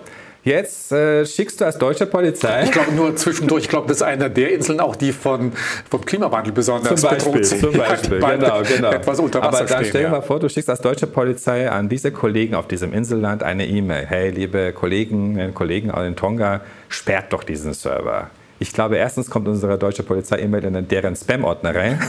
Jetzt 0.48 0.94
äh, 0.94 1.26
schickst 1.26 1.60
du 1.60 1.66
als 1.66 1.78
deutsche 1.78 2.06
Polizei. 2.06 2.64
Ich 2.64 2.72
glaube 2.72 2.94
nur 2.94 3.14
zwischendurch, 3.18 3.64
ich 3.64 3.70
glaube, 3.70 3.90
das 3.90 3.98
ist 3.98 4.04
einer 4.04 4.30
der 4.30 4.54
Inseln 4.54 4.80
auch, 4.80 4.96
die 4.96 5.12
von, 5.12 5.52
vom 5.90 6.06
Klimawandel 6.06 6.54
besonders 6.54 7.02
zum 7.02 7.10
Beispiel, 7.10 7.32
bedroht 7.34 7.46
sind. 7.46 7.60
Zum 7.60 7.74
Beispiel, 7.74 8.22
ja, 8.22 8.36
genau, 8.36 8.62
genau. 8.62 8.92
Etwas 8.92 9.20
unter 9.20 9.42
Wasser 9.42 9.58
Aber 9.58 9.66
dann 9.66 9.84
stell 9.84 10.04
dir 10.04 10.08
ja. 10.08 10.10
mal 10.10 10.22
vor, 10.22 10.40
du 10.40 10.48
schickst 10.48 10.70
als 10.70 10.80
deutsche 10.80 11.06
Polizei 11.06 11.70
an 11.70 11.90
diese 11.90 12.14
Kollegen 12.14 12.56
auf 12.56 12.70
diesem 12.70 12.94
Inselland 12.94 13.44
eine 13.44 13.68
E-Mail. 13.68 14.06
Hey, 14.06 14.30
liebe 14.30 14.72
Kollegen, 14.72 15.54
Kollegen 15.54 15.90
in 15.90 16.16
Tonga, 16.16 16.62
sperrt 16.88 17.34
doch 17.34 17.44
diesen 17.44 17.74
Server. 17.74 18.30
Ich 18.60 18.74
glaube, 18.74 18.98
erstens 18.98 19.30
kommt 19.30 19.48
unsere 19.48 19.78
deutsche 19.78 20.04
Polizei 20.04 20.40
E-Mail 20.40 20.64
in 20.64 20.88
deren 20.88 21.16
Spam-Ordner 21.16 21.76
rein 21.76 22.00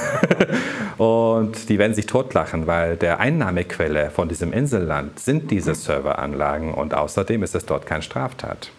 und 0.98 1.68
die 1.68 1.78
werden 1.78 1.94
sich 1.94 2.06
totlachen, 2.06 2.66
weil 2.66 2.96
der 2.96 3.20
Einnahmequelle 3.20 4.10
von 4.10 4.28
diesem 4.28 4.52
Inselland 4.54 5.18
sind 5.18 5.50
diese 5.50 5.74
Serveranlagen 5.74 6.72
und 6.72 6.94
außerdem 6.94 7.42
ist 7.42 7.54
es 7.54 7.66
dort 7.66 7.84
kein 7.84 8.00
Straftat. 8.00 8.70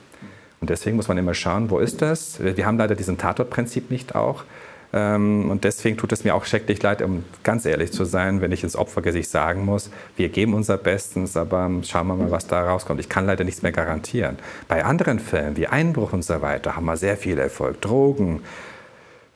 Und 0.62 0.70
deswegen 0.70 0.96
muss 0.96 1.08
man 1.08 1.18
immer 1.18 1.36
schauen, 1.36 1.70
wo 1.70 1.80
ist 1.80 2.02
das? 2.02 2.44
Wir 2.44 2.66
haben 2.66 2.78
leider 2.78 2.96
diesen 2.96 3.18
Tatortprinzip 3.18 3.92
nicht 3.92 4.16
auch. 4.16 4.44
Ähm, 4.92 5.52
und 5.52 5.64
deswegen 5.64 5.98
tut 5.98 6.12
es 6.12 6.24
mir 6.24 6.34
auch 6.34 6.46
schrecklich 6.46 6.82
leid, 6.82 7.02
um 7.02 7.24
ganz 7.44 7.66
ehrlich 7.66 7.92
zu 7.92 8.06
sein, 8.06 8.42
wenn 8.42 8.52
ich 8.52 8.64
ins 8.64 8.76
Opfergesicht 8.76 9.30
sagen 9.30 9.66
muss, 9.66 9.92
wir 10.16 10.30
geben 10.30 10.54
unser 10.54 10.78
Bestes, 10.78 11.38
aber 11.38 11.70
schauen 11.84 12.08
wir 12.08 12.16
mal, 12.16 12.32
was 12.32 12.48
da 12.48 12.62
rauskommt. 12.62 13.00
Ich 13.00 13.10
kann 13.10 13.26
leider 13.26 13.44
nichts 13.44 13.62
mehr 13.62 13.72
garantieren. 13.72 14.38
Bei 14.68 14.84
anderen 14.84 15.20
Fällen 15.20 15.58
wie 15.58 15.68
Einbruch 15.68 16.14
und 16.14 16.24
so 16.24 16.42
weiter 16.42 16.76
haben 16.76 16.86
wir 16.86 16.98
sehr 16.98 17.18
viel 17.18 17.38
Erfolg. 17.38 17.82
Drogen, 17.82 18.42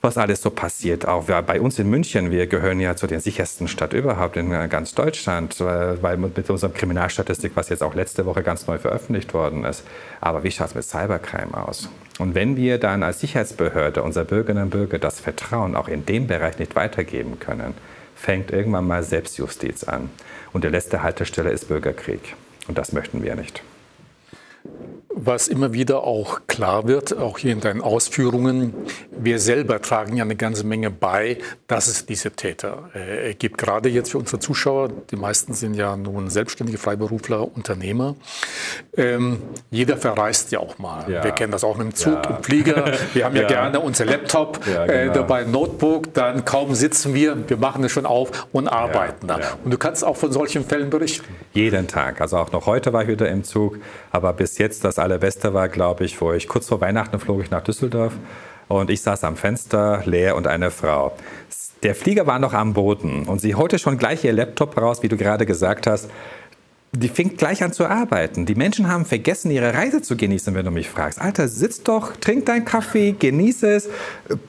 was 0.04 0.18
alles 0.18 0.42
so 0.42 0.50
passiert. 0.50 1.08
Auch 1.08 1.24
bei 1.24 1.62
uns 1.62 1.80
in 1.80 1.90
München, 1.90 2.30
wir 2.30 2.48
gehören 2.48 2.82
ja 2.82 2.98
zu 2.98 3.08
den 3.08 3.22
sichersten 3.22 3.70
Stadt 3.70 3.94
überhaupt 3.94 4.36
in 4.36 4.52
äh, 4.52 4.68
ganz 4.68 4.94
Deutschland, 4.94 5.60
weil 5.62 6.18
mit 6.18 6.50
unserer 6.50 6.72
Kriminalstatistik, 6.72 7.54
was 7.56 7.70
jetzt 7.70 7.82
auch 7.82 7.96
letzte 7.96 8.26
Woche 8.26 8.44
ganz 8.44 8.68
neu 8.68 8.78
veröffentlicht 8.78 9.34
worden 9.34 9.64
ist. 9.64 9.86
Aber 10.20 10.44
wie 10.44 10.52
schaut 10.52 10.68
es 10.68 10.76
mit 10.76 10.84
Cybercrime 10.84 11.56
aus? 11.56 11.90
Und 12.20 12.36
wenn 12.36 12.58
wir 12.58 12.80
dann 12.80 13.02
als 13.02 13.22
Sicherheitsbehörde 13.22 14.04
unserer 14.04 14.26
Bürgerinnen 14.26 14.66
und 14.66 14.70
Bürger 14.72 15.00
das 15.00 15.22
Vertrauen 15.22 15.74
auch 15.74 15.88
in 15.88 16.06
dem 16.06 16.28
Bereich 16.28 16.60
nicht 16.60 16.76
weitergeben 16.76 17.40
können, 17.40 17.74
fängt 18.14 18.52
irgendwann 18.52 18.86
mal 18.86 19.04
Selbstjustiz 19.04 19.86
an. 19.86 20.10
Und 20.52 20.66
die 20.66 20.70
letzte 20.70 21.02
Haltestelle 21.02 21.50
ist 21.50 21.70
Bürgerkrieg. 21.70 22.36
Und 22.68 22.78
das 22.78 22.92
möchten 22.92 23.24
wir 23.24 23.36
nicht. 23.36 23.64
Was 25.16 25.48
immer 25.48 25.74
wieder 25.74 26.04
auch 26.04 26.42
klar 26.48 26.88
wird, 26.88 27.16
auch 27.16 27.38
hier 27.38 27.52
in 27.52 27.60
deinen 27.60 27.82
Ausführungen, 27.82 28.74
wir 29.12 29.40
selber 29.40 29.80
tragen 29.80 30.18
ja 30.18 30.24
eine 30.24 30.36
ganze 30.36 30.66
Menge 30.66 30.90
bei, 30.90 31.38
dass 31.68 31.88
es 31.88 32.08
diese 32.08 32.32
Täter 32.32 32.90
äh, 32.96 33.36
gibt. 33.36 33.60
Gerade 33.60 33.90
jetzt 33.90 34.12
für 34.12 34.18
unsere 34.18 34.40
Zuschauer, 34.40 34.90
die 35.12 35.16
meisten 35.16 35.54
sind 35.54 35.76
ja 35.76 35.96
nun 35.96 36.30
selbstständige 36.30 36.80
Freiberufler, 36.80 37.56
Unternehmer. 37.56 38.16
Ähm, 38.98 39.40
jeder 39.70 39.98
verreist 39.98 40.52
ja 40.52 40.60
auch 40.60 40.80
mal. 40.80 41.10
Ja. 41.12 41.24
Wir 41.24 41.32
kennen 41.32 41.52
das 41.52 41.64
auch 41.64 41.78
mit 41.78 41.88
dem 41.88 41.96
Zug, 41.96 42.20
ja. 42.24 42.38
im 42.38 42.44
Flieger. 42.44 42.94
Wir 43.14 43.26
haben 43.26 43.36
ja, 43.36 43.44
ja 43.44 43.48
gerne 43.48 43.80
unser 43.80 44.06
Laptop 44.06 44.66
äh, 44.66 44.72
genau. 44.72 44.84
äh, 44.88 45.12
dabei, 45.14 45.44
Notebook. 45.44 46.14
Dann 46.14 46.44
kaum 46.44 46.74
sitzen 46.74 47.14
wir, 47.14 47.38
wir 47.48 47.58
machen 47.58 47.84
es 47.84 47.92
schon 47.92 48.06
auf 48.06 48.48
und 48.52 48.68
arbeiten 48.68 49.28
da. 49.28 49.40
Und 49.64 49.72
du 49.72 49.78
kannst 49.78 50.04
auch 50.04 50.18
von 50.18 50.32
solchen 50.32 50.66
Fällen 50.66 50.90
berichten. 50.90 51.26
Jeden 51.54 51.88
Tag. 51.88 52.22
Also 52.22 52.38
auch 52.38 52.52
noch 52.52 52.66
heute 52.66 52.94
war 52.94 53.04
ich 53.04 53.10
wieder 53.10 53.30
im 53.30 53.44
Zug. 53.44 53.78
Aber 54.12 54.34
bis 54.34 54.58
jetzt 54.58 54.84
das 54.84 55.00
allerbeste 55.04 55.54
war, 55.54 55.70
glaube 55.70 56.06
ich, 56.06 56.20
wo 56.20 56.34
ich 56.34 56.48
kurz 56.48 56.68
vor 56.68 56.82
Weihnachten 56.82 57.20
flog 57.20 57.42
ich 57.42 57.52
nach 57.52 57.62
Düsseldorf 57.62 58.14
und 58.68 58.90
ich 58.90 59.02
saß 59.02 59.24
am 59.24 59.36
Fenster, 59.36 60.02
leer 60.06 60.36
und 60.36 60.48
eine 60.48 60.72
Frau. 60.72 61.16
Der 61.84 61.96
Flieger 61.96 62.26
war 62.26 62.40
noch 62.40 62.54
am 62.54 62.74
Boden 62.74 63.26
und 63.26 63.40
sie 63.40 63.56
holte 63.56 63.78
schon 63.78 63.98
gleich 63.98 64.24
ihr 64.24 64.34
Laptop 64.34 64.78
raus, 64.78 65.04
wie 65.04 65.10
du 65.10 65.18
gerade 65.18 65.46
gesagt 65.46 65.86
hast 65.86 66.10
die 66.96 67.10
fängt 67.10 67.40
gleich 67.40 67.64
an 67.64 67.74
zu 67.74 67.88
arbeiten. 67.88 68.46
Die 68.46 68.54
Menschen 68.54 68.88
haben 68.88 69.06
vergessen, 69.06 69.50
ihre 69.50 69.74
Reise 69.74 70.04
zu 70.04 70.16
genießen, 70.16 70.54
wenn 70.54 70.64
du 70.64 70.70
mich 70.70 70.90
fragst. 70.90 71.20
Alter, 71.20 71.48
sitz 71.48 71.82
doch, 71.82 72.16
trink 72.18 72.46
deinen 72.46 72.66
Kaffee, 72.66 73.16
genieße 73.18 73.68
es, 73.68 73.90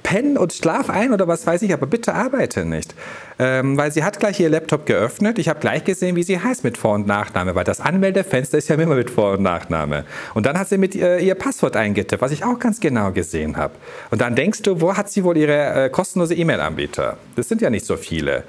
penn 0.03 0.37
und 0.37 0.53
schlaf 0.53 0.91
ein 0.91 1.15
oder 1.15 1.27
was 1.27 1.47
weiß 1.47 1.63
ich, 1.63 1.73
aber 1.73 1.87
bitte 1.87 2.13
arbeite 2.13 2.67
nicht. 2.67 2.95
Ähm, 3.39 3.79
weil 3.79 3.91
sie 3.93 4.05
hat 4.05 4.21
gleich 4.21 4.39
ihr 4.41 4.51
Laptop 4.51 4.85
geöffnet. 4.85 5.39
Ich 5.39 5.49
habe 5.49 5.59
gleich 5.59 5.85
gesehen, 5.85 6.17
wie 6.17 6.23
sie 6.23 6.39
heißt 6.39 6.65
mit 6.65 6.77
Vor- 6.77 6.95
und 6.95 7.07
Nachname, 7.07 7.55
weil 7.55 7.65
das 7.65 7.81
Anmeldefenster 7.81 8.59
ist 8.59 8.69
ja 8.69 8.77
immer 8.77 8.95
mit 8.95 9.11
Vor- 9.11 9.33
und 9.33 9.43
Nachname. 9.43 10.05
Und 10.35 10.45
dann 10.45 10.59
hat 10.59 10.69
sie 10.69 10.77
mit 10.77 10.95
ihr, 10.95 11.21
ihr 11.21 11.35
Passwort 11.35 11.77
eingetippt, 11.77 12.21
was 12.21 12.31
ich 12.31 12.45
auch 12.45 12.59
ganz 12.59 12.79
genau 12.79 13.11
gesehen 13.11 13.57
habe. 13.57 13.73
Und 14.11 14.21
dann 14.21 14.37
denkst 14.37 14.61
du, 14.63 14.83
wo 14.83 14.95
hat 14.95 15.11
sie 15.11 15.25
wohl 15.25 15.39
ihre 15.39 15.87
äh, 15.87 15.89
kostenlose 15.89 16.35
E-Mail-Anbieter? 16.35 17.17
Das 17.37 17.49
sind 17.49 17.63
ja 17.63 17.71
nicht 17.71 17.87
so 17.87 17.97
viele 17.97 18.45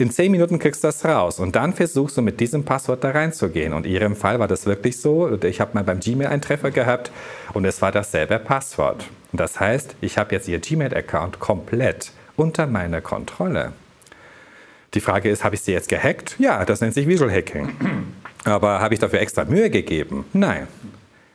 in 0.00 0.10
zehn 0.10 0.30
Minuten 0.30 0.58
kriegst 0.58 0.84
du 0.84 0.88
das 0.88 1.04
raus 1.04 1.40
und 1.40 1.56
dann 1.56 1.72
versuchst 1.72 2.16
du 2.16 2.22
mit 2.22 2.40
diesem 2.40 2.64
Passwort 2.64 3.02
da 3.04 3.10
reinzugehen. 3.10 3.72
Und 3.72 3.86
in 3.86 3.92
ihrem 3.92 4.16
Fall 4.16 4.38
war 4.38 4.48
das 4.48 4.66
wirklich 4.66 5.00
so. 5.00 5.38
Ich 5.42 5.60
habe 5.60 5.72
mal 5.74 5.84
beim 5.84 6.00
Gmail 6.00 6.28
einen 6.28 6.42
Treffer 6.42 6.70
gehabt 6.70 7.10
und 7.54 7.64
es 7.64 7.82
war 7.82 7.92
dasselbe 7.92 8.38
Passwort. 8.38 9.04
Und 9.32 9.40
das 9.40 9.60
heißt, 9.60 9.96
ich 10.00 10.18
habe 10.18 10.34
jetzt 10.34 10.48
ihr 10.48 10.58
Gmail-Account 10.58 11.40
komplett 11.40 12.12
unter 12.36 12.66
meiner 12.66 13.00
Kontrolle. 13.00 13.72
Die 14.94 15.00
Frage 15.00 15.28
ist, 15.28 15.44
habe 15.44 15.54
ich 15.54 15.60
sie 15.60 15.72
jetzt 15.72 15.88
gehackt? 15.88 16.36
Ja, 16.38 16.64
das 16.64 16.80
nennt 16.80 16.94
sich 16.94 17.06
Visual 17.06 17.30
Hacking. 17.30 17.70
Aber 18.44 18.80
habe 18.80 18.94
ich 18.94 19.00
dafür 19.00 19.20
extra 19.20 19.44
Mühe 19.44 19.68
gegeben? 19.68 20.24
Nein. 20.32 20.66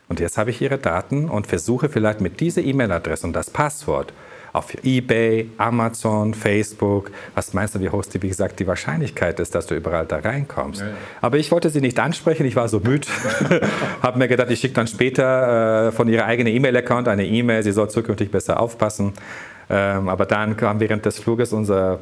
Und 0.10 0.20
jetzt 0.20 0.38
habe 0.38 0.50
ich 0.50 0.62
ihre 0.62 0.78
Daten 0.78 1.30
und 1.30 1.48
versuche 1.48 1.90
vielleicht 1.90 2.22
mit 2.22 2.40
dieser 2.40 2.62
E-Mail-Adresse 2.62 3.28
und 3.28 3.34
das 3.34 3.50
Passwort 3.50 4.14
auf 4.54 4.76
eBay, 4.84 5.50
Amazon, 5.58 6.36
Facebook. 6.36 7.12
Was 7.34 7.54
meinst 7.54 7.74
du, 7.74 7.80
wie 7.80 7.90
hoch 7.90 8.06
die, 8.06 8.22
wie 8.22 8.30
gesagt, 8.30 8.60
die 8.60 8.68
Wahrscheinlichkeit 8.68 9.40
ist, 9.40 9.56
dass 9.56 9.66
du 9.66 9.76
überall 9.76 10.06
da 10.06 10.18
reinkommst? 10.18 10.82
Ja, 10.82 10.88
ja. 10.88 10.94
Aber 11.22 11.38
ich 11.38 11.52
wollte 11.52 11.72
sie 11.72 11.82
nicht 11.82 12.00
ansprechen, 12.00 12.46
ich 12.46 12.56
war 12.56 12.70
so 12.70 12.80
müde, 12.80 13.08
habe 14.02 14.20
mir 14.20 14.28
gedacht, 14.28 14.52
ich 14.52 14.60
schicke 14.60 14.76
dann 14.76 14.88
später 14.88 15.88
äh, 15.88 15.92
von 15.92 16.08
ihrer 16.08 16.26
eigenen 16.26 16.54
E-Mail-Account 16.54 17.08
eine 17.08 17.26
E-Mail, 17.26 17.64
sie 17.64 17.72
soll 17.72 17.90
zukünftig 17.90 18.30
besser 18.30 18.60
aufpassen. 18.60 19.14
Ähm, 19.70 20.08
aber 20.08 20.26
dann 20.26 20.56
kam 20.56 20.80
während 20.80 21.06
des 21.06 21.20
Fluges 21.20 21.52
unser 21.52 22.00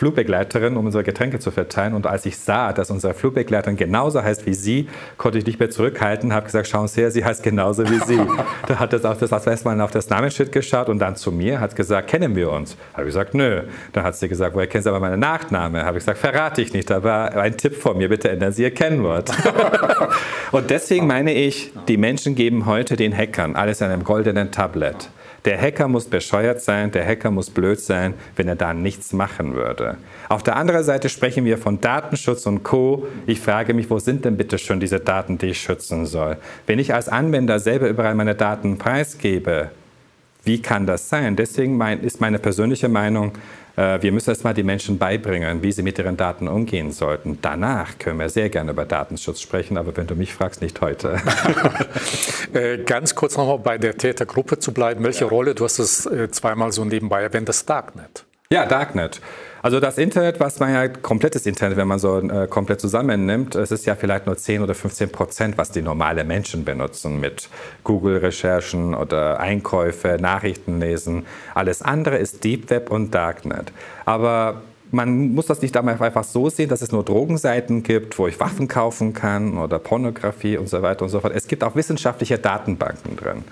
Flugbegleiterin, 0.00 0.78
um 0.78 0.86
unsere 0.86 1.04
Getränke 1.04 1.40
zu 1.40 1.50
verteilen. 1.50 1.92
Und 1.92 2.06
als 2.06 2.24
ich 2.24 2.38
sah, 2.38 2.72
dass 2.72 2.90
unsere 2.90 3.12
Flugbegleiterin 3.12 3.76
genauso 3.76 4.22
heißt 4.22 4.46
wie 4.46 4.54
sie, 4.54 4.88
konnte 5.18 5.36
ich 5.36 5.44
nicht 5.44 5.60
mehr 5.60 5.68
zurückhalten, 5.68 6.32
habe 6.32 6.46
gesagt, 6.46 6.68
schauen 6.68 6.88
Sie 6.88 7.02
her, 7.02 7.10
sie 7.10 7.22
heißt 7.22 7.42
genauso 7.42 7.84
wie 7.84 7.98
Sie. 8.06 8.18
da 8.66 8.78
hat 8.78 8.94
das 8.94 9.04
auch 9.04 9.14
das 9.18 9.30
erste 9.30 9.68
Mal 9.68 9.78
auf 9.82 9.90
das 9.90 10.08
Namensschild 10.08 10.52
geschaut 10.52 10.88
und 10.88 11.00
dann 11.00 11.16
zu 11.16 11.30
mir, 11.30 11.60
hat 11.60 11.76
gesagt, 11.76 12.08
kennen 12.08 12.34
wir 12.34 12.50
uns? 12.50 12.78
Habe 12.94 13.02
ich 13.02 13.08
gesagt, 13.08 13.34
nö. 13.34 13.64
Dann 13.92 14.02
hat 14.02 14.16
sie 14.16 14.30
gesagt, 14.30 14.54
woher 14.54 14.66
kennen 14.68 14.82
Sie 14.82 14.88
aber 14.88 15.00
meinen 15.00 15.20
Nachname? 15.20 15.84
Habe 15.84 15.98
ich 15.98 16.04
gesagt, 16.04 16.18
verrate 16.18 16.62
ich 16.62 16.72
nicht, 16.72 16.90
aber 16.90 17.32
ein 17.36 17.58
Tipp 17.58 17.76
von 17.76 17.98
mir, 17.98 18.08
bitte 18.08 18.30
ändern 18.30 18.52
Sie 18.52 18.62
Ihr 18.62 18.72
Kennwort. 18.72 19.30
und 20.50 20.70
deswegen 20.70 21.06
meine 21.06 21.34
ich, 21.34 21.74
die 21.88 21.98
Menschen 21.98 22.34
geben 22.34 22.64
heute 22.64 22.96
den 22.96 23.14
Hackern 23.14 23.54
alles 23.54 23.82
in 23.82 23.88
einem 23.88 24.04
goldenen 24.04 24.50
Tablet. 24.50 25.10
Der 25.44 25.58
Hacker 25.60 25.88
muss 25.88 26.04
bescheuert 26.04 26.60
sein, 26.60 26.90
der 26.90 27.06
Hacker 27.06 27.30
muss 27.30 27.48
blöd 27.48 27.80
sein, 27.80 28.14
wenn 28.36 28.46
er 28.48 28.56
da 28.56 28.74
nichts 28.74 29.12
machen 29.12 29.54
würde. 29.54 29.96
Auf 30.28 30.42
der 30.42 30.56
anderen 30.56 30.84
Seite 30.84 31.08
sprechen 31.08 31.44
wir 31.44 31.56
von 31.56 31.80
Datenschutz 31.80 32.46
und 32.46 32.62
Co. 32.62 33.06
Ich 33.26 33.40
frage 33.40 33.72
mich, 33.72 33.88
wo 33.88 33.98
sind 33.98 34.24
denn 34.24 34.36
bitte 34.36 34.58
schon 34.58 34.80
diese 34.80 35.00
Daten, 35.00 35.38
die 35.38 35.46
ich 35.46 35.60
schützen 35.60 36.04
soll? 36.04 36.36
Wenn 36.66 36.78
ich 36.78 36.92
als 36.92 37.08
Anwender 37.08 37.58
selber 37.58 37.88
überall 37.88 38.14
meine 38.14 38.34
Daten 38.34 38.76
preisgebe, 38.76 39.70
wie 40.44 40.60
kann 40.60 40.86
das 40.86 41.08
sein? 41.08 41.36
Deswegen 41.36 41.80
ist 42.02 42.20
meine 42.20 42.38
persönliche 42.38 42.88
Meinung, 42.88 43.32
wir 43.76 44.12
müssen 44.12 44.30
erstmal 44.30 44.54
die 44.54 44.62
Menschen 44.62 44.98
beibringen, 44.98 45.62
wie 45.62 45.72
sie 45.72 45.82
mit 45.82 45.98
ihren 45.98 46.16
Daten 46.16 46.48
umgehen 46.48 46.92
sollten. 46.92 47.38
Danach 47.40 47.98
können 47.98 48.18
wir 48.18 48.28
sehr 48.28 48.50
gerne 48.50 48.72
über 48.72 48.84
Datenschutz 48.84 49.40
sprechen, 49.40 49.76
aber 49.76 49.96
wenn 49.96 50.06
du 50.06 50.14
mich 50.14 50.34
fragst, 50.34 50.62
nicht 50.62 50.80
heute. 50.80 51.18
Äh, 52.52 52.78
ganz 52.78 53.14
kurz 53.14 53.36
nochmal 53.36 53.60
bei 53.60 53.78
der 53.78 53.96
Tätergruppe 53.96 54.58
zu 54.58 54.72
bleiben. 54.72 55.04
Welche 55.04 55.24
Rolle, 55.24 55.54
du 55.54 55.64
hast 55.64 55.78
es 55.78 56.04
äh, 56.06 56.30
zweimal 56.32 56.72
so 56.72 56.84
nebenbei 56.84 57.22
erwähnt, 57.22 57.48
das 57.48 57.64
Darknet? 57.64 58.24
Ja, 58.52 58.66
Darknet. 58.66 59.20
Also 59.62 59.78
das 59.78 59.98
Internet, 59.98 60.40
was 60.40 60.58
man 60.58 60.72
ja 60.72 60.88
komplettes 60.88 61.44
Internet, 61.44 61.76
wenn 61.76 61.88
man 61.88 61.98
so 61.98 62.18
äh, 62.18 62.46
komplett 62.48 62.80
zusammennimmt, 62.80 63.54
es 63.54 63.70
ist 63.70 63.84
ja 63.84 63.94
vielleicht 63.94 64.24
nur 64.24 64.36
10 64.36 64.62
oder 64.62 64.74
15 64.74 65.10
Prozent, 65.10 65.58
was 65.58 65.70
die 65.70 65.82
normale 65.82 66.24
Menschen 66.24 66.64
benutzen 66.64 67.20
mit 67.20 67.50
Google-Recherchen 67.84 68.94
oder 68.94 69.38
Einkäufe, 69.38 70.16
Nachrichten 70.18 70.80
lesen. 70.80 71.26
Alles 71.54 71.82
andere 71.82 72.16
ist 72.16 72.42
Deep 72.42 72.70
Web 72.70 72.90
und 72.90 73.14
Darknet. 73.14 73.70
Aber 74.06 74.62
man 74.92 75.34
muss 75.34 75.46
das 75.46 75.60
nicht 75.60 75.76
einfach 75.76 76.24
so 76.24 76.48
sehen, 76.48 76.70
dass 76.70 76.80
es 76.80 76.90
nur 76.90 77.04
Drogenseiten 77.04 77.82
gibt, 77.82 78.18
wo 78.18 78.26
ich 78.26 78.40
Waffen 78.40 78.66
kaufen 78.66 79.12
kann 79.12 79.58
oder 79.58 79.78
Pornografie 79.78 80.56
und 80.56 80.68
so 80.68 80.80
weiter 80.80 81.02
und 81.02 81.10
so 81.10 81.20
fort. 81.20 81.34
Es 81.36 81.46
gibt 81.46 81.62
auch 81.62 81.76
wissenschaftliche 81.76 82.38
Datenbanken 82.38 83.16
drin 83.16 83.44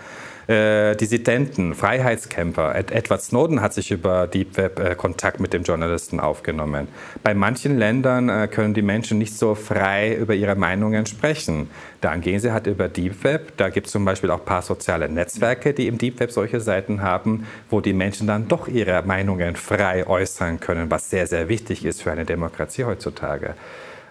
äh, 0.49 0.97
Dissidenten, 0.97 1.75
Freiheitskämpfer. 1.75 2.75
Ed 2.75 2.91
Edward 2.91 3.21
Snowden 3.21 3.61
hat 3.61 3.75
sich 3.75 3.91
über 3.91 4.27
Deep 4.27 4.57
Web 4.57 4.81
äh, 4.81 4.95
Kontakt 4.95 5.41
mit 5.41 5.53
dem 5.53 5.63
Journalisten 5.63 6.21
aufgenommen. 6.21 6.89
Bei 7.23 7.35
manchen 7.35 7.77
Ländern 7.79 8.31
äh, 8.31 8.49
können 8.49 8.73
die 8.73 8.83
Menschen 8.83 9.19
nicht 9.19 9.37
so 9.37 9.55
frei 9.55 10.15
über 10.15 10.35
ihre 10.35 10.55
Meinungen 10.55 11.05
sprechen. 11.05 11.69
Dann 12.01 12.23
gehen 12.23 12.41
sie 12.41 12.51
halt 12.51 12.67
über 12.67 12.89
Deep 12.89 13.25
Web. 13.25 13.59
Da 13.59 13.69
gibt 13.69 13.89
es 13.89 13.93
zum 13.93 14.07
Beispiel 14.07 14.31
auch 14.31 14.39
ein 14.39 14.47
paar 14.47 14.63
soziale 14.63 15.09
Netzwerke, 15.11 15.75
die 15.75 15.87
im 15.87 15.99
Deep 15.99 16.19
Web 16.19 16.33
solche 16.33 16.61
Seiten 16.61 17.03
haben, 17.03 17.47
wo 17.69 17.83
die 17.83 17.93
Menschen 17.93 18.27
dann 18.27 18.49
doch 18.49 18.69
ihre 18.69 19.03
Meinungen 19.03 19.55
frei 19.55 20.07
äußern 20.07 20.61
können, 20.61 20.91
was 20.91 21.11
sehr, 21.11 21.27
sehr 21.27 21.51
wichtig 21.51 21.85
ist 21.85 22.03
für 22.03 22.11
eine 22.11 22.25
Demokratie 22.25 22.85
heutzutage. 22.85 23.55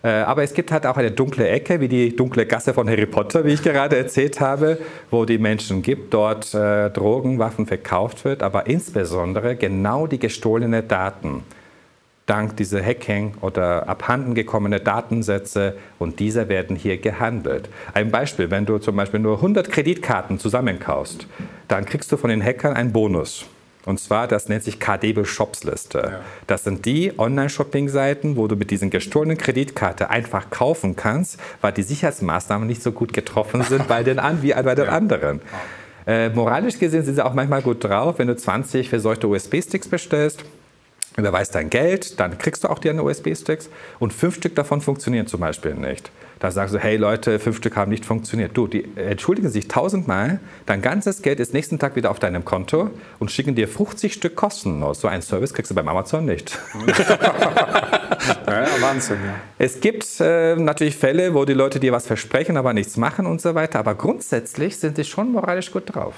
Äh, 0.03 0.09
aber 0.09 0.43
es 0.43 0.53
gibt 0.53 0.71
halt 0.71 0.85
auch 0.85 0.97
eine 0.97 1.11
dunkle 1.11 1.47
Ecke, 1.47 1.79
wie 1.79 1.87
die 1.87 2.15
dunkle 2.15 2.45
Gasse 2.45 2.73
von 2.73 2.89
Harry 2.89 3.05
Potter, 3.05 3.45
wie 3.45 3.53
ich 3.53 3.63
gerade 3.63 3.97
erzählt 3.97 4.39
habe, 4.39 4.77
wo 5.11 5.25
die 5.25 5.37
Menschen 5.37 5.81
gibt, 5.81 6.13
dort 6.13 6.53
äh, 6.53 6.89
Drogen, 6.89 7.39
Waffen 7.39 7.65
verkauft 7.65 8.25
wird, 8.25 8.43
aber 8.43 8.67
insbesondere 8.67 9.55
genau 9.55 10.07
die 10.07 10.19
gestohlenen 10.19 10.87
Daten 10.87 11.43
dank 12.27 12.57
dieser 12.57 12.83
Hacking 12.83 13.33
oder 13.41 13.87
abhanden 13.89 14.35
gekommene 14.35 14.79
Datensätze 14.79 15.77
und 15.97 16.19
diese 16.19 16.49
werden 16.49 16.75
hier 16.75 16.97
gehandelt. 16.97 17.69
Ein 17.93 18.11
Beispiel, 18.11 18.51
wenn 18.51 18.65
du 18.65 18.77
zum 18.77 18.95
Beispiel 18.97 19.21
nur 19.21 19.37
100 19.37 19.71
Kreditkarten 19.71 20.37
zusammenkaufst, 20.37 21.25
dann 21.67 21.85
kriegst 21.85 22.11
du 22.11 22.17
von 22.17 22.29
den 22.29 22.43
Hackern 22.43 22.73
einen 22.73 22.91
Bonus. 22.91 23.45
Und 23.87 24.01
zwar, 24.01 24.27
das 24.27 24.49
nennt 24.49 24.63
sich 24.63 24.81
KDB 24.81 25.23
Shops 25.23 25.63
Liste. 25.63 25.99
Ja. 25.99 26.19
Das 26.45 26.65
sind 26.65 26.85
die 26.85 27.17
Online-Shopping-Seiten, 27.17 28.35
wo 28.35 28.49
du 28.49 28.57
mit 28.57 28.69
diesen 28.69 28.89
gestohlenen 28.89 29.37
Kreditkarte 29.37 30.09
einfach 30.09 30.49
kaufen 30.49 30.97
kannst, 30.97 31.39
weil 31.61 31.71
die 31.71 31.83
Sicherheitsmaßnahmen 31.83 32.67
nicht 32.67 32.83
so 32.83 32.91
gut 32.91 33.13
getroffen 33.13 33.63
sind 33.63 33.87
bei 33.87 34.03
den 34.03 34.19
an 34.19 34.43
wie 34.43 34.51
bei 34.51 34.75
den 34.75 34.87
ja. 34.87 34.91
anderen. 34.91 35.39
Äh, 36.05 36.27
moralisch 36.31 36.79
gesehen 36.79 37.05
sind 37.05 37.15
sie 37.15 37.25
auch 37.25 37.33
manchmal 37.33 37.61
gut 37.61 37.81
drauf, 37.81 38.15
wenn 38.19 38.27
du 38.27 38.35
20 38.35 38.89
verseuchte 38.89 39.27
USB-Sticks 39.27 39.87
bestellst 39.87 40.43
überweist 41.17 41.55
dein 41.55 41.71
Geld, 41.71 42.19
dann 42.19 42.37
kriegst 42.37 42.63
du 42.63 42.69
auch 42.69 42.77
deine 42.77 43.01
USB-Sticks 43.01 43.69
und 43.97 44.13
fünf 44.13 44.35
Stück 44.35 44.55
davon 44.55 44.81
funktionieren 44.81 45.25
zum 45.25 45.39
Beispiel 45.39 45.73
nicht. 45.73 46.11
Da 46.39 46.51
sagst 46.51 46.75
du, 46.75 46.79
hey 46.79 46.97
Leute, 46.97 47.39
fünf 47.39 47.57
Stück 47.57 47.75
haben 47.75 47.89
nicht 47.89 48.05
funktioniert. 48.05 48.55
Du, 48.55 48.67
die 48.67 48.85
entschuldigen 48.95 49.49
sich 49.49 49.67
tausendmal, 49.67 50.39
dein 50.65 50.81
ganzes 50.81 51.21
Geld 51.21 51.39
ist 51.39 51.53
nächsten 51.53 51.79
Tag 51.79 51.95
wieder 51.95 52.11
auf 52.11 52.19
deinem 52.19 52.45
Konto 52.45 52.91
und 53.19 53.31
schicken 53.31 53.55
dir 53.55 53.67
50 53.67 54.13
Stück 54.13 54.35
kostenlos. 54.35 55.01
So 55.01 55.07
einen 55.07 55.21
Service 55.21 55.53
kriegst 55.53 55.71
du 55.71 55.75
beim 55.75 55.87
Amazon 55.87 56.25
nicht. 56.25 56.57
ja, 58.47 58.65
Wahnsinn, 58.79 59.17
ja. 59.25 59.35
Es 59.57 59.79
gibt 59.79 60.05
äh, 60.19 60.55
natürlich 60.55 60.95
Fälle, 60.95 61.33
wo 61.33 61.45
die 61.45 61.53
Leute 61.53 61.79
dir 61.79 61.91
was 61.91 62.05
versprechen, 62.07 62.57
aber 62.57 62.73
nichts 62.73 62.97
machen 62.97 63.25
und 63.25 63.41
so 63.41 63.55
weiter. 63.55 63.79
Aber 63.79 63.95
grundsätzlich 63.95 64.77
sind 64.77 64.95
sie 64.95 65.05
schon 65.05 65.31
moralisch 65.31 65.71
gut 65.71 65.83
drauf 65.93 66.13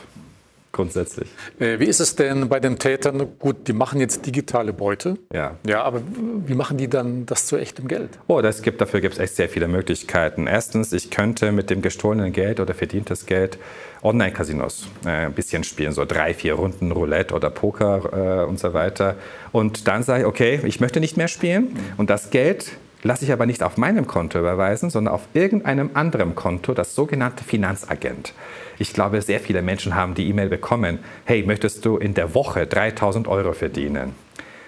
grundsätzlich. 0.72 1.30
Äh, 1.60 1.80
wie 1.80 1.86
ist 1.86 2.00
es 2.00 2.16
denn 2.16 2.50
bei 2.50 2.60
den 2.60 2.78
Tätern? 2.80 3.28
Gut, 3.40 3.68
die 3.68 3.74
machen 3.74 4.00
jetzt 4.00 4.26
digitale 4.26 4.74
Beute. 4.74 5.18
Ja. 5.34 5.58
Ja, 5.66 5.84
aber 5.84 6.02
wie 6.46 6.54
machen 6.54 6.78
die 6.78 6.88
dann 6.88 7.26
das 7.26 7.46
zu 7.46 7.58
echtem 7.58 7.88
Geld? 7.88 8.12
Oh, 8.28 8.42
das 8.42 8.62
gibt, 8.62 8.82
dafür 8.82 9.02
gibt 9.02 9.16
es 9.16 9.20
echt 9.20 9.36
sehr 9.36 9.50
viele 9.50 9.68
Möglichkeiten. 9.68 10.48
Erstens, 10.48 10.94
ich 10.94 11.10
könnte 11.10 11.52
mit 11.52 11.70
dem 11.70 11.82
gestohlenen 11.82 12.32
Geld 12.32 12.60
oder 12.60 12.74
verdientes 12.74 13.26
Geld 13.26 13.58
Online-Casinos 14.02 14.88
äh, 15.06 15.10
ein 15.10 15.34
bisschen 15.34 15.64
spielen, 15.64 15.92
so 15.92 16.06
drei, 16.06 16.34
vier 16.34 16.54
Runden 16.54 16.92
Roulette 16.92 17.34
oder 17.34 17.50
Poker 17.50 18.44
äh, 18.44 18.46
und 18.46 18.60
so 18.60 18.74
weiter. 18.74 19.16
Und 19.52 19.88
dann 19.88 20.04
sage 20.04 20.22
ich, 20.22 20.28
okay, 20.28 20.60
ich 20.64 20.80
möchte 20.80 21.00
nicht 21.00 21.18
mehr 21.18 21.28
spielen 21.28 21.76
und 21.98 22.10
das 22.10 22.30
Geld 22.30 22.72
lasse 23.04 23.26
ich 23.26 23.32
aber 23.32 23.46
nicht 23.46 23.64
auf 23.64 23.78
meinem 23.78 24.08
Konto 24.08 24.40
überweisen, 24.40 24.90
sondern 24.90 25.14
auf 25.14 25.28
irgendeinem 25.34 25.92
anderen 25.94 26.36
Konto, 26.36 26.74
das 26.74 26.96
sogenannte 26.96 27.44
Finanzagent. 27.44 28.34
Ich 28.78 28.94
glaube, 28.94 29.22
sehr 29.22 29.40
viele 29.40 29.62
Menschen 29.62 29.96
haben 29.96 30.16
die 30.16 30.28
E-Mail 30.28 30.50
bekommen, 30.50 31.00
hey, 31.26 31.44
möchtest 31.44 31.86
du 31.86 31.98
in 31.98 32.14
der 32.14 32.34
Woche 32.34 32.68
3000 32.68 33.28
Euro 33.28 33.54
verdienen? 33.54 34.14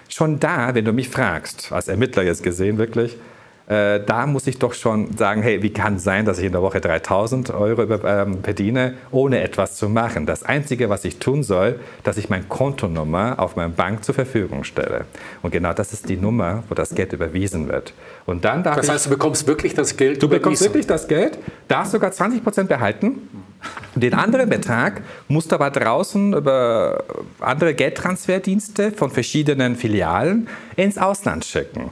Schon 0.08 0.40
da, 0.40 0.74
wenn 0.74 0.84
du 0.84 0.92
mich 0.92 1.08
fragst, 1.08 1.72
als 1.72 1.88
Ermittler 1.88 2.22
jetzt 2.22 2.42
gesehen 2.42 2.78
wirklich, 2.78 3.16
äh, 3.72 4.04
da 4.04 4.26
muss 4.26 4.46
ich 4.46 4.58
doch 4.58 4.74
schon 4.74 5.16
sagen, 5.16 5.42
hey, 5.42 5.62
wie 5.62 5.72
kann 5.72 5.96
es 5.96 6.04
sein, 6.04 6.26
dass 6.26 6.38
ich 6.38 6.44
in 6.44 6.52
der 6.52 6.60
Woche 6.60 6.80
3000 6.80 7.50
Euro 7.54 7.82
ähm, 8.04 8.42
verdiene, 8.42 8.94
ohne 9.10 9.40
etwas 9.40 9.76
zu 9.76 9.88
machen? 9.88 10.26
Das 10.26 10.42
Einzige, 10.42 10.90
was 10.90 11.04
ich 11.06 11.18
tun 11.18 11.42
soll, 11.42 11.80
dass 12.04 12.18
ich 12.18 12.28
meine 12.28 12.44
Kontonummer 12.44 13.38
auf 13.38 13.56
meiner 13.56 13.70
Bank 13.70 14.04
zur 14.04 14.14
Verfügung 14.14 14.64
stelle. 14.64 15.06
Und 15.40 15.52
genau 15.52 15.72
das 15.72 15.92
ist 15.94 16.08
die 16.08 16.16
Nummer, 16.16 16.64
wo 16.68 16.74
das 16.74 16.94
Geld 16.94 17.14
überwiesen 17.14 17.68
wird. 17.68 17.94
Und 18.26 18.44
dann 18.44 18.62
darf 18.62 18.76
das 18.76 18.90
heißt, 18.90 19.06
du 19.06 19.10
bekommst 19.10 19.46
wirklich 19.46 19.72
das 19.74 19.96
Geld 19.96 20.22
Du 20.22 20.26
überwiesen. 20.26 20.42
bekommst 20.42 20.62
wirklich 20.62 20.86
das 20.86 21.08
Geld, 21.08 21.38
darfst 21.68 21.92
sogar 21.92 22.12
20 22.12 22.44
Prozent 22.44 22.68
behalten. 22.68 23.28
Den 23.94 24.12
anderen 24.14 24.50
Betrag 24.50 25.00
musst 25.28 25.50
du 25.50 25.54
aber 25.54 25.70
draußen 25.70 26.34
über 26.34 27.04
andere 27.40 27.72
Geldtransferdienste 27.74 28.92
von 28.92 29.10
verschiedenen 29.10 29.76
Filialen 29.76 30.48
ins 30.76 30.98
Ausland 30.98 31.44
schicken. 31.44 31.90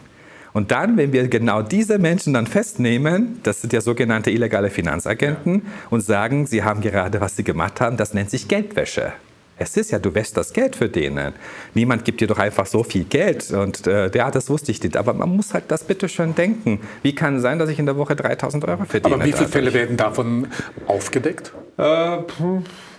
Und 0.53 0.71
dann, 0.71 0.97
wenn 0.97 1.13
wir 1.13 1.29
genau 1.29 1.63
diese 1.63 1.99
Menschen 1.99 2.35
dann 2.35 2.47
festnehmen, 2.47 3.41
das 3.43 3.61
sind 3.61 3.73
ja 3.73 3.81
sogenannte 3.81 4.31
illegale 4.31 4.71
Finanzagenten, 4.71 5.55
ja. 5.55 5.61
und 5.91 6.01
sagen, 6.01 6.47
sie 6.47 6.63
haben 6.63 6.81
gerade, 6.81 7.21
was 7.21 7.37
sie 7.37 7.45
gemacht 7.45 7.81
haben, 7.81 7.97
das 7.97 8.15
nennt 8.15 8.31
sich 8.31 8.49
Geldwäsche. 8.49 9.13
Es 9.61 9.77
ist 9.77 9.91
ja, 9.91 9.99
du 9.99 10.15
wäschst 10.15 10.39
das 10.39 10.55
Geld 10.55 10.75
für 10.75 10.89
denen. 10.89 11.35
Niemand 11.75 12.07
gibt 12.07 12.23
dir 12.23 12.27
doch 12.27 12.39
einfach 12.39 12.65
so 12.65 12.83
viel 12.83 13.05
Geld. 13.05 13.51
Und 13.51 13.87
äh, 13.87 14.11
ja, 14.15 14.31
das 14.31 14.49
wusste 14.49 14.73
ich 14.73 14.83
nicht. 14.83 14.97
Aber 14.97 15.13
man 15.13 15.29
muss 15.29 15.53
halt 15.53 15.65
das 15.69 15.85
bitte 15.85 16.09
schön 16.09 16.35
denken. 16.35 16.81
Wie 17.03 17.15
kann 17.15 17.37
es 17.37 17.43
sein, 17.43 17.59
dass 17.59 17.69
ich 17.69 17.79
in 17.79 17.85
der 17.85 17.99
Woche 17.99 18.17
3000 18.17 18.65
Euro 18.65 18.87
verdiene? 18.87 19.17
Aber 19.17 19.25
wie 19.27 19.33
viele 19.33 19.49
Fälle 19.49 19.75
werden 19.75 19.99
davon 19.99 20.47
aufgedeckt? 20.87 21.53
Äh, 21.81 22.19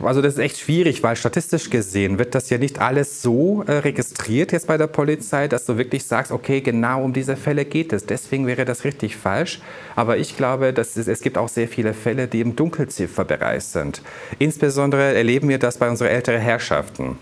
also 0.03 0.21
das 0.21 0.33
ist 0.33 0.39
echt 0.39 0.59
schwierig, 0.59 1.03
weil 1.03 1.15
statistisch 1.15 1.69
gesehen 1.69 2.17
wird 2.17 2.33
das 2.33 2.49
ja 2.49 2.57
nicht 2.57 2.79
alles 2.79 3.21
so 3.21 3.63
äh, 3.67 3.73
registriert 3.73 4.51
jetzt 4.51 4.67
bei 4.67 4.77
der 4.77 4.87
Polizei, 4.87 5.47
dass 5.47 5.65
du 5.65 5.77
wirklich 5.77 6.05
sagst, 6.05 6.31
okay, 6.31 6.61
genau 6.61 7.03
um 7.03 7.13
diese 7.13 7.35
Fälle 7.35 7.65
geht 7.65 7.93
es. 7.93 8.05
Deswegen 8.05 8.47
wäre 8.47 8.65
das 8.65 8.83
richtig 8.83 9.17
falsch. 9.17 9.61
Aber 9.95 10.17
ich 10.17 10.35
glaube, 10.35 10.73
dass 10.73 10.97
es, 10.97 11.07
es 11.07 11.21
gibt 11.21 11.37
auch 11.37 11.49
sehr 11.49 11.67
viele 11.67 11.93
Fälle, 11.93 12.27
die 12.27 12.41
im 12.41 12.55
Dunkelzifferbereich 12.55 13.63
sind. 13.63 14.01
Insbesondere 14.39 15.13
erleben 15.13 15.49
wir 15.49 15.59
das 15.59 15.77
bei 15.77 15.89
unseren 15.89 16.07
älteren 16.07 16.41
Herrschaften. 16.51 17.17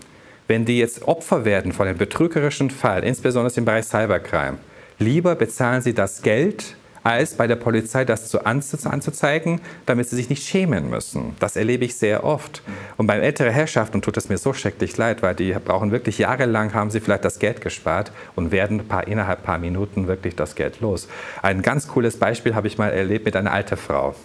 wenn 0.48 0.64
die 0.64 0.80
jetzt 0.80 1.06
Opfer 1.06 1.44
werden 1.44 1.72
von 1.72 1.86
einem 1.86 1.96
betrügerischen 1.96 2.70
Fall, 2.70 3.04
insbesondere 3.04 3.54
im 3.56 3.64
Bereich 3.64 3.84
Cybercrime, 3.84 4.58
lieber 4.98 5.36
bezahlen 5.36 5.80
sie 5.80 5.94
das 5.94 6.22
Geld, 6.22 6.74
als 7.04 7.34
bei 7.34 7.46
der 7.46 7.54
Polizei 7.54 8.04
das 8.04 8.28
zu 8.28 8.44
anzuzeigen, 8.44 9.60
damit 9.86 10.08
sie 10.08 10.16
sich 10.16 10.28
nicht 10.28 10.44
schämen 10.46 10.90
müssen. 10.90 11.36
Das 11.38 11.54
erlebe 11.54 11.84
ich 11.84 11.94
sehr 11.94 12.24
oft. 12.24 12.62
Und 12.96 13.06
bei 13.06 13.16
älteren 13.16 13.52
Herrschaften 13.52 14.02
tut 14.02 14.16
es 14.16 14.28
mir 14.28 14.38
so 14.38 14.52
schrecklich 14.52 14.96
leid, 14.96 15.22
weil 15.22 15.36
die 15.36 15.52
brauchen 15.52 15.92
wirklich 15.92 16.18
jahrelang, 16.18 16.74
haben 16.74 16.90
sie 16.90 16.98
vielleicht 16.98 17.24
das 17.24 17.38
Geld 17.38 17.60
gespart 17.60 18.10
und 18.34 18.50
werden 18.50 18.88
paar, 18.88 19.06
innerhalb 19.06 19.40
ein 19.40 19.44
paar 19.44 19.58
Minuten 19.58 20.08
wirklich 20.08 20.34
das 20.34 20.56
Geld 20.56 20.80
los. 20.80 21.08
Ein 21.42 21.62
ganz 21.62 21.86
cooles 21.86 22.18
Beispiel 22.18 22.56
habe 22.56 22.66
ich 22.66 22.76
mal 22.76 22.90
erlebt 22.90 23.24
mit 23.24 23.36
einer 23.36 23.52
alten 23.52 23.76
Frau. 23.76 24.16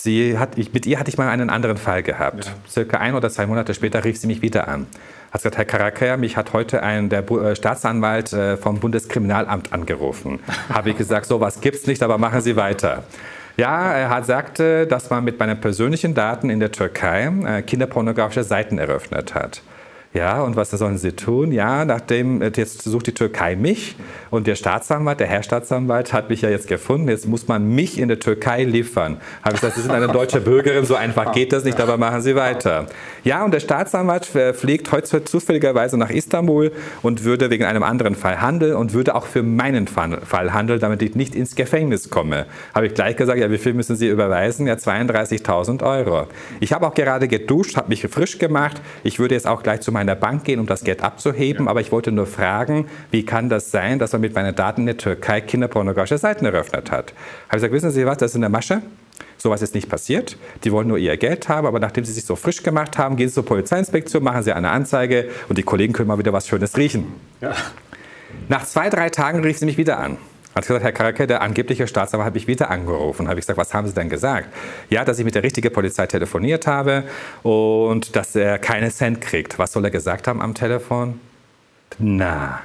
Sie 0.00 0.38
hat, 0.38 0.56
ich, 0.56 0.72
mit 0.72 0.86
ihr 0.86 0.98
hatte 0.98 1.10
ich 1.10 1.18
mal 1.18 1.28
einen 1.28 1.50
anderen 1.50 1.76
Fall 1.76 2.04
gehabt. 2.04 2.44
Ja. 2.44 2.52
Circa 2.68 2.98
ein 2.98 3.14
oder 3.14 3.30
zwei 3.30 3.46
Monate 3.46 3.74
später 3.74 4.04
rief 4.04 4.16
sie 4.16 4.28
mich 4.28 4.42
wieder 4.42 4.68
an. 4.68 4.86
Hat 5.32 5.40
gesagt, 5.40 5.58
Herr 5.58 5.64
Karakaya, 5.64 6.16
mich 6.16 6.36
hat 6.36 6.52
heute 6.52 6.82
ein, 6.84 7.08
der 7.08 7.28
äh, 7.30 7.56
Staatsanwalt 7.56 8.32
äh, 8.32 8.56
vom 8.56 8.78
Bundeskriminalamt 8.78 9.72
angerufen. 9.72 10.38
Habe 10.72 10.90
ich 10.90 10.96
gesagt, 10.96 11.26
sowas 11.26 11.60
gibt's 11.60 11.86
nicht, 11.86 12.02
aber 12.02 12.16
machen 12.16 12.40
Sie 12.40 12.54
weiter. 12.54 13.02
Ja, 13.56 13.92
er 13.92 14.08
hat 14.08 14.24
sagte, 14.24 14.86
dass 14.86 15.10
man 15.10 15.24
mit 15.24 15.40
meinen 15.40 15.60
persönlichen 15.60 16.14
Daten 16.14 16.48
in 16.48 16.60
der 16.60 16.70
Türkei 16.70 17.32
äh, 17.44 17.62
kinderpornografische 17.62 18.44
Seiten 18.44 18.78
eröffnet 18.78 19.34
hat. 19.34 19.62
Ja, 20.14 20.40
und 20.40 20.56
was 20.56 20.70
sollen 20.70 20.96
sie 20.96 21.12
tun? 21.12 21.52
Ja, 21.52 21.84
nachdem, 21.84 22.40
äh, 22.40 22.50
jetzt 22.56 22.82
sucht 22.82 23.08
die 23.08 23.12
Türkei 23.12 23.56
mich 23.56 23.94
und 24.30 24.46
der 24.46 24.54
Staatsanwalt, 24.54 25.20
der 25.20 25.26
Herr 25.26 25.42
Staatsanwalt 25.42 26.14
hat 26.14 26.30
mich 26.30 26.40
ja 26.40 26.48
jetzt 26.48 26.66
gefunden, 26.66 27.08
jetzt 27.08 27.28
muss 27.28 27.46
man 27.46 27.68
mich 27.74 27.98
in 27.98 28.08
der 28.08 28.18
Türkei 28.18 28.64
liefern. 28.64 29.18
Habe 29.42 29.56
ich 29.56 29.60
gesagt, 29.60 29.76
Sie 29.76 29.82
sind 29.82 29.90
eine 29.90 30.08
deutsche 30.08 30.40
Bürgerin, 30.40 30.86
so 30.86 30.94
einfach 30.94 31.32
geht 31.32 31.52
das 31.52 31.64
nicht, 31.64 31.78
aber 31.78 31.98
machen 31.98 32.22
Sie 32.22 32.34
weiter. 32.34 32.86
Ja, 33.22 33.44
und 33.44 33.52
der 33.52 33.60
Staatsanwalt 33.60 34.24
fliegt 34.24 34.90
heute 34.92 35.24
zufälligerweise 35.24 35.98
nach 35.98 36.08
Istanbul 36.08 36.72
und 37.02 37.24
würde 37.24 37.50
wegen 37.50 37.64
einem 37.64 37.82
anderen 37.82 38.14
Fall 38.14 38.40
handeln 38.40 38.76
und 38.76 38.94
würde 38.94 39.14
auch 39.14 39.26
für 39.26 39.42
meinen 39.42 39.88
Fall 39.88 40.54
handeln, 40.54 40.80
damit 40.80 41.02
ich 41.02 41.16
nicht 41.16 41.34
ins 41.34 41.54
Gefängnis 41.54 42.08
komme. 42.08 42.46
Habe 42.74 42.86
ich 42.86 42.94
gleich 42.94 43.16
gesagt, 43.16 43.38
ja, 43.38 43.50
wie 43.50 43.58
viel 43.58 43.74
müssen 43.74 43.94
Sie 43.94 44.08
überweisen? 44.08 44.66
Ja, 44.66 44.74
32.000 44.74 45.82
Euro. 45.82 46.28
Ich 46.60 46.72
habe 46.72 46.86
auch 46.86 46.94
gerade 46.94 47.28
geduscht, 47.28 47.76
habe 47.76 47.90
mich 47.90 48.06
frisch 48.06 48.38
gemacht. 48.38 48.80
Ich 49.04 49.18
würde 49.18 49.34
jetzt 49.34 49.46
auch 49.46 49.62
gleich 49.62 49.80
zu 49.82 49.92
meiner 49.98 50.14
Bank 50.14 50.44
gehen, 50.44 50.60
um 50.60 50.66
das 50.66 50.84
Geld 50.84 51.02
abzuheben, 51.02 51.66
ja. 51.66 51.70
aber 51.70 51.80
ich 51.80 51.90
wollte 51.90 52.12
nur 52.12 52.26
fragen, 52.26 52.86
wie 53.10 53.24
kann 53.24 53.48
das 53.48 53.70
sein, 53.70 53.98
dass 53.98 54.12
man 54.12 54.20
mit 54.20 54.34
meinen 54.34 54.54
Daten 54.54 54.82
in 54.82 54.86
der 54.86 54.96
Türkei 54.96 55.40
kinderpornografische 55.40 56.18
Seiten 56.18 56.44
eröffnet 56.44 56.90
hat? 56.90 57.12
Habe 57.48 57.48
ich 57.48 57.52
gesagt, 57.56 57.72
wissen 57.72 57.90
Sie 57.90 58.06
was, 58.06 58.18
das 58.18 58.30
ist 58.30 58.36
eine 58.36 58.48
Masche. 58.48 58.82
Sowas 59.36 59.62
ist 59.62 59.74
nicht 59.74 59.88
passiert. 59.88 60.36
Die 60.64 60.72
wollen 60.72 60.88
nur 60.88 60.98
ihr 60.98 61.16
Geld 61.16 61.48
haben, 61.48 61.66
aber 61.66 61.78
nachdem 61.78 62.04
sie 62.04 62.12
sich 62.12 62.24
so 62.24 62.34
frisch 62.34 62.62
gemacht 62.62 62.98
haben, 62.98 63.16
gehen 63.16 63.28
sie 63.28 63.34
zur 63.34 63.44
Polizeiinspektion, 63.44 64.22
machen 64.22 64.42
sie 64.42 64.52
eine 64.52 64.70
Anzeige 64.70 65.30
und 65.48 65.58
die 65.58 65.62
Kollegen 65.62 65.92
können 65.92 66.08
mal 66.08 66.18
wieder 66.18 66.32
was 66.32 66.48
Schönes 66.48 66.76
riechen. 66.76 67.06
Ja. 67.40 67.54
Nach 68.48 68.64
zwei, 68.64 68.90
drei 68.90 69.10
Tagen 69.10 69.42
rief 69.44 69.58
sie 69.58 69.66
mich 69.66 69.78
wieder 69.78 69.98
an. 69.98 70.16
Hat 70.58 70.66
gesagt, 70.66 70.84
Herr 70.84 70.92
Karake, 70.92 71.28
der 71.28 71.40
angebliche 71.40 71.86
Staatsanwalt 71.86 72.26
habe 72.26 72.38
ich 72.38 72.48
wieder 72.48 72.68
angerufen. 72.68 73.28
Habe 73.28 73.38
ich 73.38 73.44
gesagt, 73.44 73.58
was 73.58 73.72
haben 73.74 73.86
Sie 73.86 73.94
denn 73.94 74.08
gesagt? 74.08 74.48
Ja, 74.90 75.04
dass 75.04 75.20
ich 75.20 75.24
mit 75.24 75.36
der 75.36 75.44
richtigen 75.44 75.72
Polizei 75.72 76.08
telefoniert 76.08 76.66
habe 76.66 77.04
und 77.44 78.16
dass 78.16 78.34
er 78.34 78.58
keine 78.58 78.90
Cent 78.90 79.20
kriegt. 79.20 79.60
Was 79.60 79.70
soll 79.70 79.84
er 79.84 79.92
gesagt 79.92 80.26
haben 80.26 80.42
am 80.42 80.54
Telefon? 80.54 81.20
Na, 82.00 82.62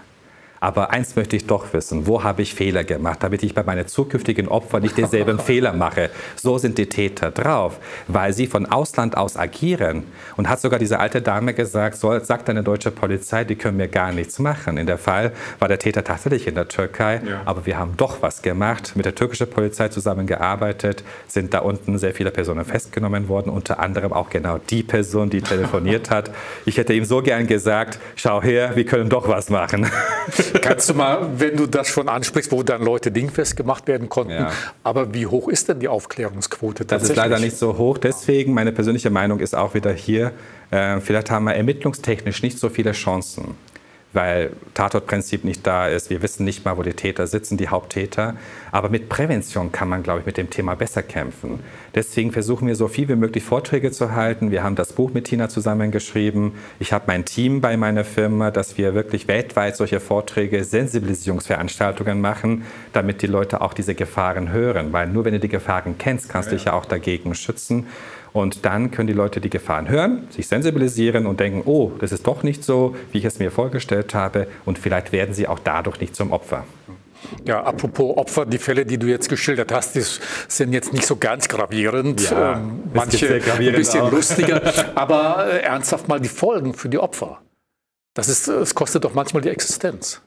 aber 0.63 0.91
eins 0.91 1.17
möchte 1.17 1.35
ich 1.35 1.45
doch 1.45 1.73
wissen, 1.73 2.07
wo 2.07 2.23
habe 2.23 2.41
ich 2.41 2.55
Fehler 2.55 2.85
gemacht, 2.85 3.21
damit 3.21 3.43
ich 3.43 3.53
bei 3.53 3.63
meinen 3.63 3.85
zukünftigen 3.85 4.47
Opfern 4.47 4.81
nicht 4.81 4.97
denselben 4.97 5.37
Fehler 5.47 5.73
mache. 5.73 6.09
So 6.37 6.57
sind 6.57 6.77
die 6.77 6.87
Täter 6.87 7.31
drauf, 7.31 7.79
weil 8.07 8.31
sie 8.31 8.47
von 8.47 8.65
Ausland 8.65 9.17
aus 9.17 9.35
agieren. 9.35 10.05
Und 10.37 10.47
hat 10.47 10.61
sogar 10.61 10.79
diese 10.79 11.01
alte 11.01 11.21
Dame 11.21 11.53
gesagt, 11.53 11.97
so, 11.97 12.17
sagt 12.17 12.49
eine 12.49 12.63
deutsche 12.63 12.91
Polizei, 12.91 13.43
die 13.43 13.57
können 13.57 13.75
mir 13.75 13.89
gar 13.89 14.13
nichts 14.13 14.39
machen. 14.39 14.77
In 14.77 14.87
der 14.87 14.97
Fall 14.97 15.33
war 15.59 15.67
der 15.67 15.79
Täter 15.79 16.01
tatsächlich 16.05 16.47
in 16.47 16.55
der 16.55 16.69
Türkei, 16.69 17.21
ja. 17.27 17.41
aber 17.43 17.65
wir 17.65 17.77
haben 17.77 17.97
doch 17.97 18.21
was 18.21 18.41
gemacht, 18.41 18.93
mit 18.95 19.05
der 19.05 19.15
türkischen 19.15 19.49
Polizei 19.49 19.89
zusammengearbeitet, 19.89 21.03
sind 21.27 21.53
da 21.53 21.59
unten 21.59 21.97
sehr 21.97 22.13
viele 22.13 22.31
Personen 22.31 22.63
festgenommen 22.63 23.27
worden, 23.27 23.49
unter 23.49 23.79
anderem 23.79 24.13
auch 24.13 24.29
genau 24.29 24.59
die 24.69 24.83
Person, 24.83 25.29
die 25.29 25.41
telefoniert 25.41 26.09
hat. 26.09 26.31
Ich 26.63 26.77
hätte 26.77 26.93
ihm 26.93 27.03
so 27.03 27.21
gern 27.21 27.47
gesagt, 27.47 27.99
schau 28.15 28.41
her, 28.41 28.77
wir 28.77 28.85
können 28.85 29.09
doch 29.09 29.27
was 29.27 29.49
machen. 29.49 29.87
Kannst 30.61 30.89
du 30.89 30.93
mal, 30.93 31.27
wenn 31.37 31.57
du 31.57 31.67
das 31.67 31.89
schon 31.89 32.09
ansprichst, 32.09 32.51
wo 32.51 32.63
dann 32.63 32.83
Leute 32.83 33.11
dingfest 33.11 33.55
gemacht 33.55 33.87
werden 33.87 34.09
konnten, 34.09 34.31
ja. 34.31 34.51
aber 34.83 35.13
wie 35.13 35.25
hoch 35.27 35.47
ist 35.47 35.69
denn 35.69 35.79
die 35.79 35.87
Aufklärungsquote? 35.87 36.85
Das 36.85 37.03
ist 37.03 37.15
leider 37.15 37.39
nicht 37.39 37.57
so 37.57 37.77
hoch. 37.77 37.97
Deswegen, 37.97 38.53
meine 38.53 38.71
persönliche 38.71 39.09
Meinung 39.09 39.39
ist 39.39 39.55
auch 39.55 39.73
wieder 39.73 39.91
hier, 39.91 40.31
äh, 40.71 40.99
vielleicht 40.99 41.31
haben 41.31 41.45
wir 41.45 41.55
ermittlungstechnisch 41.55 42.41
nicht 42.43 42.59
so 42.59 42.69
viele 42.69 42.91
Chancen 42.91 43.55
weil 44.13 44.51
Tatortprinzip 44.73 45.43
nicht 45.43 45.65
da 45.65 45.87
ist. 45.87 46.09
Wir 46.09 46.21
wissen 46.21 46.43
nicht 46.45 46.65
mal, 46.65 46.77
wo 46.77 46.83
die 46.83 46.93
Täter 46.93 47.27
sitzen, 47.27 47.57
die 47.57 47.67
Haupttäter. 47.67 48.35
Aber 48.71 48.89
mit 48.89 49.09
Prävention 49.09 49.71
kann 49.71 49.89
man, 49.89 50.03
glaube 50.03 50.21
ich, 50.21 50.25
mit 50.25 50.37
dem 50.37 50.49
Thema 50.49 50.75
besser 50.75 51.03
kämpfen. 51.03 51.59
Deswegen 51.95 52.31
versuchen 52.31 52.67
wir 52.67 52.75
so 52.75 52.87
viel 52.87 53.09
wie 53.09 53.15
möglich 53.15 53.43
Vorträge 53.43 53.91
zu 53.91 54.13
halten. 54.13 54.51
Wir 54.51 54.63
haben 54.63 54.75
das 54.75 54.93
Buch 54.93 55.13
mit 55.13 55.25
Tina 55.25 55.49
zusammengeschrieben. 55.49 56.53
Ich 56.79 56.93
habe 56.93 57.05
mein 57.07 57.25
Team 57.25 57.61
bei 57.61 57.75
meiner 57.75 58.03
Firma, 58.03 58.51
dass 58.51 58.77
wir 58.77 58.93
wirklich 58.93 59.27
weltweit 59.27 59.75
solche 59.75 59.99
Vorträge, 59.99 60.63
Sensibilisierungsveranstaltungen 60.63 62.21
machen, 62.21 62.65
damit 62.93 63.21
die 63.21 63.27
Leute 63.27 63.61
auch 63.61 63.73
diese 63.73 63.95
Gefahren 63.95 64.51
hören. 64.51 64.93
Weil 64.93 65.07
nur 65.07 65.25
wenn 65.25 65.33
du 65.33 65.39
die 65.39 65.49
Gefahren 65.49 65.95
kennst, 65.97 66.29
kannst 66.29 66.51
du 66.51 66.55
dich 66.55 66.65
ja 66.65 66.73
auch 66.73 66.85
dagegen 66.85 67.35
schützen. 67.35 67.87
Und 68.33 68.65
dann 68.65 68.89
können 68.89 69.07
die 69.07 69.13
Leute 69.13 69.39
die 69.39 69.49
Gefahren 69.49 69.87
hören, 69.87 70.27
sich 70.31 70.47
sensibilisieren 70.47 71.27
und 71.27 71.39
denken, 71.39 71.61
oh, 71.65 71.91
das 71.99 72.11
ist 72.11 72.25
doch 72.25 72.41
nicht 72.41 72.63
so, 72.63 72.95
wie 73.11 73.19
ich 73.19 73.25
es 73.25 73.39
mir 73.39 73.51
vorgestellt 73.51 74.15
habe. 74.15 74.47
Und 74.65 74.79
vielleicht 74.79 75.11
werden 75.11 75.35
sie 75.35 75.47
auch 75.47 75.59
dadurch 75.59 75.99
nicht 75.99 76.15
zum 76.15 76.31
Opfer. 76.31 76.65
Ja, 77.45 77.63
apropos 77.63 78.17
Opfer, 78.17 78.45
die 78.45 78.57
Fälle, 78.57 78.85
die 78.85 78.97
du 78.97 79.07
jetzt 79.07 79.29
geschildert 79.29 79.71
hast, 79.71 79.95
die 79.95 80.03
sind 80.47 80.73
jetzt 80.73 80.93
nicht 80.93 81.05
so 81.05 81.15
ganz 81.15 81.47
gravierend. 81.47 82.29
Ja, 82.29 82.57
ähm, 82.57 82.83
manche 82.93 83.35
ein 83.35 83.73
bisschen 83.73 84.01
auch. 84.01 84.11
lustiger. 84.11 84.61
Aber 84.95 85.47
äh, 85.47 85.61
ernsthaft 85.61 86.07
mal 86.07 86.19
die 86.19 86.29
Folgen 86.29 86.73
für 86.73 86.89
die 86.89 86.97
Opfer. 86.97 87.41
Das, 88.13 88.29
ist, 88.29 88.47
es 88.47 88.75
kostet 88.75 89.03
doch 89.03 89.13
manchmal 89.13 89.41
die 89.41 89.49
Existenz. 89.49 90.21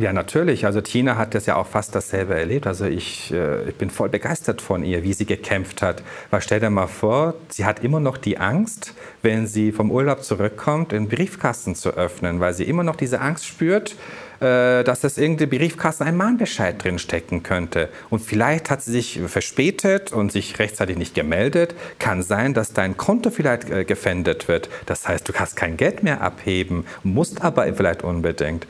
Ja, 0.00 0.14
natürlich. 0.14 0.64
Also 0.64 0.80
Tina 0.80 1.18
hat 1.18 1.34
das 1.34 1.44
ja 1.44 1.56
auch 1.56 1.66
fast 1.66 1.94
dasselbe 1.94 2.34
erlebt. 2.34 2.66
Also 2.66 2.86
ich, 2.86 3.30
äh, 3.34 3.68
ich 3.68 3.74
bin 3.74 3.90
voll 3.90 4.08
begeistert 4.08 4.62
von 4.62 4.82
ihr, 4.82 5.02
wie 5.02 5.12
sie 5.12 5.26
gekämpft 5.26 5.82
hat. 5.82 6.02
Weil 6.30 6.40
stell 6.40 6.58
dir 6.58 6.70
mal 6.70 6.86
vor, 6.86 7.34
sie 7.50 7.66
hat 7.66 7.84
immer 7.84 8.00
noch 8.00 8.16
die 8.16 8.38
Angst, 8.38 8.94
wenn 9.20 9.46
sie 9.46 9.72
vom 9.72 9.90
Urlaub 9.90 10.24
zurückkommt, 10.24 10.92
den 10.92 11.06
Briefkasten 11.08 11.74
zu 11.74 11.90
öffnen, 11.90 12.40
weil 12.40 12.54
sie 12.54 12.64
immer 12.64 12.82
noch 12.82 12.96
diese 12.96 13.20
Angst 13.20 13.44
spürt, 13.44 13.94
äh, 14.40 14.84
dass 14.84 15.02
das 15.02 15.18
irgendein 15.18 15.50
Briefkasten 15.50 16.04
ein 16.04 16.16
Mahnbescheid 16.16 16.82
drin 16.82 16.96
könnte. 17.42 17.90
Und 18.08 18.20
vielleicht 18.20 18.70
hat 18.70 18.80
sie 18.80 18.92
sich 18.92 19.20
verspätet 19.26 20.12
und 20.12 20.32
sich 20.32 20.58
rechtzeitig 20.58 20.96
nicht 20.96 21.14
gemeldet. 21.14 21.74
Kann 21.98 22.22
sein, 22.22 22.54
dass 22.54 22.72
dein 22.72 22.96
Konto 22.96 23.28
vielleicht 23.28 23.68
äh, 23.68 23.84
gefändet 23.84 24.48
wird. 24.48 24.70
Das 24.86 25.06
heißt, 25.06 25.28
du 25.28 25.34
kannst 25.34 25.56
kein 25.56 25.76
Geld 25.76 26.02
mehr 26.02 26.22
abheben, 26.22 26.86
musst 27.02 27.42
aber 27.44 27.70
vielleicht 27.74 28.02
unbedingt. 28.02 28.66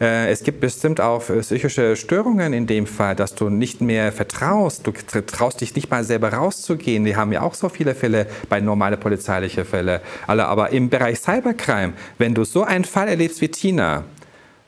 Äh, 0.00 0.30
es 0.30 0.42
gibt 0.42 0.60
bestimmt 0.60 1.00
auch 1.00 1.28
äh, 1.30 1.40
psychische 1.40 1.96
Störungen 1.96 2.52
in 2.52 2.66
dem 2.66 2.86
Fall, 2.86 3.14
dass 3.14 3.34
du 3.34 3.48
nicht 3.48 3.80
mehr 3.80 4.12
vertraust. 4.12 4.86
Du 4.86 4.92
traust 4.92 5.60
dich 5.60 5.74
nicht 5.74 5.90
mal 5.90 6.04
selber 6.04 6.32
rauszugehen. 6.32 7.04
Die 7.04 7.16
haben 7.16 7.32
ja 7.32 7.42
auch 7.42 7.54
so 7.54 7.68
viele 7.68 7.94
Fälle 7.94 8.26
bei 8.48 8.60
normalen 8.60 8.98
polizeilichen 8.98 9.64
Fällen. 9.64 10.00
Aber 10.26 10.70
im 10.70 10.90
Bereich 10.90 11.20
Cybercrime, 11.20 11.92
wenn 12.18 12.34
du 12.34 12.44
so 12.44 12.64
einen 12.64 12.84
Fall 12.84 13.08
erlebst 13.08 13.40
wie 13.40 13.48
Tina, 13.48 14.04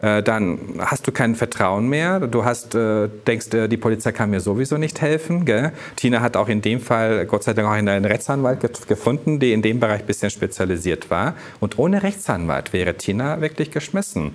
äh, 0.01 0.23
dann 0.23 0.59
hast 0.79 1.07
du 1.07 1.13
kein 1.13 1.35
Vertrauen 1.35 1.89
mehr. 1.89 2.21
Du 2.21 2.45
hast, 2.45 2.75
denkst, 2.75 3.49
die 3.51 3.77
Polizei 3.77 4.13
kann 4.13 4.31
mir 4.31 4.41
sowieso 4.41 4.77
nicht 4.77 5.01
helfen. 5.01 5.45
Gell? 5.45 5.73
Tina 5.97 6.21
hat 6.21 6.37
auch 6.37 6.49
in 6.49 6.63
dem 6.63 6.81
Fall, 6.81 7.27
Gott 7.27 7.45
sei 7.45 7.55
Dank, 7.55 7.69
auch 7.69 7.73
einen 7.73 8.05
Rechtsanwalt 8.05 8.87
gefunden, 8.87 9.41
der 9.41 9.51
in 9.51 9.63
dem 9.63 9.81
Bereich 9.81 10.01
ein 10.01 10.07
bisschen 10.07 10.31
spezialisiert 10.31 11.11
war. 11.11 11.35
Und 11.61 11.79
ohne 11.79 12.03
Rechtsanwalt 12.03 12.73
wäre 12.73 12.95
Tina 12.95 13.41
wirklich 13.41 13.71
geschmissen. 13.71 14.33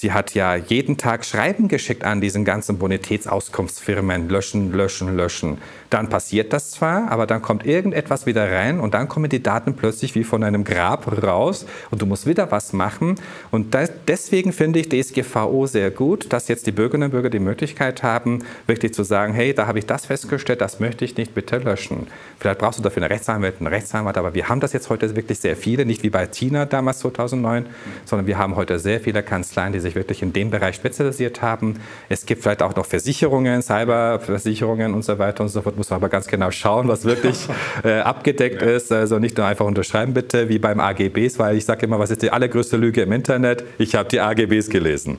Sie 0.00 0.12
hat 0.12 0.32
ja 0.34 0.54
jeden 0.54 0.96
Tag 0.96 1.24
Schreiben 1.24 1.66
geschickt 1.66 2.04
an 2.04 2.20
diesen 2.20 2.44
ganzen 2.44 2.78
Bonitätsauskunftsfirmen. 2.78 4.28
Löschen, 4.28 4.70
löschen, 4.70 5.16
löschen. 5.16 5.58
Dann 5.90 6.08
passiert 6.08 6.52
das 6.52 6.70
zwar, 6.70 7.10
aber 7.10 7.26
dann 7.26 7.42
kommt 7.42 7.66
irgendetwas 7.66 8.26
wieder 8.26 8.50
rein 8.50 8.78
und 8.78 8.94
dann 8.94 9.08
kommen 9.08 9.28
die 9.28 9.42
Daten 9.42 9.74
plötzlich 9.74 10.14
wie 10.14 10.22
von 10.22 10.44
einem 10.44 10.62
Grab 10.62 11.10
raus 11.22 11.66
und 11.90 12.00
du 12.00 12.06
musst 12.06 12.26
wieder 12.26 12.50
was 12.52 12.72
machen. 12.72 13.16
Und 13.50 13.74
das, 13.74 13.90
deswegen 14.06 14.52
finde 14.52 14.78
ich 14.78 14.88
DSGVO 14.88 15.66
sehr 15.66 15.90
gut, 15.90 16.32
dass 16.32 16.46
jetzt 16.46 16.66
die 16.66 16.72
Bürgerinnen 16.72 17.06
und 17.06 17.10
Bürger 17.10 17.30
die 17.30 17.40
Möglichkeit 17.40 18.04
haben, 18.04 18.44
wirklich 18.66 18.94
zu 18.94 19.02
sagen, 19.02 19.32
hey, 19.34 19.52
da 19.52 19.66
habe 19.66 19.80
ich 19.80 19.86
das 19.86 20.06
festgestellt, 20.06 20.60
das 20.60 20.78
möchte 20.78 21.04
ich 21.04 21.16
nicht, 21.16 21.34
bitte 21.34 21.58
löschen. 21.58 22.06
Vielleicht 22.38 22.60
brauchst 22.60 22.78
du 22.78 22.82
dafür 22.84 23.02
eine 23.02 23.10
Rechtsanwalt, 23.12 23.56
einen 23.58 23.66
Rechtsanwalt, 23.66 24.16
aber 24.16 24.34
wir 24.34 24.48
haben 24.48 24.60
das 24.60 24.72
jetzt 24.72 24.90
heute 24.90 25.16
wirklich 25.16 25.40
sehr 25.40 25.56
viele, 25.56 25.84
nicht 25.84 26.04
wie 26.04 26.10
bei 26.10 26.26
Tina 26.26 26.66
damals 26.66 27.00
2009, 27.00 27.66
sondern 28.04 28.26
wir 28.26 28.38
haben 28.38 28.54
heute 28.54 28.78
sehr 28.78 29.00
viele 29.00 29.22
Kanzleien, 29.24 29.72
die 29.72 29.80
sich 29.80 29.88
sich 29.88 29.96
wirklich 29.96 30.22
in 30.22 30.32
dem 30.32 30.50
Bereich 30.50 30.76
spezialisiert 30.76 31.42
haben. 31.42 31.80
Es 32.08 32.26
gibt 32.26 32.42
vielleicht 32.42 32.62
auch 32.62 32.76
noch 32.76 32.86
Versicherungen, 32.86 33.62
Cyberversicherungen 33.62 34.94
und 34.94 35.02
so 35.02 35.18
weiter 35.18 35.42
und 35.42 35.48
so 35.48 35.62
fort. 35.62 35.76
Muss 35.78 35.90
man 35.90 35.98
aber 35.98 36.08
ganz 36.08 36.26
genau 36.26 36.50
schauen, 36.50 36.88
was 36.88 37.04
wirklich 37.04 37.48
äh, 37.84 38.00
abgedeckt 38.00 38.60
ja. 38.60 38.68
ist. 38.68 38.92
Also 38.92 39.18
nicht 39.18 39.38
nur 39.38 39.46
einfach 39.46 39.64
unterschreiben 39.64 40.12
bitte, 40.12 40.48
wie 40.48 40.58
beim 40.58 40.80
AGBs, 40.80 41.38
weil 41.38 41.56
ich 41.56 41.64
sage 41.64 41.86
immer, 41.86 41.98
was 41.98 42.10
ist 42.10 42.22
die 42.22 42.30
allergrößte 42.30 42.76
Lüge 42.76 43.02
im 43.02 43.12
Internet? 43.12 43.64
Ich 43.78 43.94
habe 43.94 44.08
die 44.08 44.20
AGBs 44.20 44.68
gelesen. 44.68 45.18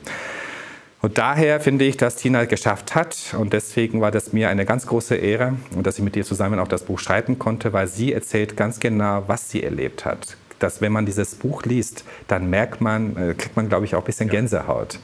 Und 1.02 1.16
daher 1.16 1.60
finde 1.60 1.86
ich, 1.86 1.96
dass 1.96 2.16
Tina 2.16 2.44
geschafft 2.44 2.94
hat. 2.94 3.34
Und 3.38 3.54
deswegen 3.54 4.02
war 4.02 4.10
das 4.10 4.34
mir 4.34 4.50
eine 4.50 4.66
ganz 4.66 4.86
große 4.86 5.16
Ehre, 5.16 5.54
dass 5.82 5.98
ich 5.98 6.04
mit 6.04 6.14
ihr 6.14 6.24
zusammen 6.24 6.58
auch 6.58 6.68
das 6.68 6.82
Buch 6.82 6.98
schreiben 6.98 7.38
konnte, 7.38 7.72
weil 7.72 7.86
sie 7.86 8.12
erzählt 8.12 8.56
ganz 8.56 8.80
genau, 8.80 9.24
was 9.26 9.50
sie 9.50 9.62
erlebt 9.62 10.04
hat. 10.04 10.36
Dass 10.58 10.82
wenn 10.82 10.92
man 10.92 11.06
dieses 11.06 11.36
Buch 11.36 11.62
liest, 11.62 12.04
dann 12.28 12.50
merkt 12.50 12.82
man, 12.82 13.16
äh, 13.16 13.34
kriegt 13.34 13.56
man, 13.56 13.70
glaube 13.70 13.86
ich, 13.86 13.94
auch 13.94 14.02
ein 14.02 14.04
bisschen 14.04 14.28
Gänsehaut. 14.28 14.98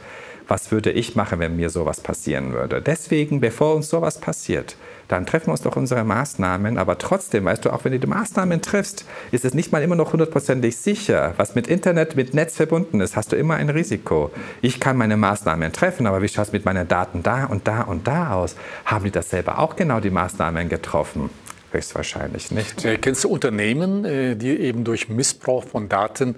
Was 0.47 0.71
würde 0.71 0.91
ich 0.91 1.15
machen, 1.15 1.39
wenn 1.39 1.57
mir 1.57 1.69
sowas 1.69 1.99
passieren 1.99 2.53
würde? 2.53 2.81
Deswegen, 2.81 3.41
bevor 3.41 3.75
uns 3.75 3.89
sowas 3.89 4.19
passiert, 4.19 4.77
dann 5.07 5.25
treffen 5.25 5.47
wir 5.47 5.51
uns 5.51 5.61
doch 5.61 5.75
unsere 5.75 6.03
Maßnahmen. 6.03 6.77
Aber 6.77 6.97
trotzdem, 6.97 7.45
weißt 7.45 7.65
du, 7.65 7.71
auch 7.71 7.83
wenn 7.83 7.91
du 7.91 7.99
die 7.99 8.07
Maßnahmen 8.07 8.61
triffst, 8.61 9.05
ist 9.31 9.45
es 9.45 9.53
nicht 9.53 9.71
mal 9.71 9.81
immer 9.81 9.95
noch 9.95 10.13
hundertprozentig 10.13 10.77
sicher. 10.77 11.33
Was 11.37 11.55
mit 11.55 11.67
Internet, 11.67 12.15
mit 12.15 12.33
Netz 12.33 12.55
verbunden 12.55 13.01
ist, 13.01 13.15
hast 13.15 13.31
du 13.31 13.35
immer 13.35 13.55
ein 13.55 13.69
Risiko. 13.69 14.31
Ich 14.61 14.79
kann 14.79 14.97
meine 14.97 15.17
Maßnahmen 15.17 15.73
treffen, 15.73 16.07
aber 16.07 16.21
wie 16.21 16.29
schaut 16.29 16.47
es 16.47 16.53
mit 16.53 16.65
meinen 16.65 16.87
Daten 16.87 17.23
da 17.23 17.45
und 17.45 17.67
da 17.67 17.81
und 17.81 18.07
da 18.07 18.31
aus? 18.33 18.55
Haben 18.85 19.05
die 19.05 19.11
das 19.11 19.29
selber 19.29 19.59
auch 19.59 19.75
genau 19.75 19.99
die 19.99 20.11
Maßnahmen 20.11 20.69
getroffen? 20.69 21.29
Höchstwahrscheinlich 21.71 22.51
nicht. 22.51 22.85
Äh, 22.85 22.97
kennst 22.97 23.25
du 23.25 23.29
Unternehmen, 23.29 24.05
äh, 24.05 24.35
die 24.35 24.57
eben 24.57 24.85
durch 24.85 25.09
Missbrauch 25.09 25.65
von 25.65 25.89
Daten 25.89 26.35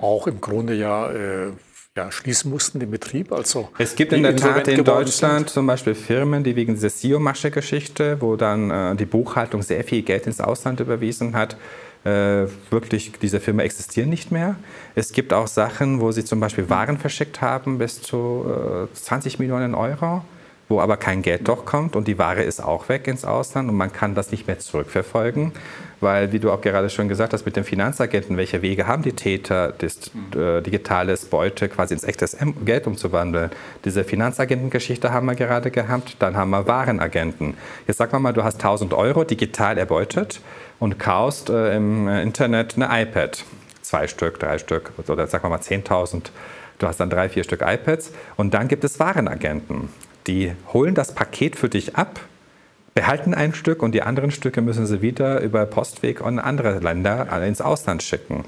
auch 0.00 0.26
im 0.26 0.40
Grunde 0.40 0.74
ja 0.74 1.10
äh, 1.10 1.52
ja, 1.96 2.10
schließen 2.10 2.50
mussten, 2.50 2.80
den 2.80 2.90
Betrieb. 2.90 3.32
Also 3.32 3.68
es 3.76 3.94
gibt 3.94 4.12
in 4.12 4.22
der 4.22 4.34
Tat 4.34 4.66
in 4.66 4.82
Deutschland 4.82 5.48
sind. 5.48 5.50
zum 5.50 5.66
Beispiel 5.66 5.94
Firmen, 5.94 6.42
die 6.42 6.56
wegen 6.56 6.74
dieser 6.74 6.88
SEO-Masche-Geschichte, 6.88 8.16
wo 8.20 8.36
dann 8.36 8.70
äh, 8.70 8.96
die 8.96 9.04
Buchhaltung 9.04 9.60
sehr 9.60 9.84
viel 9.84 10.00
Geld 10.02 10.26
ins 10.26 10.40
Ausland 10.40 10.80
überwiesen 10.80 11.36
hat, 11.36 11.56
äh, 12.04 12.46
wirklich, 12.70 13.12
diese 13.20 13.40
Firmen 13.40 13.64
existieren 13.64 14.08
nicht 14.08 14.32
mehr. 14.32 14.56
Es 14.94 15.12
gibt 15.12 15.34
auch 15.34 15.46
Sachen, 15.46 16.00
wo 16.00 16.12
sie 16.12 16.24
zum 16.24 16.40
Beispiel 16.40 16.70
Waren 16.70 16.98
verschickt 16.98 17.42
haben 17.42 17.76
bis 17.76 18.00
zu 18.00 18.88
äh, 18.90 18.94
20 18.94 19.38
Millionen 19.38 19.74
Euro 19.74 20.24
wo 20.72 20.80
aber 20.80 20.96
kein 20.96 21.20
Geld 21.20 21.46
doch 21.48 21.66
kommt 21.66 21.94
und 21.96 22.08
die 22.08 22.18
Ware 22.18 22.42
ist 22.42 22.60
auch 22.64 22.88
weg 22.88 23.06
ins 23.06 23.26
Ausland 23.26 23.68
und 23.68 23.76
man 23.76 23.92
kann 23.92 24.14
das 24.14 24.30
nicht 24.30 24.46
mehr 24.46 24.58
zurückverfolgen, 24.58 25.52
weil, 26.00 26.32
wie 26.32 26.38
du 26.38 26.50
auch 26.50 26.62
gerade 26.62 26.88
schon 26.88 27.08
gesagt 27.08 27.34
hast, 27.34 27.44
mit 27.44 27.56
den 27.56 27.64
Finanzagenten, 27.64 28.38
welche 28.38 28.62
Wege 28.62 28.86
haben 28.86 29.02
die 29.02 29.12
Täter, 29.12 29.74
das 29.76 30.10
äh, 30.34 30.62
digitales 30.62 31.26
Beute 31.26 31.68
quasi 31.68 31.92
ins 31.92 32.04
echtes 32.04 32.36
Geld 32.64 32.86
umzuwandeln? 32.86 33.50
Diese 33.84 34.02
Finanzagentengeschichte 34.02 35.12
haben 35.12 35.26
wir 35.26 35.34
gerade 35.34 35.70
gehabt, 35.70 36.16
dann 36.20 36.36
haben 36.36 36.50
wir 36.50 36.66
Warenagenten. 36.66 37.54
Jetzt 37.86 37.98
sag 37.98 38.18
mal, 38.18 38.32
du 38.32 38.42
hast 38.42 38.56
1000 38.56 38.94
Euro 38.94 39.24
digital 39.24 39.76
erbeutet 39.76 40.40
und 40.78 40.98
kaufst 40.98 41.50
äh, 41.50 41.76
im 41.76 42.08
Internet 42.08 42.76
eine 42.76 43.02
iPad, 43.02 43.44
zwei 43.82 44.08
Stück, 44.08 44.40
drei 44.40 44.56
Stück 44.56 44.90
oder 45.06 45.26
sagen 45.26 45.44
wir 45.44 45.50
mal 45.50 45.60
10.000 45.60 46.30
Du 46.78 46.88
hast 46.88 46.98
dann 46.98 47.10
drei, 47.10 47.28
vier 47.28 47.44
Stück 47.44 47.62
iPads 47.62 48.10
und 48.36 48.54
dann 48.54 48.66
gibt 48.66 48.82
es 48.82 48.98
Warenagenten. 48.98 49.88
Die 50.26 50.52
holen 50.72 50.94
das 50.94 51.14
Paket 51.14 51.56
für 51.56 51.68
dich 51.68 51.96
ab, 51.96 52.20
behalten 52.94 53.34
ein 53.34 53.54
Stück 53.54 53.82
und 53.82 53.92
die 53.92 54.02
anderen 54.02 54.30
Stücke 54.30 54.60
müssen 54.60 54.86
sie 54.86 55.02
wieder 55.02 55.40
über 55.40 55.66
Postweg 55.66 56.20
in 56.20 56.38
andere 56.38 56.78
Länder 56.78 57.28
ins 57.42 57.60
Ausland 57.60 58.02
schicken. 58.02 58.44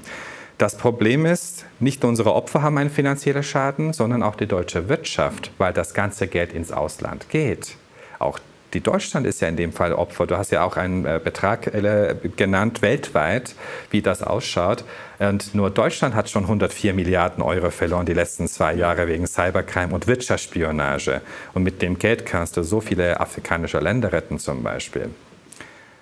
Das 0.57 0.77
Problem 0.77 1.25
ist, 1.25 1.65
nicht 1.81 2.01
nur 2.01 2.09
unsere 2.09 2.33
Opfer 2.33 2.61
haben 2.61 2.77
einen 2.77 2.89
finanziellen 2.89 3.43
Schaden, 3.43 3.91
sondern 3.91 4.23
auch 4.23 4.35
die 4.35 4.47
deutsche 4.47 4.87
Wirtschaft, 4.87 5.51
weil 5.57 5.73
das 5.73 5.93
ganze 5.93 6.27
Geld 6.27 6.53
ins 6.53 6.71
Ausland 6.71 7.29
geht. 7.29 7.75
Auch 8.19 8.39
die 8.75 8.81
Deutschland 8.81 9.25
ist 9.25 9.41
ja 9.41 9.47
in 9.47 9.55
dem 9.55 9.71
Fall 9.71 9.93
Opfer. 9.93 10.27
Du 10.27 10.37
hast 10.37 10.51
ja 10.51 10.63
auch 10.63 10.75
einen 10.75 11.05
äh, 11.05 11.19
Betrag 11.23 11.73
äh, 11.73 12.15
genannt 12.35 12.81
weltweit, 12.81 13.55
wie 13.89 14.01
das 14.01 14.21
ausschaut. 14.21 14.83
Und 15.17 15.55
nur 15.55 15.69
Deutschland 15.69 16.13
hat 16.13 16.29
schon 16.29 16.43
104 16.43 16.93
Milliarden 16.93 17.41
Euro 17.41 17.71
verloren 17.71 18.05
die 18.05 18.13
letzten 18.13 18.49
zwei 18.49 18.73
Jahre 18.73 19.07
wegen 19.07 19.27
Cybercrime 19.27 19.95
und 19.95 20.07
Wirtschaftsspionage. 20.07 21.21
Und 21.53 21.63
mit 21.63 21.81
dem 21.81 21.97
Geld 21.97 22.25
kannst 22.25 22.57
du 22.57 22.63
so 22.63 22.81
viele 22.81 23.21
afrikanische 23.21 23.79
Länder 23.79 24.11
retten 24.11 24.39
zum 24.39 24.61
Beispiel. 24.61 25.09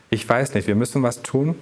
Ich 0.10 0.28
weiß 0.28 0.56
nicht, 0.56 0.68
wir 0.68 0.76
müssen 0.76 1.04
was 1.04 1.22
tun. 1.22 1.56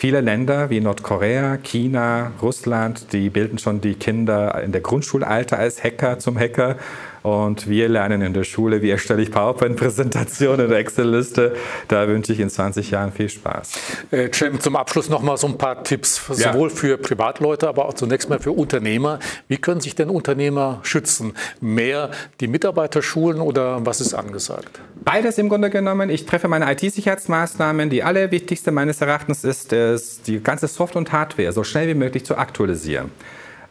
Viele 0.00 0.20
Länder 0.20 0.70
wie 0.70 0.80
Nordkorea, 0.80 1.58
China, 1.58 2.32
Russland, 2.40 3.12
die 3.12 3.28
bilden 3.30 3.58
schon 3.58 3.80
die 3.80 3.94
Kinder 3.94 4.60
in 4.62 4.72
der 4.72 4.80
Grundschulalter 4.80 5.58
als 5.58 5.84
Hacker 5.84 6.18
zum 6.18 6.38
Hacker. 6.38 6.76
Und 7.22 7.68
wir 7.68 7.88
lernen 7.88 8.22
in 8.22 8.32
der 8.32 8.44
Schule, 8.44 8.80
wie 8.82 8.90
erstelle 8.90 9.22
ich 9.22 9.30
PowerPoint-Präsentationen 9.30 10.66
oder 10.66 10.78
Excel-Liste. 10.78 11.54
Da 11.88 12.08
wünsche 12.08 12.32
ich 12.32 12.40
in 12.40 12.48
20 12.48 12.90
Jahren 12.90 13.12
viel 13.12 13.28
Spaß. 13.28 13.72
Äh, 14.10 14.30
Cem, 14.32 14.60
zum 14.60 14.76
Abschluss 14.76 15.08
noch 15.10 15.22
mal 15.22 15.36
so 15.36 15.46
ein 15.46 15.58
paar 15.58 15.84
Tipps, 15.84 16.22
sowohl 16.26 16.68
ja. 16.68 16.74
für 16.74 16.98
Privatleute, 16.98 17.68
aber 17.68 17.86
auch 17.86 17.94
zunächst 17.94 18.30
mal 18.30 18.38
für 18.38 18.52
Unternehmer. 18.52 19.18
Wie 19.48 19.58
können 19.58 19.80
sich 19.80 19.94
denn 19.94 20.08
Unternehmer 20.08 20.80
schützen? 20.82 21.34
Mehr 21.60 22.10
die 22.40 22.48
Mitarbeiter 22.48 23.02
schulen 23.02 23.40
oder 23.40 23.84
was 23.84 24.00
ist 24.00 24.14
angesagt? 24.14 24.80
Beides 25.04 25.38
im 25.38 25.48
Grunde 25.48 25.70
genommen. 25.70 26.10
Ich 26.10 26.26
treffe 26.26 26.48
meine 26.48 26.70
IT-Sicherheitsmaßnahmen. 26.72 27.90
Die 27.90 28.02
allerwichtigste 28.02 28.70
meines 28.70 29.00
Erachtens 29.00 29.44
ist, 29.44 29.72
ist, 29.72 30.26
die 30.26 30.42
ganze 30.42 30.68
Software 30.68 31.00
und 31.00 31.12
Hardware 31.12 31.52
so 31.52 31.64
schnell 31.64 31.88
wie 31.88 31.94
möglich 31.94 32.24
zu 32.24 32.36
aktualisieren. 32.36 33.10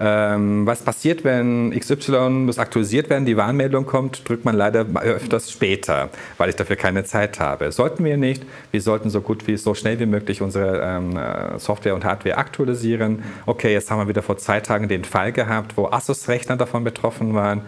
Ähm, 0.01 0.65
was 0.65 0.81
passiert, 0.81 1.23
wenn 1.25 1.77
XY 1.77 2.29
muss 2.29 2.57
aktualisiert 2.57 3.09
werden, 3.09 3.25
die 3.25 3.35
Warnmeldung 3.35 3.85
kommt, 3.85 4.27
drückt 4.27 4.45
man 4.45 4.55
leider 4.55 4.85
öfters 5.01 5.51
später, 5.51 6.09
weil 6.37 6.49
ich 6.49 6.55
dafür 6.55 6.77
keine 6.77 7.03
Zeit 7.03 7.39
habe. 7.39 7.71
Sollten 7.71 8.05
wir 8.05 8.15
nicht. 8.15 8.45
Wir 8.71 8.81
sollten 8.81 9.09
so 9.09 9.19
gut 9.19 9.45
wie 9.47 9.57
so 9.57 9.73
schnell 9.73 9.99
wie 9.99 10.05
möglich 10.05 10.41
unsere 10.41 10.81
ähm, 10.81 11.17
äh, 11.17 11.59
Software 11.59 11.95
und 11.95 12.05
Hardware 12.05 12.37
aktualisieren. 12.37 13.23
Okay, 13.45 13.73
jetzt 13.73 13.91
haben 13.91 13.99
wir 13.99 14.07
wieder 14.07 14.21
vor 14.21 14.37
zwei 14.37 14.61
Tagen 14.61 14.87
den 14.87 15.03
Fall 15.03 15.33
gehabt, 15.33 15.75
wo 15.75 15.87
Asus-Rechner 15.87 16.55
davon 16.55 16.83
betroffen 16.85 17.33
waren 17.33 17.63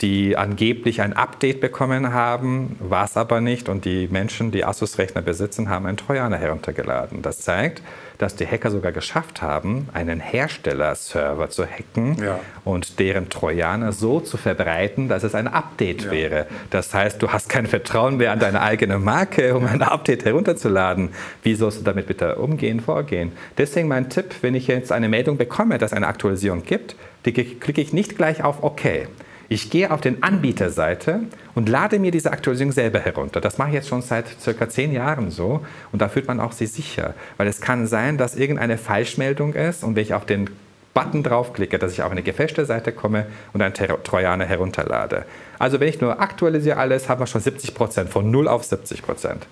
die 0.00 0.36
angeblich 0.36 1.00
ein 1.00 1.12
Update 1.12 1.60
bekommen 1.60 2.12
haben, 2.12 2.76
war 2.80 3.04
es 3.04 3.16
aber 3.16 3.40
nicht 3.40 3.68
und 3.68 3.84
die 3.84 4.08
Menschen, 4.08 4.50
die 4.50 4.64
Asus-Rechner 4.64 5.22
besitzen, 5.22 5.68
haben 5.68 5.86
einen 5.86 5.96
Trojaner 5.96 6.36
heruntergeladen. 6.36 7.22
Das 7.22 7.40
zeigt, 7.40 7.80
dass 8.18 8.36
die 8.36 8.46
Hacker 8.46 8.70
sogar 8.70 8.92
geschafft 8.92 9.42
haben, 9.42 9.88
einen 9.92 10.20
Herstellerserver 10.20 11.50
zu 11.50 11.64
hacken 11.66 12.16
ja. 12.22 12.40
und 12.64 12.98
deren 12.98 13.28
Trojaner 13.28 13.92
so 13.92 14.20
zu 14.20 14.36
verbreiten, 14.36 15.08
dass 15.08 15.24
es 15.24 15.34
ein 15.34 15.48
Update 15.48 16.04
ja. 16.04 16.10
wäre. 16.10 16.46
Das 16.70 16.94
heißt, 16.94 17.22
du 17.22 17.30
hast 17.30 17.48
kein 17.48 17.66
Vertrauen 17.66 18.16
mehr 18.16 18.32
an 18.32 18.38
deine 18.38 18.62
eigene 18.62 18.98
Marke, 18.98 19.56
um 19.56 19.66
ein 19.66 19.82
Update 19.82 20.24
herunterzuladen. 20.24 21.10
Wie 21.42 21.54
sollst 21.54 21.80
du 21.80 21.84
damit 21.84 22.06
bitte 22.06 22.36
umgehen, 22.36 22.80
vorgehen? 22.80 23.32
Deswegen 23.58 23.88
mein 23.88 24.10
Tipp, 24.10 24.34
wenn 24.42 24.54
ich 24.54 24.66
jetzt 24.66 24.92
eine 24.92 25.08
Meldung 25.08 25.36
bekomme, 25.36 25.78
dass 25.78 25.92
es 25.92 25.96
eine 25.96 26.06
Aktualisierung 26.06 26.62
gibt, 26.64 26.96
klicke 27.22 27.80
ich 27.80 27.92
nicht 27.92 28.16
gleich 28.16 28.44
auf 28.44 28.62
OK 28.62 29.08
ich 29.54 29.70
gehe 29.70 29.92
auf 29.92 30.00
den 30.00 30.22
Anbieterseite 30.24 31.20
und 31.54 31.68
lade 31.68 32.00
mir 32.00 32.10
diese 32.10 32.32
Aktualisierung 32.32 32.72
selber 32.72 32.98
herunter. 32.98 33.40
Das 33.40 33.56
mache 33.56 33.68
ich 33.68 33.74
jetzt 33.74 33.88
schon 33.88 34.02
seit 34.02 34.26
circa 34.40 34.68
zehn 34.68 34.92
Jahren 34.92 35.30
so 35.30 35.64
und 35.92 36.02
da 36.02 36.08
fühlt 36.08 36.26
man 36.26 36.40
auch 36.40 36.50
sich 36.50 36.72
sicher, 36.72 37.14
weil 37.36 37.46
es 37.46 37.60
kann 37.60 37.86
sein, 37.86 38.18
dass 38.18 38.34
irgendeine 38.34 38.78
Falschmeldung 38.78 39.54
ist 39.54 39.84
und 39.84 39.94
wenn 39.94 40.02
ich 40.02 40.12
auf 40.12 40.26
den 40.26 40.50
Button 40.92 41.22
draufklicke, 41.22 41.78
dass 41.78 41.92
ich 41.92 42.02
auf 42.02 42.10
eine 42.10 42.22
gefälschte 42.22 42.66
Seite 42.66 42.90
komme 42.90 43.26
und 43.52 43.62
einen 43.62 43.74
Trojaner 43.74 44.44
herunterlade. 44.44 45.24
Also 45.60 45.78
wenn 45.78 45.88
ich 45.88 46.00
nur 46.00 46.20
aktualisiere 46.20 46.76
alles, 46.76 47.08
haben 47.08 47.20
wir 47.20 47.26
schon 47.28 47.40
70 47.40 47.74
Prozent, 47.74 48.10
von 48.10 48.30
0 48.30 48.48
auf 48.48 48.64
70 48.64 49.02
Prozent. 49.02 49.46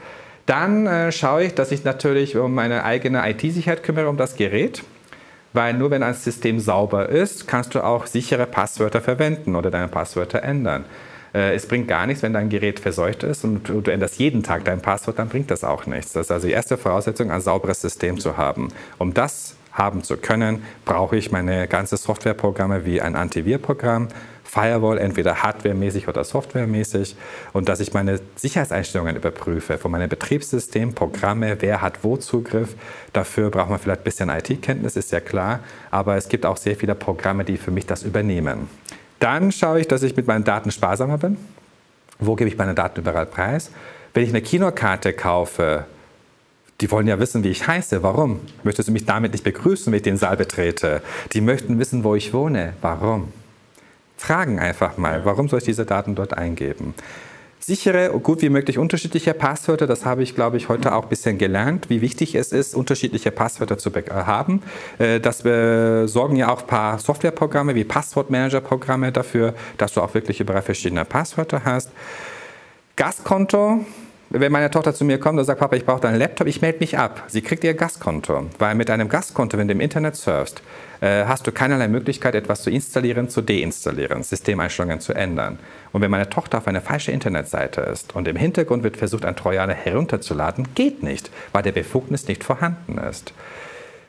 Dann 0.47 0.87
äh, 0.87 1.13
schaue 1.13 1.45
ich, 1.45 1.55
dass 1.55 1.71
ich 1.71 1.85
natürlich 1.85 2.37
um 2.37 2.55
meine 2.55 2.85
eigene 2.85 3.29
IT-Sicherheit 3.31 3.85
kümmere, 3.85 4.09
um 4.09 4.17
das 4.17 4.35
Gerät. 4.35 4.83
Weil 5.53 5.75
nur 5.75 5.91
wenn 5.91 6.03
ein 6.03 6.15
System 6.15 6.61
sauber 6.61 7.09
ist, 7.09 7.47
kannst 7.47 7.75
du 7.75 7.85
auch 7.85 8.07
sichere 8.07 8.47
Passwörter 8.47 9.01
verwenden 9.01 9.55
oder 9.55 9.71
deine 9.71 9.89
Passwörter 9.89 10.43
ändern. 10.43 10.85
Äh, 11.35 11.55
es 11.55 11.67
bringt 11.67 11.89
gar 11.89 12.07
nichts, 12.07 12.23
wenn 12.23 12.33
dein 12.33 12.49
Gerät 12.49 12.81
verseucht 12.81 13.23
ist 13.23 13.45
und 13.45 13.69
du 13.69 13.91
änderst 13.91 14.19
jeden 14.19 14.43
Tag 14.43 14.65
dein 14.65 14.81
Passwort, 14.81 15.19
dann 15.19 15.29
bringt 15.29 15.51
das 15.51 15.65
auch 15.65 15.87
nichts. 15.87 16.13
Das 16.13 16.27
ist 16.27 16.31
also 16.31 16.47
die 16.47 16.53
erste 16.53 16.77
Voraussetzung, 16.77 17.31
ein 17.31 17.41
sauberes 17.41 17.81
System 17.81 18.19
zu 18.19 18.37
haben. 18.37 18.69
Um 18.99 19.15
das 19.15 19.57
haben 19.73 20.03
zu 20.03 20.17
können, 20.19 20.63
brauche 20.85 21.17
ich 21.17 21.33
meine 21.33 21.67
ganze 21.67 21.97
Softwareprogramme 21.97 22.85
wie 22.85 23.01
ein 23.01 23.17
Antivirprogramm, 23.17 24.09
Firewall, 24.53 24.99
entweder 24.99 25.43
hardwaremäßig 25.43 26.09
oder 26.09 26.25
softwaremäßig 26.25 27.17
und 27.55 27.71
dass 27.71 27.81
ich 27.81 27.95
meine 27.95 28.21
Sicherheitseinstellungen 28.37 29.17
überprüfe 29.17 29.79
von 29.79 29.91
meinem 29.91 30.11
Betriebssystem, 30.11 30.93
Programme, 30.93 31.57
wer 31.61 31.81
hat 31.81 32.05
wo 32.05 32.19
Zugriff. 32.19 32.75
Dafür 33.15 33.49
braucht 33.49 33.71
man 33.71 33.79
vielleicht 33.79 34.03
ein 34.03 34.05
bisschen 34.05 34.29
IT-Kenntnis, 34.29 34.97
ist 34.97 35.11
ja 35.11 35.21
klar, 35.21 35.61
aber 35.91 36.17
es 36.17 36.29
gibt 36.29 36.45
auch 36.45 36.59
sehr 36.59 36.77
viele 36.77 36.95
Programme, 36.95 37.47
die 37.47 37.57
für 37.57 37.71
mich 37.71 37.87
das 37.87 38.03
übernehmen. 38.03 38.69
Dann 39.21 39.53
schaue 39.53 39.81
ich, 39.81 39.89
dass 39.89 40.03
ich 40.03 40.15
mit 40.17 40.27
meinen 40.27 40.45
Daten 40.45 40.71
sparsamer 40.71 41.17
bin. 41.17 41.39
Wo 42.19 42.37
gebe 42.37 42.49
ich 42.51 42.59
meine 42.59 42.75
Daten 42.75 43.01
überall 43.01 43.25
preis? 43.25 43.71
Wenn 44.13 44.23
ich 44.23 44.29
eine 44.29 44.43
Kinokarte 44.43 45.15
kaufe, 45.15 45.87
die 46.83 46.91
wollen 46.91 47.07
ja 47.07 47.19
wissen, 47.19 47.43
wie 47.43 47.49
ich 47.49 47.67
heiße. 47.67 48.03
Warum? 48.03 48.41
Möchtest 48.65 48.91
du 48.91 48.93
mich 48.93 49.07
damit 49.07 49.33
nicht 49.33 49.45
begrüßen, 49.45 49.91
wenn 49.91 49.97
ich 49.97 50.03
den 50.03 50.19
Saal 50.19 50.37
betrete? 50.37 51.01
Die 51.33 51.41
möchten 51.41 51.79
wissen, 51.79 52.05
wo 52.05 52.15
ich 52.15 52.35
wohne. 52.35 52.75
Warum? 52.83 53.33
Fragen 54.23 54.61
einfach 54.61 54.99
mal, 54.99 55.25
warum 55.25 55.49
soll 55.49 55.59
ich 55.59 55.65
diese 55.65 55.85
Daten 55.85 56.15
dort 56.15 56.33
eingeben? 56.39 56.95
Sichere, 57.59 58.11
gut 58.21 58.41
wie 58.41 58.51
möglich 58.51 58.79
unterschiedliche 58.79 59.35
Passwörter, 59.35 59.89
das 59.89 60.05
habe 60.05 60.23
ich, 60.23 60.37
glaube 60.37 60.59
ich, 60.59 60.69
heute 60.69 60.95
auch 60.95 61.03
ein 61.03 61.09
bisschen 61.09 61.39
gelernt, 61.39 61.91
wie 61.91 62.01
wichtig 62.01 62.37
es 62.37 62.53
ist, 62.53 62.77
unterschiedliche 62.77 63.33
Passwörter 63.33 63.79
zu 63.79 63.91
äh, 63.91 64.03
haben. 64.11 64.63
Äh, 65.01 65.19
das 65.19 65.39
sorgen 65.39 66.37
ja 66.37 66.53
auch 66.53 66.61
ein 66.61 66.67
paar 66.69 67.01
Softwareprogramme 67.01 67.75
wie 67.75 67.83
Passwortmanager-Programme 67.83 69.11
dafür, 69.11 69.55
dass 69.77 69.95
du 69.95 70.01
auch 70.01 70.15
wirklich 70.15 70.39
überall 70.39 70.63
verschiedene 70.63 71.05
Passwörter 71.05 71.65
hast. 71.65 71.91
Gaskonto, 72.95 73.85
wenn 74.35 74.51
meine 74.51 74.71
Tochter 74.71 74.95
zu 74.95 75.05
mir 75.05 75.19
kommt 75.19 75.39
und 75.39 75.45
sagt, 75.45 75.61
Papa, 75.61 75.77
ich 75.77 75.85
brauche 75.85 76.01
deinen 76.01 76.19
Laptop, 76.19 76.47
ich 76.47 76.63
melde 76.63 76.79
mich 76.81 76.97
ab. 76.97 77.25
Sie 77.29 77.43
kriegt 77.43 77.65
ihr 77.65 77.75
Gastkonto, 77.75 78.47
weil 78.59 78.75
mit 78.75 78.89
einem 78.89 79.09
Gastkonto, 79.09 79.59
wenn 79.59 79.69
du 79.69 79.73
im 79.73 79.81
Internet 79.81 80.17
surfst, 80.17 80.63
äh, 81.03 81.25
hast 81.27 81.47
du 81.47 81.53
keinerlei 81.53 81.89
Möglichkeit, 81.89 82.35
etwas 82.35 82.63
zu 82.63 82.71
installieren, 82.71 83.29
zu 83.29 83.43
deinstallieren, 83.43 84.23
Systemeinstellungen 84.23 85.01
zu 85.01 85.13
ändern. 85.13 85.59
Und 85.93 86.01
wenn 86.01 86.11
meine 86.11 86.31
Tochter 86.31 86.59
auf 86.59 86.67
einer 86.67 86.81
falschen 86.81 87.13
Internetseite 87.13 87.83
ist 87.83 88.17
und 88.17 88.27
im 88.27 88.37
Hintergrund 88.37 88.83
wird 88.83 88.97
versucht, 88.97 89.27
ein 89.27 89.37
Trojaner 89.37 89.75
herunterzuladen, 89.75 90.69
geht 90.75 91.03
nicht, 91.03 91.31
weil 91.53 91.63
der 91.63 91.73
Befugnis 91.73 92.27
nicht 92.27 92.43
vorhanden 92.43 92.99
ist. 92.99 93.35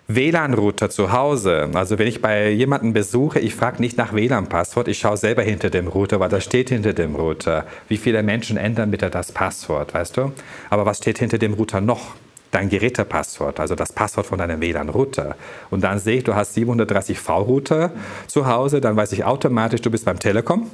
WLAN-Router 0.08 0.90
zu 0.90 1.14
Hause. 1.14 1.70
Also 1.74 1.98
wenn 1.98 2.08
ich 2.08 2.22
bei 2.22 2.50
jemanden 2.50 2.92
besuche, 2.92 3.40
ich 3.40 3.56
frage 3.56 3.82
nicht 3.82 3.98
nach 3.98 4.14
WLAN-Passwort, 4.14 4.90
ich 4.90 5.00
schaue 5.00 5.16
selber 5.16 5.44
hinter 5.44 5.70
dem 5.70 5.88
Router, 5.88 6.20
weil 6.20 6.30
das 6.30 6.44
steht 6.44 6.70
hinter 6.70 6.92
dem 6.94 7.16
Router. 7.16 7.66
Wie 7.88 7.98
viele 7.98 8.22
Menschen 8.22 8.58
ändern 8.58 8.92
bitte 8.92 9.10
das 9.10 9.32
Passwort, 9.32 9.94
weißt 9.94 10.18
du? 10.18 10.34
Aber 10.70 10.86
was 10.86 10.98
steht 10.98 11.20
hinter 11.20 11.38
dem 11.38 11.54
Router 11.54 11.80
noch? 11.80 12.16
Dein 12.52 12.70
Gerätepasswort, 12.70 13.60
also 13.60 13.74
das 13.74 13.94
Passwort 13.94 14.28
von 14.28 14.38
deinem 14.38 14.62
WLAN-Router. 14.62 15.36
Und 15.72 15.84
dann 15.84 15.98
sehe 15.98 16.18
ich, 16.18 16.24
du 16.24 16.36
hast 16.36 16.54
730 16.54 17.18
V-Router 17.18 17.92
zu 18.28 18.46
Hause, 18.46 18.82
dann 18.82 18.96
weiß 18.96 19.14
ich 19.14 19.24
automatisch, 19.24 19.82
du 19.82 19.90
bist 19.90 20.06
beim 20.06 20.20
Telekom. 20.20 20.70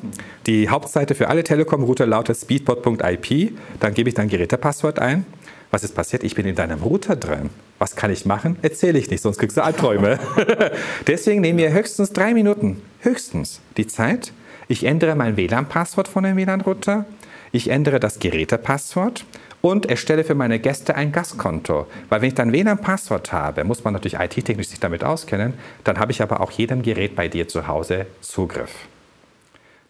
Die 0.45 0.69
Hauptseite 0.69 1.15
für 1.15 1.29
alle 1.29 1.43
Telekom-Router 1.43 2.05
lautet 2.05 2.35
speedport.ip. 2.35 3.53
Dann 3.79 3.93
gebe 3.93 4.09
ich 4.09 4.15
dein 4.15 4.27
Gerätepasswort 4.27 4.99
ein 4.99 5.25
was 5.71 5.83
ist 5.83 5.93
passiert? 5.93 6.23
Ich 6.23 6.35
bin 6.35 6.45
in 6.45 6.55
deinem 6.55 6.81
Router 6.81 7.15
drin. 7.15 7.49
Was 7.79 7.95
kann 7.95 8.11
ich 8.11 8.25
machen? 8.25 8.57
Erzähle 8.61 8.99
ich 8.99 9.09
nicht, 9.09 9.21
sonst 9.21 9.39
kriegst 9.39 9.55
du 9.55 9.63
Albträume. 9.63 10.19
Deswegen 11.07 11.39
nehmen 11.39 11.57
wir 11.57 11.71
höchstens 11.71 12.11
drei 12.11 12.33
Minuten, 12.33 12.81
höchstens 12.99 13.61
die 13.77 13.87
Zeit. 13.87 14.33
Ich 14.67 14.83
ändere 14.83 15.15
mein 15.15 15.37
WLAN-Passwort 15.37 16.09
von 16.09 16.25
dem 16.25 16.35
WLAN-Router. 16.35 17.05
Ich 17.53 17.69
ändere 17.69 18.01
das 18.01 18.19
Gerätepasswort 18.19 19.25
und 19.61 19.85
erstelle 19.85 20.25
für 20.25 20.35
meine 20.35 20.59
Gäste 20.59 20.95
ein 20.95 21.13
Gastkonto. 21.13 21.87
Weil 22.09 22.21
wenn 22.21 22.27
ich 22.27 22.35
dann 22.35 22.51
WLAN-Passwort 22.51 23.31
habe, 23.31 23.63
muss 23.63 23.83
man 23.85 23.93
natürlich 23.93 24.19
IT-technisch 24.19 24.67
sich 24.67 24.79
damit 24.81 25.05
auskennen, 25.05 25.53
dann 25.85 25.99
habe 25.99 26.11
ich 26.11 26.21
aber 26.21 26.41
auch 26.41 26.51
jedem 26.51 26.81
Gerät 26.81 27.15
bei 27.15 27.29
dir 27.29 27.47
zu 27.47 27.67
Hause 27.67 28.07
Zugriff. 28.19 28.71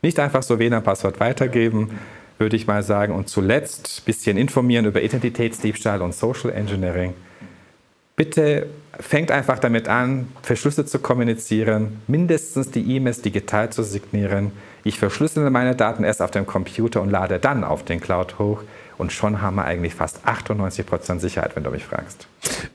Nicht 0.04 0.20
einfach 0.20 0.44
so 0.44 0.60
WLAN-Passwort 0.60 1.20
weitergeben, 1.20 2.00
würde 2.38 2.56
ich 2.56 2.68
mal 2.68 2.84
sagen. 2.84 3.16
Und 3.16 3.30
zuletzt 3.30 4.02
ein 4.02 4.06
bisschen 4.06 4.38
informieren 4.38 4.86
über 4.86 5.02
Identitätsdiebstahl 5.02 6.04
und 6.04 6.14
Social 6.14 6.52
Engineering. 6.52 7.16
Bitte 8.20 8.68
fängt 9.00 9.32
einfach 9.32 9.60
damit 9.60 9.88
an, 9.88 10.28
verschlüsselt 10.42 10.90
zu 10.90 11.00
kommunizieren, 11.00 12.02
mindestens 12.08 12.70
die 12.70 12.98
E-Mails 12.98 13.22
digital 13.22 13.70
zu 13.70 13.82
signieren. 13.82 14.52
Ich 14.84 15.00
verschlüssele 15.00 15.50
meine 15.50 15.74
Daten 15.74 16.04
erst 16.04 16.22
auf 16.22 16.30
dem 16.30 16.46
Computer 16.46 17.02
und 17.02 17.12
lade 17.12 17.40
dann 17.40 17.64
auf 17.64 17.86
den 17.86 18.02
Cloud 18.02 18.38
hoch. 18.38 18.62
Und 18.98 19.14
schon 19.14 19.42
haben 19.42 19.56
wir 19.56 19.64
eigentlich 19.64 19.96
fast 19.96 20.28
98% 20.28 21.20
Sicherheit, 21.20 21.56
wenn 21.56 21.64
du 21.64 21.72
mich 21.72 21.86
fragst. 21.86 22.28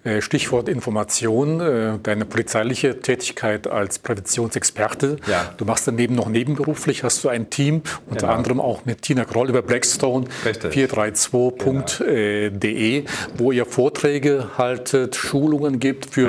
Äh, 0.05 0.21
Stichwort 0.21 0.69
Information, 0.69 1.61
äh, 1.61 1.99
deine 2.03 2.25
polizeiliche 2.27 3.01
Tätigkeit 3.01 3.67
als 3.67 3.99
Präventionsexperte. 3.99 5.17
Ja. 5.27 5.55
Du 5.57 5.65
machst 5.65 5.89
daneben 5.89 6.15
noch 6.15 6.29
nebenberuflich, 6.29 7.03
hast 7.05 7.25
du 7.25 7.31
ein 7.31 7.49
Team, 7.49 7.81
unter 8.07 8.27
genau. 8.27 8.35
anderem 8.35 8.61
auch 8.61 8.85
mit 8.85 9.01
Tina 9.03 9.25
Kroll 9.25 9.49
über 9.49 9.63
Blackstone 9.63 10.27
432.de, 10.45 13.01
genau. 13.01 13.11
wo 13.39 13.51
ihr 13.53 13.65
Vorträge 13.65 14.51
haltet, 14.59 15.17
Schulungen 15.17 15.81
gibt 15.81 16.05
für, 16.07 16.29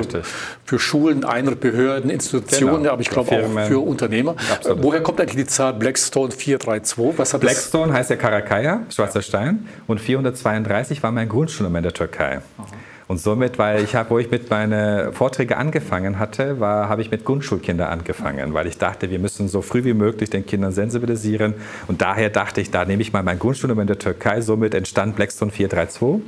für 0.64 0.78
Schulen, 0.78 1.24
einer 1.24 1.54
Behörden, 1.54 2.08
Institutionen, 2.10 2.84
genau. 2.84 2.92
aber 2.92 3.02
ich 3.02 3.10
glaube 3.10 3.32
auch 3.32 3.66
für 3.66 3.80
Unternehmer. 3.80 4.36
Absolut. 4.50 4.82
Woher 4.82 5.02
kommt 5.02 5.20
eigentlich 5.20 5.44
die 5.44 5.50
Zahl 5.50 5.74
Blackstone 5.74 6.30
432? 6.30 7.18
Was 7.18 7.34
hat 7.34 7.42
Blackstone 7.42 7.92
heißt 7.92 8.08
ja 8.08 8.16
Karakaya, 8.16 8.86
schwarzer 8.88 9.20
Stein, 9.20 9.68
und 9.86 10.00
432 10.00 11.02
war 11.02 11.12
mein 11.12 11.28
Grundschulnummer 11.28 11.76
in 11.78 11.84
der 11.84 11.92
Türkei. 11.92 12.40
Aha. 12.56 12.66
Und 13.08 13.18
somit, 13.18 13.58
weil 13.58 13.84
ich 13.84 13.94
habe, 13.94 14.10
wo 14.10 14.18
ich 14.18 14.32
mit 14.32 14.50
meinen 14.50 15.12
Vorträgen 15.12 15.54
angefangen 15.54 16.18
hatte, 16.18 16.58
war, 16.58 16.88
habe 16.88 17.02
ich 17.02 17.10
mit 17.12 17.24
Grundschulkindern 17.24 17.88
angefangen, 17.88 18.52
weil 18.52 18.66
ich 18.66 18.78
dachte, 18.78 19.10
wir 19.10 19.20
müssen 19.20 19.46
so 19.46 19.62
früh 19.62 19.84
wie 19.84 19.94
möglich 19.94 20.28
den 20.30 20.44
Kindern 20.44 20.72
sensibilisieren. 20.72 21.54
Und 21.86 22.02
daher 22.02 22.30
dachte 22.30 22.60
ich, 22.60 22.72
da 22.72 22.84
nehme 22.84 23.02
ich 23.02 23.12
mal 23.12 23.22
mein 23.22 23.38
Grundschulnummer 23.38 23.82
in 23.82 23.86
der 23.86 24.00
Türkei. 24.00 24.40
Somit 24.40 24.74
entstand 24.74 25.14
Blackstone 25.14 25.52
432. 25.52 26.22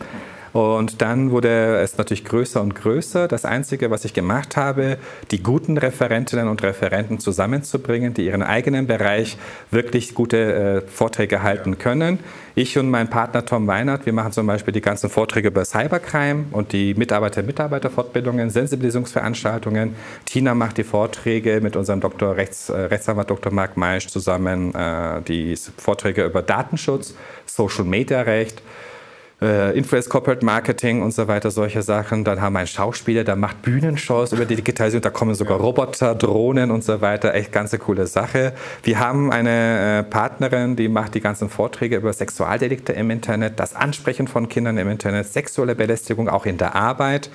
Und 0.52 1.02
dann 1.02 1.30
wurde 1.30 1.76
es 1.78 1.98
natürlich 1.98 2.24
größer 2.24 2.60
und 2.60 2.74
größer. 2.74 3.28
Das 3.28 3.44
Einzige, 3.44 3.90
was 3.90 4.04
ich 4.04 4.14
gemacht 4.14 4.56
habe, 4.56 4.98
die 5.30 5.42
guten 5.42 5.78
Referentinnen 5.78 6.48
und 6.48 6.62
Referenten 6.62 7.18
zusammenzubringen, 7.18 8.14
die 8.14 8.26
ihren 8.26 8.42
eigenen 8.42 8.86
Bereich 8.86 9.36
wirklich 9.70 10.14
gute 10.14 10.82
äh, 10.86 10.88
Vorträge 10.88 11.42
halten 11.42 11.78
können. 11.78 12.18
Ich 12.54 12.76
und 12.76 12.90
mein 12.90 13.08
Partner 13.08 13.44
Tom 13.44 13.68
Weinert, 13.68 14.04
wir 14.04 14.12
machen 14.12 14.32
zum 14.32 14.46
Beispiel 14.46 14.72
die 14.72 14.80
ganzen 14.80 15.10
Vorträge 15.10 15.46
über 15.46 15.64
Cybercrime 15.64 16.46
und 16.50 16.72
die 16.72 16.92
Mitarbeiter-Mitarbeiter-Fortbildungen, 16.94 18.50
Sensibilisierungsveranstaltungen. 18.50 19.94
Tina 20.24 20.54
macht 20.54 20.78
die 20.78 20.82
Vorträge 20.82 21.60
mit 21.60 21.76
unserem 21.76 22.00
Dr. 22.00 22.36
Rechts, 22.36 22.68
äh, 22.68 22.76
Rechtsanwalt 22.76 23.30
Dr. 23.30 23.52
Marc 23.52 23.76
Meisch 23.76 24.08
zusammen, 24.08 24.74
äh, 24.74 25.22
die 25.22 25.54
Vorträge 25.76 26.24
über 26.24 26.42
Datenschutz, 26.42 27.14
Social 27.46 27.84
Media 27.84 28.22
Recht 28.22 28.60
äh, 29.40 29.76
Influence 29.76 30.08
Corporate 30.08 30.44
Marketing 30.44 31.02
und 31.02 31.12
so 31.12 31.28
weiter, 31.28 31.50
solche 31.50 31.82
Sachen. 31.82 32.24
Dann 32.24 32.40
haben 32.40 32.54
wir 32.54 32.60
einen 32.60 32.68
Schauspieler, 32.68 33.24
der 33.24 33.36
macht 33.36 33.62
Bühnenshows 33.62 34.32
über 34.32 34.44
die 34.44 34.56
Digitalisierung, 34.56 35.02
da 35.02 35.10
kommen 35.10 35.34
sogar 35.34 35.58
Roboter, 35.58 36.14
Drohnen 36.14 36.70
und 36.70 36.82
so 36.82 37.00
weiter. 37.00 37.34
Echt 37.34 37.52
ganz 37.52 37.76
coole 37.78 38.06
Sache. 38.06 38.52
Wir 38.82 38.98
haben 38.98 39.30
eine 39.30 40.00
äh, 40.00 40.02
Partnerin, 40.02 40.74
die 40.76 40.88
macht 40.88 41.14
die 41.14 41.20
ganzen 41.20 41.48
Vorträge 41.48 41.96
über 41.96 42.12
Sexualdelikte 42.12 42.92
im 42.92 43.10
Internet, 43.10 43.60
das 43.60 43.74
Ansprechen 43.74 44.26
von 44.26 44.48
Kindern 44.48 44.76
im 44.78 44.88
Internet, 44.88 45.26
sexuelle 45.26 45.74
Belästigung 45.74 46.28
auch 46.28 46.46
in 46.46 46.58
der 46.58 46.74
Arbeit. 46.74 47.30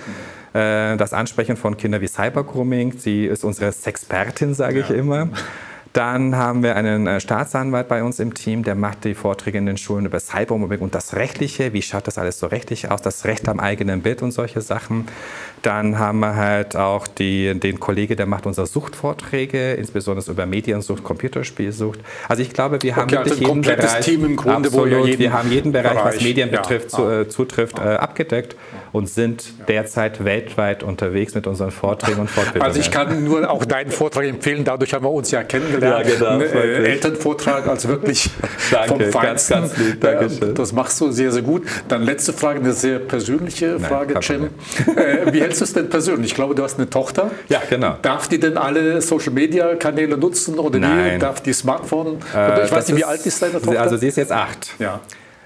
Äh, 0.54 0.98
das 0.98 1.14
Ansprechen 1.14 1.56
von 1.56 1.78
Kindern 1.78 2.02
wie 2.02 2.08
Cybergrooming. 2.08 2.98
Sie 2.98 3.26
ist 3.26 3.44
unsere 3.44 3.72
Sexpertin, 3.72 4.54
sage 4.54 4.80
ja. 4.80 4.86
ich 4.86 4.92
immer. 4.92 5.30
Dann 5.94 6.36
haben 6.36 6.64
wir 6.64 6.76
einen 6.76 7.06
äh, 7.06 7.20
Staatsanwalt 7.20 7.88
bei 7.88 8.04
uns 8.04 8.20
im 8.20 8.34
Team, 8.34 8.64
der 8.64 8.74
macht 8.74 9.06
die 9.06 9.14
Vorträge 9.14 9.60
in 9.60 9.68
den 9.68 9.78
Schulen 9.78 10.08
über 10.08 10.20
Cybermobbing 10.20 10.80
und 10.80 10.96
das 10.96 11.16
Rechtliche. 11.16 11.72
Wie 11.72 11.84
schaut 11.84 12.08
das 12.08 12.18
alles 12.18 12.40
so 12.40 12.48
rechtlich 12.48 12.90
aus? 12.90 13.04
Das 13.04 13.26
Recht 13.26 13.48
am 13.48 13.60
eigenen 13.60 14.02
Bild 14.02 14.24
und 14.24 14.32
solche 14.32 14.62
Sachen. 14.62 15.06
Dann 15.64 15.98
haben 15.98 16.20
wir 16.20 16.36
halt 16.36 16.76
auch 16.76 17.08
die, 17.08 17.58
den 17.60 17.80
Kollege, 17.80 18.16
der 18.16 18.26
macht 18.26 18.46
unsere 18.46 18.68
Suchtvorträge, 18.68 19.74
insbesondere 19.74 20.30
über 20.30 20.46
Mediensucht, 20.46 21.04
Computerspielsucht. 21.04 22.00
Also 22.28 22.42
ich 22.42 22.54
glaube, 22.54 22.82
wir 22.82 22.96
haben 22.96 23.06
okay, 23.06 23.16
wirklich 23.16 23.48
also 23.48 23.48
jeden 23.48 23.62
Bereich, 23.62 24.06
Team 24.06 24.26
im 24.26 24.36
Grunde, 24.36 24.68
absolut, 24.68 24.92
wo 24.92 25.06
jeden 25.06 25.20
wir 25.20 25.34
haben 25.34 25.52
jeden 25.52 25.72
Bereich, 25.72 25.94
Bereich 25.94 26.16
was 26.18 26.22
Medien 26.22 26.52
ja. 26.52 26.60
betrifft, 26.60 26.92
zu, 26.92 27.10
äh, 27.10 27.28
zutrifft, 27.30 27.80
äh, 27.80 27.82
abgedeckt 27.82 28.56
und 28.92 29.10
sind 29.10 29.54
derzeit 29.68 30.24
weltweit 30.24 30.84
unterwegs 30.84 31.34
mit 31.34 31.48
unseren 31.48 31.72
Vorträgen 31.72 32.20
und 32.20 32.30
Fortbildungen. 32.30 32.68
Also 32.68 32.80
ich 32.80 32.92
kann 32.92 33.24
nur 33.24 33.50
auch 33.50 33.66
deinen 33.66 33.92
Vortrag 33.92 34.26
empfehlen, 34.26 34.64
dadurch 34.64 34.94
haben 34.94 35.06
wir 35.06 35.12
uns 35.12 35.32
ja 35.32 35.44
kennengelernt. 35.44 36.08
Ja, 36.08 36.38
genau, 36.38 36.44
äh, 36.44 36.92
Elternvortrag, 36.92 37.68
also 37.68 37.88
wirklich 37.88 38.30
Danke, 38.72 38.90
vom 38.90 39.02
Feinsten. 39.02 39.54
Ganz, 39.54 39.76
ganz 39.76 39.78
lieb, 39.78 40.02
Dankeschön. 40.02 40.56
Das 40.56 40.74
machst 40.74 41.00
du 41.00 41.12
sehr, 41.12 41.32
sehr 41.32 41.42
gut. 41.42 41.64
Dann 41.88 42.04
letzte 42.04 42.34
Frage, 42.34 42.60
eine 42.60 42.74
sehr 42.74 43.00
persönliche 43.00 43.80
Frage, 43.80 44.14
Nein, 44.14 44.24
Cem. 44.24 44.44
Äh, 44.96 45.32
wie 45.34 45.42
hältst 45.54 45.62
du 45.62 45.66
es 45.66 45.74
denn 45.74 45.90
persönlich? 45.90 46.32
Ich 46.32 46.36
glaube, 46.36 46.56
du 46.56 46.64
hast 46.64 46.80
eine 46.80 46.90
Tochter. 46.90 47.32
Ja, 47.50 47.62
genau. 47.70 47.98
Darf 48.02 48.28
die 48.28 48.40
denn 48.40 48.58
alle 48.58 49.02
Social-Media-Kanäle 49.02 50.18
nutzen 50.18 50.58
oder 50.58 50.80
Nein. 50.80 51.16
Wie? 51.16 51.20
Darf 51.20 51.42
die 51.42 51.54
Smartphone? 51.54 52.20
Äh, 52.36 52.66
ich 52.66 52.72
weiß 52.72 52.88
nicht, 52.88 52.98
wie 52.98 53.04
alt 53.04 53.26
ist 53.26 53.42
deine 53.42 53.62
Tochter? 53.62 53.80
Also 53.80 53.98
sie 53.98 54.08
ist 54.08 54.18
jetzt 54.18 54.32
acht. 54.32 54.74
Ja. 54.80 55.00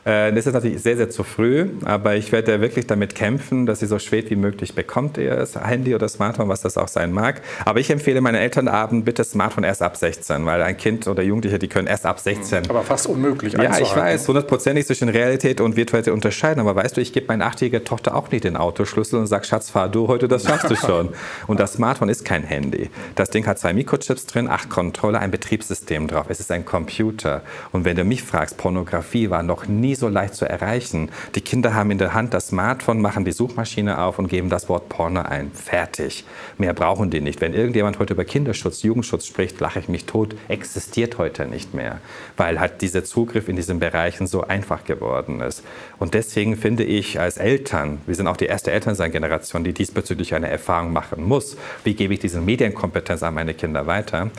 Äh, 0.07 0.31
das 0.31 0.45
ist 0.47 0.53
natürlich 0.53 0.81
sehr, 0.81 0.95
sehr 0.95 1.09
zu 1.09 1.23
früh, 1.23 1.67
aber 1.83 2.15
ich 2.15 2.31
werde 2.31 2.61
wirklich 2.61 2.87
damit 2.87 3.13
kämpfen, 3.13 3.65
dass 3.65 3.81
sie 3.81 3.87
so 3.87 3.99
spät 3.99 4.29
wie 4.29 4.37
möglich 4.37 4.73
bekommt, 4.73 5.17
ihr 5.17 5.45
Handy 5.61 5.93
oder 5.93 6.07
Smartphone, 6.07 6.47
was 6.47 6.61
das 6.61 6.77
auch 6.77 6.87
sein 6.87 7.11
mag. 7.11 7.41
Aber 7.65 7.81
ich 7.81 7.89
empfehle 7.89 8.21
meinen 8.21 8.35
Elternabend 8.35 9.03
bitte 9.03 9.25
Smartphone 9.25 9.65
erst 9.65 9.81
ab 9.81 9.97
16, 9.97 10.45
weil 10.45 10.61
ein 10.61 10.77
Kind 10.77 11.07
oder 11.07 11.23
Jugendliche, 11.23 11.59
die 11.59 11.67
können 11.67 11.87
erst 11.87 12.05
ab 12.05 12.21
16. 12.21 12.69
Aber 12.69 12.83
fast 12.83 13.07
unmöglich. 13.07 13.53
Ja, 13.53 13.77
ich 13.79 13.93
weiß, 13.93 14.25
hundertprozentig 14.29 14.85
zwischen 14.85 15.09
Realität 15.09 15.59
und 15.59 15.75
Virtualität 15.75 16.13
unterscheiden. 16.13 16.61
Aber 16.61 16.73
weißt 16.75 16.95
du, 16.95 17.01
ich 17.01 17.11
gebe 17.11 17.27
meine 17.27 17.45
achtjährige 17.45 17.83
Tochter 17.83 18.15
auch 18.15 18.31
nicht 18.31 18.45
den 18.45 18.55
Autoschlüssel 18.55 19.19
und 19.19 19.27
sage, 19.27 19.43
Schatz, 19.43 19.69
fahr 19.69 19.89
du 19.89 20.07
heute, 20.07 20.29
das 20.29 20.45
schaffst 20.45 20.69
du 20.69 20.75
schon. 20.87 21.09
Und 21.47 21.59
das 21.59 21.73
Smartphone 21.73 22.07
ist 22.07 22.23
kein 22.23 22.43
Handy. 22.43 22.89
Das 23.15 23.29
Ding 23.29 23.45
hat 23.45 23.59
zwei 23.59 23.73
Mikrochips 23.73 24.25
drin, 24.25 24.47
acht 24.47 24.69
Controller, 24.69 25.19
ein 25.19 25.31
Betriebssystem 25.31 26.07
drauf. 26.07 26.27
Es 26.29 26.39
ist 26.39 26.49
ein 26.49 26.63
Computer. 26.63 27.41
Und 27.73 27.83
wenn 27.83 27.97
du 27.97 28.05
mich 28.05 28.23
fragst, 28.23 28.57
Pornografie 28.57 29.29
war 29.29 29.43
noch 29.43 29.67
nie 29.67 29.96
so 29.97 30.07
leicht 30.07 30.35
zu 30.35 30.49
erreichen. 30.49 31.09
Die 31.35 31.41
Kinder 31.41 31.73
haben 31.73 31.91
in 31.91 31.97
der 31.97 32.13
Hand 32.13 32.33
das 32.33 32.49
Smartphone, 32.49 33.01
machen 33.01 33.25
die 33.25 33.31
Suchmaschine 33.31 33.99
auf 33.99 34.19
und 34.19 34.27
geben 34.27 34.49
das 34.49 34.69
Wort 34.69 34.89
Porno 34.89 35.21
ein. 35.21 35.51
Fertig. 35.51 36.25
Mehr 36.57 36.73
brauchen 36.73 37.09
die 37.09 37.21
nicht. 37.21 37.41
Wenn 37.41 37.53
irgendjemand 37.53 37.99
heute 37.99 38.13
über 38.13 38.25
Kinderschutz, 38.25 38.83
Jugendschutz 38.83 39.25
spricht, 39.25 39.59
lache 39.59 39.79
ich 39.79 39.89
mich 39.89 40.05
tot. 40.05 40.35
Existiert 40.47 41.17
heute 41.17 41.45
nicht 41.45 41.73
mehr, 41.73 41.99
weil 42.35 42.59
halt 42.59 42.81
dieser 42.81 43.03
Zugriff 43.03 43.47
in 43.47 43.55
diesen 43.55 43.79
Bereichen 43.79 44.27
so 44.27 44.43
einfach 44.43 44.83
geworden 44.83 45.41
ist. 45.41 45.63
Und 45.99 46.13
deswegen 46.13 46.55
finde 46.57 46.83
ich 46.83 47.19
als 47.19 47.37
Eltern, 47.37 48.01
wir 48.05 48.15
sind 48.15 48.27
auch 48.27 48.37
die 48.37 48.45
erste 48.45 48.71
Elternsein-Generation, 48.71 49.63
die 49.63 49.73
diesbezüglich 49.73 50.33
eine 50.33 50.49
Erfahrung 50.49 50.93
machen 50.93 51.23
muss. 51.23 51.57
Wie 51.83 51.93
gebe 51.93 52.13
ich 52.13 52.19
diese 52.19 52.41
Medienkompetenz 52.41 53.23
an 53.23 53.33
meine 53.33 53.53
Kinder 53.53 53.87
weiter? 53.87 54.31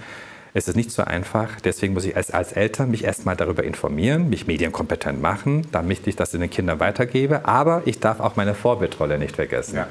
Es 0.58 0.66
ist 0.66 0.74
nicht 0.74 0.90
so 0.90 1.04
einfach. 1.04 1.60
Deswegen 1.60 1.94
muss 1.94 2.04
ich 2.04 2.16
als, 2.16 2.32
als 2.32 2.50
Eltern 2.50 2.90
mich 2.90 3.04
erstmal 3.04 3.36
darüber 3.36 3.62
informieren, 3.62 4.28
mich 4.28 4.48
medienkompetent 4.48 5.22
machen, 5.22 5.64
damit 5.70 6.04
ich 6.08 6.16
das 6.16 6.32
den 6.32 6.50
Kindern 6.50 6.80
weitergebe. 6.80 7.44
Aber 7.44 7.82
ich 7.84 8.00
darf 8.00 8.18
auch 8.18 8.34
meine 8.34 8.54
Vorbildrolle 8.54 9.20
nicht 9.20 9.36
vergessen. 9.36 9.76
Ja. 9.76 9.86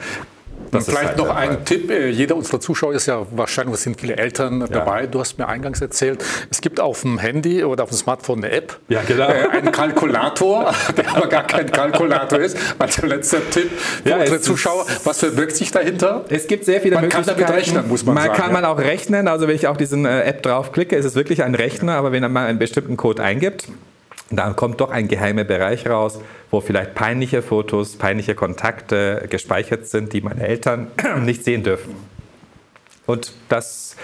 Das 0.71 0.85
Vielleicht 0.85 1.09
halt 1.09 1.17
noch 1.17 1.29
ein 1.29 1.65
Tipp. 1.65 1.89
Äh, 1.89 2.09
jeder 2.09 2.35
unserer 2.35 2.59
Zuschauer 2.59 2.93
ist 2.93 3.05
ja 3.05 3.25
wahrscheinlich, 3.31 3.75
es 3.75 3.83
sind 3.83 3.99
viele 3.99 4.17
Eltern 4.17 4.61
ja. 4.61 4.67
dabei. 4.67 5.07
Du 5.07 5.19
hast 5.19 5.37
mir 5.37 5.47
eingangs 5.47 5.81
erzählt, 5.81 6.23
es 6.49 6.61
gibt 6.61 6.79
auf 6.79 7.01
dem 7.01 7.17
Handy 7.19 7.63
oder 7.63 7.83
auf 7.83 7.89
dem 7.89 7.97
Smartphone 7.97 8.43
eine 8.43 8.53
App, 8.53 8.77
ja, 8.89 9.01
genau. 9.07 9.29
Äh, 9.29 9.47
einen 9.49 9.71
Kalkulator, 9.71 10.73
der 10.97 11.15
aber 11.15 11.27
gar 11.27 11.47
kein 11.47 11.71
Kalkulator 11.71 12.39
ist. 12.39 12.57
Also 12.79 13.05
letzter 13.05 13.49
Tipp 13.49 13.71
für 14.03 14.09
ja, 14.09 14.17
unsere 14.17 14.41
Zuschauer. 14.41 14.85
Was 15.03 15.19
verbirgt 15.19 15.55
sich 15.55 15.71
dahinter? 15.71 16.25
Es 16.29 16.47
gibt 16.47 16.65
sehr 16.65 16.81
viele 16.81 16.95
man 16.95 17.05
Möglichkeiten. 17.05 17.39
Man 17.39 17.45
kann 17.45 17.53
damit 17.53 17.67
rechnen, 17.67 17.87
muss 17.87 18.05
man, 18.05 18.15
man 18.15 18.23
sagen. 18.25 18.37
Man 18.37 18.41
kann 18.41 18.53
man 18.53 18.65
auch 18.65 18.79
rechnen. 18.79 19.27
Also 19.27 19.47
wenn 19.47 19.55
ich 19.55 19.67
auf 19.67 19.77
diesen 19.77 20.05
äh, 20.05 20.23
App 20.23 20.43
draufklicke, 20.43 20.95
ist 20.95 21.05
es 21.05 21.15
wirklich 21.15 21.43
ein 21.43 21.55
Rechner. 21.55 21.95
Aber 21.95 22.11
wenn 22.11 22.21
man 22.31 22.45
einen 22.45 22.59
bestimmten 22.59 22.97
Code 22.97 23.23
eingibt, 23.23 23.67
dann 24.29 24.55
kommt 24.55 24.81
doch 24.81 24.91
ein 24.91 25.07
geheimer 25.07 25.43
Bereich 25.43 25.87
raus, 25.87 26.19
wo 26.51 26.61
vielleicht 26.61 26.95
peinliche 26.95 27.41
Fotos, 27.41 27.95
peinliche 27.97 28.35
Kontakte 28.35 29.25
gespeichert 29.29 29.87
sind, 29.87 30.13
die 30.13 30.21
meine 30.21 30.47
Eltern 30.47 30.87
nicht 31.23 31.43
sehen 31.43 31.63
dürfen. 31.63 31.95
Und 33.05 33.33
das 33.49 33.95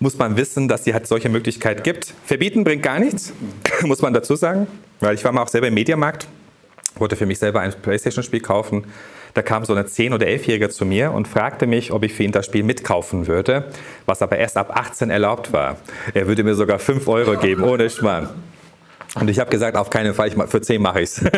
muss 0.00 0.16
man 0.18 0.36
wissen, 0.36 0.68
dass 0.68 0.84
sie 0.84 0.94
halt 0.94 1.06
solche 1.06 1.28
Möglichkeit 1.28 1.84
gibt. 1.84 2.14
Verbieten 2.24 2.64
bringt 2.64 2.82
gar 2.82 2.98
nichts, 2.98 3.32
muss 3.82 4.02
man 4.02 4.12
dazu 4.12 4.36
sagen, 4.36 4.66
weil 5.00 5.14
ich 5.14 5.24
war 5.24 5.32
mal 5.32 5.42
auch 5.42 5.48
selber 5.48 5.68
im 5.68 5.74
Mediamarkt, 5.74 6.28
wollte 6.96 7.16
für 7.16 7.26
mich 7.26 7.38
selber 7.38 7.60
ein 7.60 7.72
Playstation-Spiel 7.72 8.40
kaufen. 8.40 8.84
Da 9.34 9.42
kam 9.42 9.64
so 9.64 9.72
eine 9.72 9.86
10- 9.86 10.14
oder 10.14 10.26
11-Jährige 10.26 10.68
zu 10.68 10.84
mir 10.84 11.12
und 11.12 11.28
fragte 11.28 11.66
mich, 11.66 11.92
ob 11.92 12.02
ich 12.02 12.12
für 12.12 12.24
ihn 12.24 12.32
das 12.32 12.46
Spiel 12.46 12.64
mitkaufen 12.64 13.26
würde, 13.26 13.66
was 14.06 14.22
aber 14.22 14.38
erst 14.38 14.56
ab 14.56 14.74
18 14.74 15.10
erlaubt 15.10 15.52
war. 15.52 15.76
Er 16.14 16.26
würde 16.26 16.42
mir 16.42 16.54
sogar 16.54 16.78
5 16.78 17.06
Euro 17.06 17.36
geben, 17.38 17.62
ohne 17.62 17.88
Schmarrn. 17.90 18.30
Und 19.14 19.28
ich 19.28 19.38
habe 19.38 19.50
gesagt, 19.50 19.76
auf 19.76 19.90
keinen 19.90 20.14
Fall, 20.14 20.28
ich, 20.28 20.34
für 20.34 20.60
10 20.60 20.80
mache 20.82 21.00
ich 21.00 21.10
es. 21.10 21.24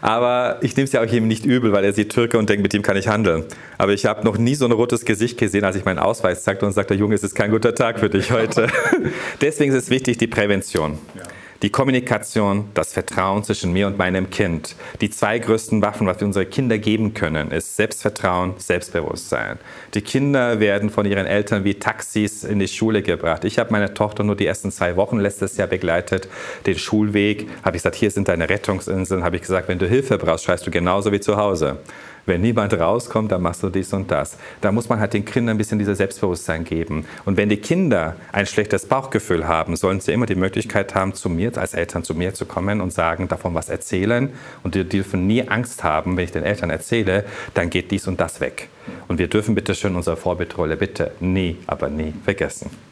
Aber 0.00 0.58
ich 0.60 0.76
nehme 0.76 0.84
es 0.84 0.92
ja 0.92 1.02
auch 1.02 1.12
ihm 1.12 1.26
nicht 1.26 1.44
übel, 1.44 1.72
weil 1.72 1.84
er 1.84 1.92
sieht 1.92 2.12
Türke 2.12 2.38
und 2.38 2.48
denkt, 2.48 2.62
mit 2.62 2.72
ihm 2.72 2.82
kann 2.82 2.96
ich 2.96 3.08
handeln. 3.08 3.44
Aber 3.78 3.92
ich 3.92 4.06
habe 4.06 4.24
noch 4.24 4.38
nie 4.38 4.54
so 4.54 4.64
ein 4.64 4.72
rotes 4.72 5.04
Gesicht 5.04 5.38
gesehen, 5.38 5.64
als 5.64 5.76
ich 5.76 5.84
meinen 5.84 5.98
Ausweis 5.98 6.44
zeigte 6.44 6.66
und 6.66 6.72
sagte, 6.72 6.94
Junge, 6.94 7.14
es 7.14 7.24
ist 7.24 7.34
kein 7.34 7.50
guter 7.50 7.74
Tag 7.74 7.98
für 7.98 8.08
dich 8.08 8.30
heute. 8.30 8.68
Deswegen 9.40 9.72
ist 9.72 9.84
es 9.84 9.90
wichtig, 9.90 10.18
die 10.18 10.28
Prävention. 10.28 10.98
Ja. 11.14 11.22
Die 11.62 11.70
Kommunikation, 11.70 12.70
das 12.74 12.92
Vertrauen 12.92 13.42
zwischen 13.42 13.72
mir 13.72 13.88
und 13.88 13.98
meinem 13.98 14.30
Kind. 14.30 14.76
Die 15.00 15.10
zwei 15.10 15.40
größten 15.40 15.82
Waffen, 15.82 16.06
was 16.06 16.20
wir 16.20 16.26
unsere 16.28 16.46
Kinder 16.46 16.78
geben 16.78 17.14
können, 17.14 17.50
ist 17.50 17.74
Selbstvertrauen, 17.74 18.54
Selbstbewusstsein. 18.58 19.58
Die 19.92 20.00
Kinder 20.00 20.60
werden 20.60 20.88
von 20.88 21.04
ihren 21.04 21.26
Eltern 21.26 21.64
wie 21.64 21.74
Taxis 21.74 22.44
in 22.44 22.60
die 22.60 22.68
Schule 22.68 23.02
gebracht. 23.02 23.44
Ich 23.44 23.58
habe 23.58 23.72
meine 23.72 23.92
Tochter 23.92 24.22
nur 24.22 24.36
die 24.36 24.46
ersten 24.46 24.70
zwei 24.70 24.94
Wochen 24.94 25.18
letztes 25.18 25.56
Jahr 25.56 25.66
begleitet, 25.66 26.28
den 26.64 26.78
Schulweg. 26.78 27.48
Habe 27.64 27.76
ich 27.76 27.82
gesagt, 27.82 27.96
hier 27.96 28.12
sind 28.12 28.28
deine 28.28 28.48
Rettungsinseln. 28.48 29.24
Habe 29.24 29.34
ich 29.34 29.42
gesagt, 29.42 29.66
wenn 29.66 29.80
du 29.80 29.88
Hilfe 29.88 30.16
brauchst, 30.16 30.44
schreist 30.44 30.64
du 30.64 30.70
genauso 30.70 31.10
wie 31.10 31.18
zu 31.18 31.36
Hause. 31.36 31.78
Wenn 32.26 32.40
niemand 32.40 32.74
rauskommt, 32.74 33.32
dann 33.32 33.42
machst 33.42 33.62
du 33.62 33.68
dies 33.68 33.92
und 33.92 34.10
das. 34.10 34.36
Da 34.60 34.72
muss 34.72 34.88
man 34.88 35.00
halt 35.00 35.14
den 35.14 35.24
Kindern 35.24 35.54
ein 35.54 35.58
bisschen 35.58 35.78
dieses 35.78 35.98
Selbstbewusstsein 35.98 36.64
geben. 36.64 37.04
Und 37.24 37.36
wenn 37.36 37.48
die 37.48 37.56
Kinder 37.56 38.16
ein 38.32 38.46
schlechtes 38.46 38.86
Bauchgefühl 38.86 39.48
haben, 39.48 39.76
sollen 39.76 40.00
sie 40.00 40.12
immer 40.12 40.26
die 40.26 40.34
Möglichkeit 40.34 40.94
haben, 40.94 41.14
zu 41.14 41.28
mir 41.28 41.56
als 41.56 41.74
Eltern 41.74 42.04
zu 42.04 42.14
mir 42.14 42.34
zu 42.34 42.46
kommen 42.46 42.80
und 42.80 42.92
sagen, 42.92 43.28
davon 43.28 43.54
was 43.54 43.68
erzählen. 43.68 44.30
Und 44.62 44.74
die 44.74 44.84
dürfen 44.84 45.26
nie 45.26 45.48
Angst 45.48 45.84
haben, 45.84 46.16
wenn 46.16 46.24
ich 46.24 46.32
den 46.32 46.44
Eltern 46.44 46.70
erzähle, 46.70 47.24
dann 47.54 47.70
geht 47.70 47.90
dies 47.90 48.06
und 48.06 48.20
das 48.20 48.40
weg. 48.40 48.68
Und 49.08 49.18
wir 49.18 49.28
dürfen 49.28 49.54
bitte 49.54 49.74
schön 49.74 49.96
unsere 49.96 50.16
Vorbildrolle 50.16 50.76
bitte 50.76 51.12
nie, 51.20 51.56
aber 51.66 51.88
nie 51.88 52.14
vergessen. 52.24 52.87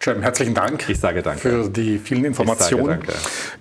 Cem, 0.00 0.22
herzlichen 0.22 0.54
Dank. 0.54 0.88
Ich 0.88 1.00
sage 1.00 1.22
danke. 1.22 1.40
Für 1.40 1.68
die 1.68 1.98
vielen 1.98 2.24
Informationen. 2.24 3.00
Danke. 3.00 3.12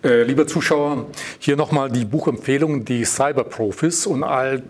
Äh, 0.03 0.21
lieber 0.21 0.45
Zuschauer, 0.45 1.07
hier 1.39 1.55
nochmal 1.55 1.89
die 1.89 2.05
Buchempfehlung, 2.05 2.85
die 2.85 3.05
Cyberprofis. 3.05 4.05
Und 4.05 4.23
all, 4.23 4.61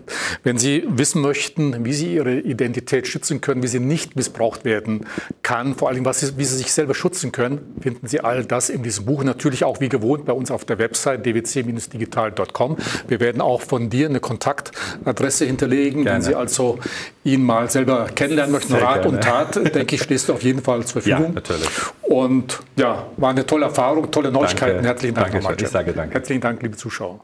wenn 0.44 0.56
Sie 0.56 0.84
wissen 0.88 1.20
möchten, 1.20 1.84
wie 1.84 1.92
Sie 1.92 2.14
Ihre 2.14 2.38
Identität 2.38 3.06
schützen 3.06 3.42
können, 3.42 3.62
wie 3.62 3.66
sie 3.66 3.80
nicht 3.80 4.16
missbraucht 4.16 4.64
werden 4.64 5.04
kann, 5.42 5.74
vor 5.74 5.90
allem, 5.90 6.06
was 6.06 6.20
Sie, 6.20 6.38
wie 6.38 6.44
Sie 6.46 6.56
sich 6.56 6.72
selber 6.72 6.94
schützen 6.94 7.32
können, 7.32 7.60
finden 7.82 8.06
Sie 8.06 8.20
all 8.20 8.46
das 8.46 8.70
in 8.70 8.82
diesem 8.82 9.04
Buch. 9.04 9.22
Natürlich 9.22 9.64
auch 9.64 9.78
wie 9.78 9.90
gewohnt 9.90 10.24
bei 10.24 10.32
uns 10.32 10.50
auf 10.50 10.64
der 10.64 10.78
Website 10.78 11.26
dwc-digital.com. 11.26 12.78
Wir 13.08 13.20
werden 13.20 13.42
auch 13.42 13.60
von 13.60 13.90
dir 13.90 14.08
eine 14.08 14.20
Kontaktadresse 14.20 15.44
hinterlegen. 15.44 16.04
Gerne. 16.04 16.16
Wenn 16.16 16.22
Sie 16.22 16.34
also 16.34 16.78
ihn 17.24 17.44
mal 17.44 17.70
selber 17.70 18.06
kennenlernen 18.14 18.52
möchten, 18.52 18.72
Sehr 18.72 18.82
Rat 18.82 19.02
gerne. 19.02 19.18
und 19.18 19.22
Tat, 19.22 19.74
denke 19.74 19.96
ich, 19.96 20.02
stehst 20.02 20.30
du 20.30 20.32
auf 20.32 20.42
jeden 20.42 20.62
Fall 20.62 20.86
zur 20.86 21.02
Verfügung. 21.02 21.26
Ja, 21.26 21.32
natürlich. 21.32 21.57
Natürlich. 21.58 21.78
Und 22.02 22.60
ja, 22.76 23.06
war 23.16 23.30
eine 23.30 23.46
tolle 23.46 23.66
Erfahrung, 23.66 24.10
tolle 24.10 24.30
Neuigkeiten. 24.32 24.74
Danke. 24.76 24.88
Herzlichen 24.88 25.14
Dank 25.14 25.34
nochmal. 25.34 25.56
Ich 25.60 25.68
sage 25.68 25.92
danke. 25.92 26.14
Herzlichen 26.14 26.40
Dank, 26.40 26.62
liebe 26.62 26.76
Zuschauer. 26.76 27.20